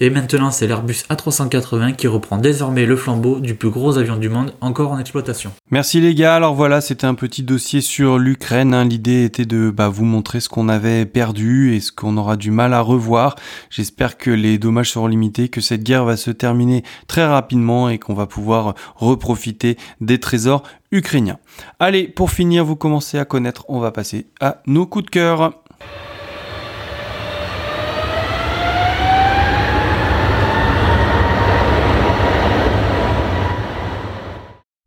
[0.00, 4.28] et maintenant, c'est l'Airbus A380 qui reprend désormais le flambeau du plus gros avion du
[4.28, 5.52] monde encore en exploitation.
[5.70, 6.34] Merci les gars.
[6.34, 8.74] Alors voilà, c'était un petit dossier sur l'Ukraine.
[8.74, 8.84] Hein.
[8.84, 12.50] L'idée était de bah, vous montrer ce qu'on avait perdu et ce qu'on aura du
[12.50, 13.36] mal à revoir.
[13.70, 17.98] J'espère que les dommages seront limités, que cette guerre va se terminer très rapidement et
[17.98, 20.62] qu'on va pouvoir reprofiter des trésors
[20.92, 21.38] ukrainiens.
[21.78, 25.52] Allez, pour finir, vous commencez à connaître, on va passer à nos coups de cœur.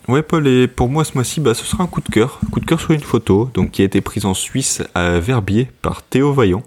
[0.09, 2.39] Ouais, Paul, et pour moi ce mois-ci, bah, ce sera un coup de cœur.
[2.51, 5.67] coup de cœur sur une photo donc, qui a été prise en Suisse à Verbier
[5.83, 6.63] par Théo Vaillant.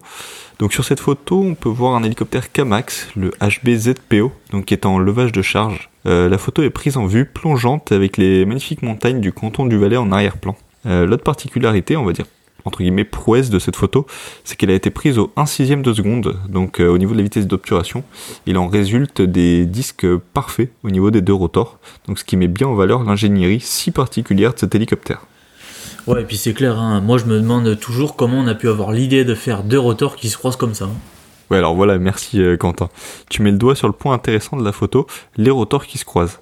[0.61, 4.87] Donc sur cette photo, on peut voir un hélicoptère Kamax, le HBZPO, donc qui est
[4.87, 5.91] en levage de charge.
[6.07, 9.77] Euh, la photo est prise en vue plongeante avec les magnifiques montagnes du canton du
[9.77, 10.57] Valais en arrière-plan.
[10.87, 12.27] Euh, l'autre particularité, on va dire
[12.65, 14.07] entre guillemets prouesse de cette photo,
[14.45, 17.19] c'est qu'elle a été prise au 1 sixième de seconde, donc euh, au niveau de
[17.19, 18.05] la vitesse d'obturation,
[18.47, 22.49] il en résulte des disques parfaits au niveau des deux rotors, donc ce qui met
[22.49, 25.23] bien en valeur l'ingénierie si particulière de cet hélicoptère.
[26.07, 27.01] Ouais, et puis c'est clair, hein.
[27.01, 30.17] moi je me demande toujours comment on a pu avoir l'idée de faire deux rotors
[30.17, 30.87] qui se croisent comme ça.
[30.87, 30.97] Hein.
[31.53, 32.89] Ouais, alors voilà, merci euh, Quentin.
[33.29, 35.07] Tu mets le doigt sur le point intéressant de la photo,
[35.37, 36.41] les rotors qui se croisent.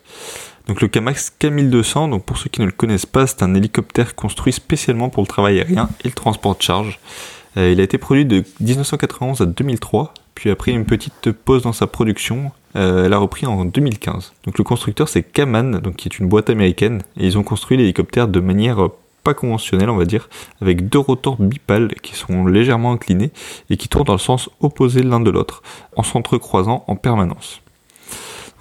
[0.71, 4.15] Donc le Kamax K1200, donc pour ceux qui ne le connaissent pas, c'est un hélicoptère
[4.15, 7.01] construit spécialement pour le travail aérien et le transport de charge.
[7.57, 11.73] Euh, il a été produit de 1991 à 2003, puis après une petite pause dans
[11.73, 14.33] sa production, euh, elle a repris en 2015.
[14.45, 17.77] Donc le constructeur c'est Kaman, donc qui est une boîte américaine, et ils ont construit
[17.77, 18.91] l'hélicoptère de manière
[19.25, 20.29] pas conventionnelle on va dire,
[20.63, 23.33] avec deux rotors bipales qui sont légèrement inclinés
[23.71, 25.65] et qui tournent dans le sens opposé l'un de l'autre,
[25.97, 27.61] en s'entrecroisant en permanence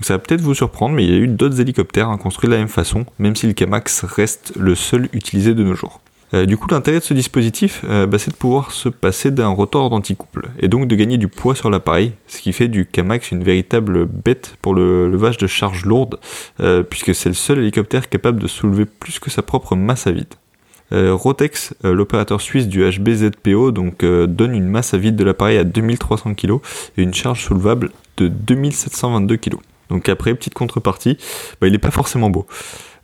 [0.01, 2.59] ça va peut-être vous surprendre, mais il y a eu d'autres hélicoptères construits de la
[2.59, 6.01] même façon, même si le Kamax reste le seul utilisé de nos jours.
[6.33, 9.47] Euh, du coup, l'intérêt de ce dispositif, euh, bah, c'est de pouvoir se passer d'un
[9.47, 13.31] rotor d'anticouple, et donc de gagner du poids sur l'appareil, ce qui fait du Kamax
[13.31, 16.19] une véritable bête pour le levage de charges lourdes,
[16.59, 20.11] euh, puisque c'est le seul hélicoptère capable de soulever plus que sa propre masse à
[20.11, 20.33] vide.
[20.91, 26.33] Rotex, l'opérateur suisse du HBZPO, donc, donne une masse à vide de l'appareil à 2300
[26.33, 26.55] kg
[26.97, 29.57] et une charge soulevable de 2722 kg.
[29.89, 31.17] Donc après, petite contrepartie,
[31.59, 32.45] bah, il n'est pas forcément beau.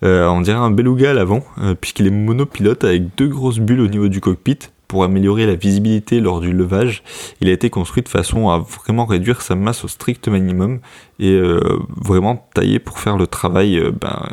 [0.04, 3.82] Euh, on dirait un beluga à l'avant, euh, puisqu'il est monopilote avec deux grosses bulles
[3.82, 4.60] au niveau du cockpit.
[4.88, 7.02] Pour améliorer la visibilité lors du levage,
[7.42, 10.80] il a été construit de façon à vraiment réduire sa masse au strict minimum
[11.20, 11.60] et euh,
[11.90, 14.30] vraiment taillé pour faire le travail ben,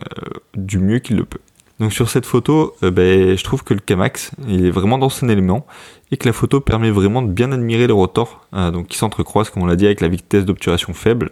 [0.55, 1.41] du mieux qu'il le peut.
[1.91, 5.67] Sur cette photo, ben, je trouve que le Kamax, est vraiment dans son élément
[6.11, 9.63] et que la photo permet vraiment de bien admirer les rotors, donc qui s'entrecroisent comme
[9.63, 11.31] on l'a dit avec la vitesse d'obturation faible.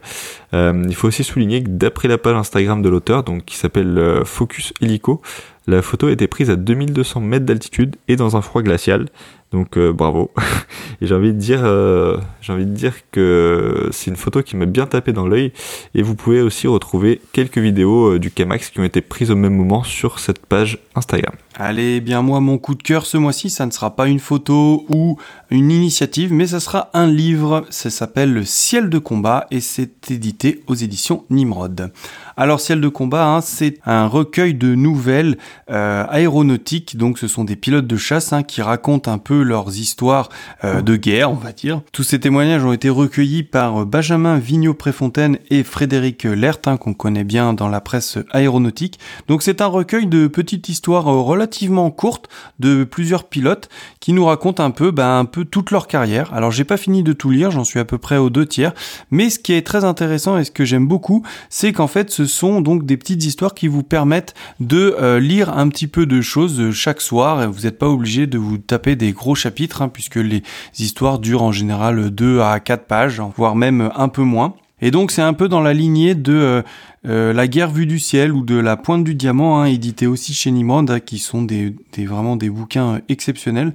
[0.54, 5.20] il faut aussi souligner que d'après la page Instagram de l'auteur, qui s'appelle Focus Helico,
[5.66, 9.06] la photo a été prise à 2200 mètres d'altitude et dans un froid glacial.
[9.52, 10.30] Donc euh, bravo.
[11.00, 14.56] et j'ai envie de dire, euh, j'ai envie de dire que c'est une photo qui
[14.56, 15.52] m'a bien tapé dans l'œil.
[15.94, 19.36] Et vous pouvez aussi retrouver quelques vidéos euh, du Kmax qui ont été prises au
[19.36, 21.34] même moment sur cette page Instagram.
[21.56, 24.86] Allez, bien moi, mon coup de cœur ce mois-ci, ça ne sera pas une photo
[24.88, 25.18] ou
[25.50, 27.66] une initiative, mais ça sera un livre.
[27.70, 31.92] Ça s'appelle Le ciel de combat et c'est édité aux éditions Nimrod.
[32.36, 35.36] Alors, ciel de combat, hein, c'est un recueil de nouvelles
[35.66, 36.96] aéronautiques.
[36.96, 40.28] Donc, ce sont des pilotes de chasse hein, qui racontent un peu leurs histoires
[40.64, 41.82] euh, de guerre, on va dire.
[41.92, 47.52] Tous ces témoignages ont été recueillis par Benjamin Vigneault-Préfontaine et Frédéric Lertin, qu'on connaît bien
[47.52, 48.98] dans la presse aéronautique.
[49.28, 53.68] Donc c'est un recueil de petites histoires euh, relativement courtes de plusieurs pilotes
[54.00, 56.32] qui nous racontent un peu, ben, un peu toute leur carrière.
[56.34, 58.72] Alors j'ai pas fini de tout lire, j'en suis à peu près aux deux tiers,
[59.10, 62.26] mais ce qui est très intéressant et ce que j'aime beaucoup, c'est qu'en fait ce
[62.26, 66.20] sont donc des petites histoires qui vous permettent de euh, lire un petit peu de
[66.20, 67.42] choses chaque soir.
[67.42, 70.42] Et vous n'êtes pas obligé de vous taper des gros chapitres, hein, puisque les
[70.78, 74.54] histoires durent en général 2 à 4 pages, voire même un peu moins.
[74.82, 76.64] Et donc c'est un peu dans la lignée de
[77.06, 80.06] euh, euh, la guerre vue du ciel ou de La Pointe du Diamant, hein, édité
[80.06, 83.72] aussi chez Nimrod, qui sont des, des, vraiment des bouquins euh, exceptionnels.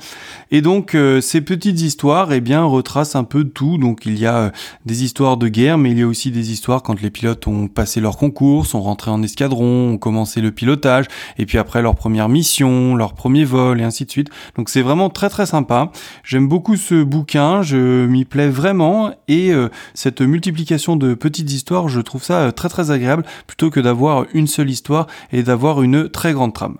[0.52, 3.77] Et donc euh, ces petites histoires, eh bien, retracent un peu tout.
[3.77, 4.52] Donc il y a
[4.85, 7.68] des histoires de guerre, mais il y a aussi des histoires quand les pilotes ont
[7.68, 11.06] passé leur concours, sont rentrés en escadron, ont commencé le pilotage,
[11.38, 14.30] et puis après leur première mission, leur premier vol, et ainsi de suite.
[14.57, 15.91] Donc c'est vraiment très très sympa.
[16.23, 19.52] J'aime beaucoup ce bouquin, je m'y plais vraiment, et
[19.93, 23.15] cette multiplication de petites histoires, je trouve ça très très agréable
[23.48, 26.78] plutôt que d'avoir une seule histoire et d'avoir une très grande trame.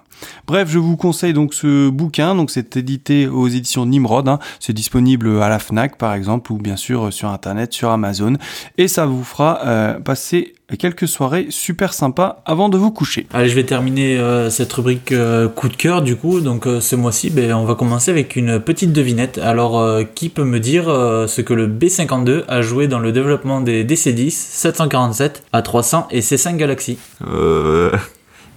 [0.48, 4.40] Bref, je vous conseille donc ce bouquin, donc c'est édité aux éditions Nimrod, hein.
[4.60, 8.34] c'est disponible à la Fnac par exemple ou bien sûr sur internet, sur Amazon,
[8.78, 13.28] et ça vous fera euh, passer quelques soirées super sympas avant de vous coucher.
[13.34, 16.96] Allez, je vais terminer euh, cette rubrique euh, coup de cœur du coup, donc ce
[16.96, 19.38] mois-ci, ben, on va commencer avec une petite devinette.
[19.38, 19.84] Alors,
[20.16, 24.32] qui peut me dire ce que le B52 a joué dans le développement des DC-10,
[24.32, 26.98] 747, A300 et C5 Galaxy
[27.28, 27.92] Euh...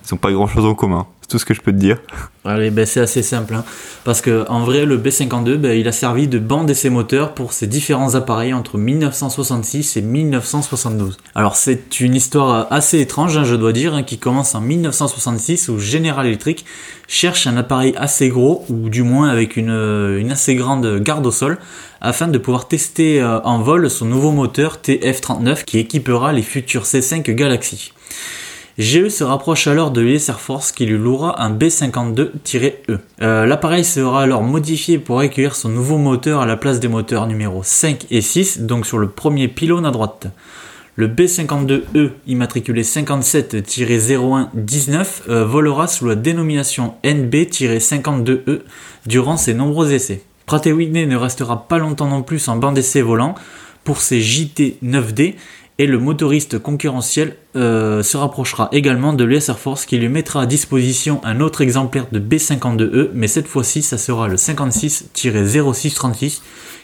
[0.09, 1.99] Ils n'ont pas grand-chose en commun tout ce que je peux te dire.
[2.45, 3.55] Allez, ben c'est assez simple.
[3.55, 3.65] Hein.
[4.05, 7.53] Parce que en vrai, le B52, ben, il a servi de banc d'essai moteur pour
[7.53, 11.19] ses différents appareils entre 1966 et 1972.
[11.35, 15.69] Alors c'est une histoire assez étrange, hein, je dois dire, hein, qui commence en 1966
[15.69, 16.65] où General Electric
[17.07, 21.31] cherche un appareil assez gros, ou du moins avec une, une assez grande garde au
[21.31, 21.59] sol,
[22.01, 26.85] afin de pouvoir tester euh, en vol son nouveau moteur TF39 qui équipera les futurs
[26.85, 27.93] C5 Galaxy.
[28.79, 33.01] GE se rapproche alors de l'US Air Force qui lui louera un B-52-E.
[33.21, 37.27] Euh, l'appareil sera alors modifié pour accueillir son nouveau moteur à la place des moteurs
[37.27, 40.29] numéro 5 et 6, donc sur le premier pylône à droite.
[40.95, 48.61] Le B-52E, immatriculé 57-01-19, euh, volera sous la dénomination NB-52E
[49.07, 50.23] durant ses nombreux essais.
[50.47, 53.35] Pratt Whitney ne restera pas longtemps non plus en banc d'essai volant
[53.83, 55.35] pour ses JT-9D
[55.79, 60.43] et le motoriste concurrentiel euh, se rapprochera également de l'US Air Force qui lui mettra
[60.43, 66.41] à disposition un autre exemplaire de B-52E, mais cette fois-ci ça sera le 56-0636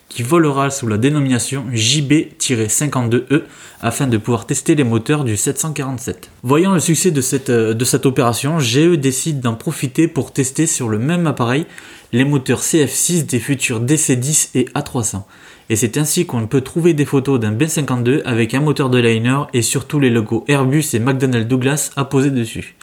[0.08, 3.42] qui volera sous la dénomination JB-52E
[3.80, 6.30] afin de pouvoir tester les moteurs du 747.
[6.44, 10.66] Voyant le succès de cette, euh, de cette opération, GE décide d'en profiter pour tester
[10.66, 11.66] sur le même appareil
[12.12, 15.22] les moteurs CF6 des futurs DC-10 et A300
[15.70, 19.42] et c'est ainsi qu'on peut trouver des photos d'un B52 avec un moteur de liner
[19.52, 22.76] et surtout les logos Airbus et McDonnell Douglas apposés dessus.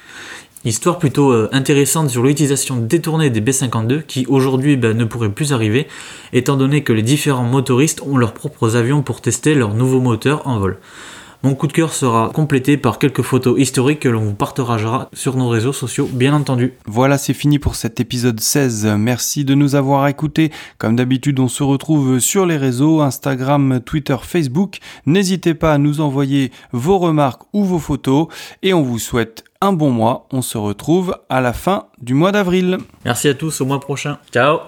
[0.64, 5.54] Histoire plutôt euh, intéressante sur l'utilisation détournée des B52 qui aujourd'hui ben, ne pourrait plus
[5.54, 5.88] arriver
[6.34, 10.48] étant donné que les différents motoristes ont leurs propres avions pour tester leurs nouveaux moteurs
[10.48, 10.78] en vol.
[11.44, 15.38] Mon coup de cœur sera complété par quelques photos historiques que l'on vous partagera sur
[15.38, 16.74] nos réseaux sociaux, bien entendu.
[16.86, 18.86] Voilà, c'est fini pour cet épisode 16.
[19.00, 20.52] Merci de nous avoir écoutés.
[20.78, 24.78] Comme d'habitude, on se retrouve sur les réseaux Instagram, Twitter, Facebook.
[25.08, 28.28] N'hésitez pas à nous envoyer vos remarques ou vos photos
[28.62, 30.28] et on vous souhaite un bon mois.
[30.32, 32.78] On se retrouve à la fin du mois d'avril.
[33.04, 34.20] Merci à tous, au mois prochain.
[34.32, 34.60] Ciao.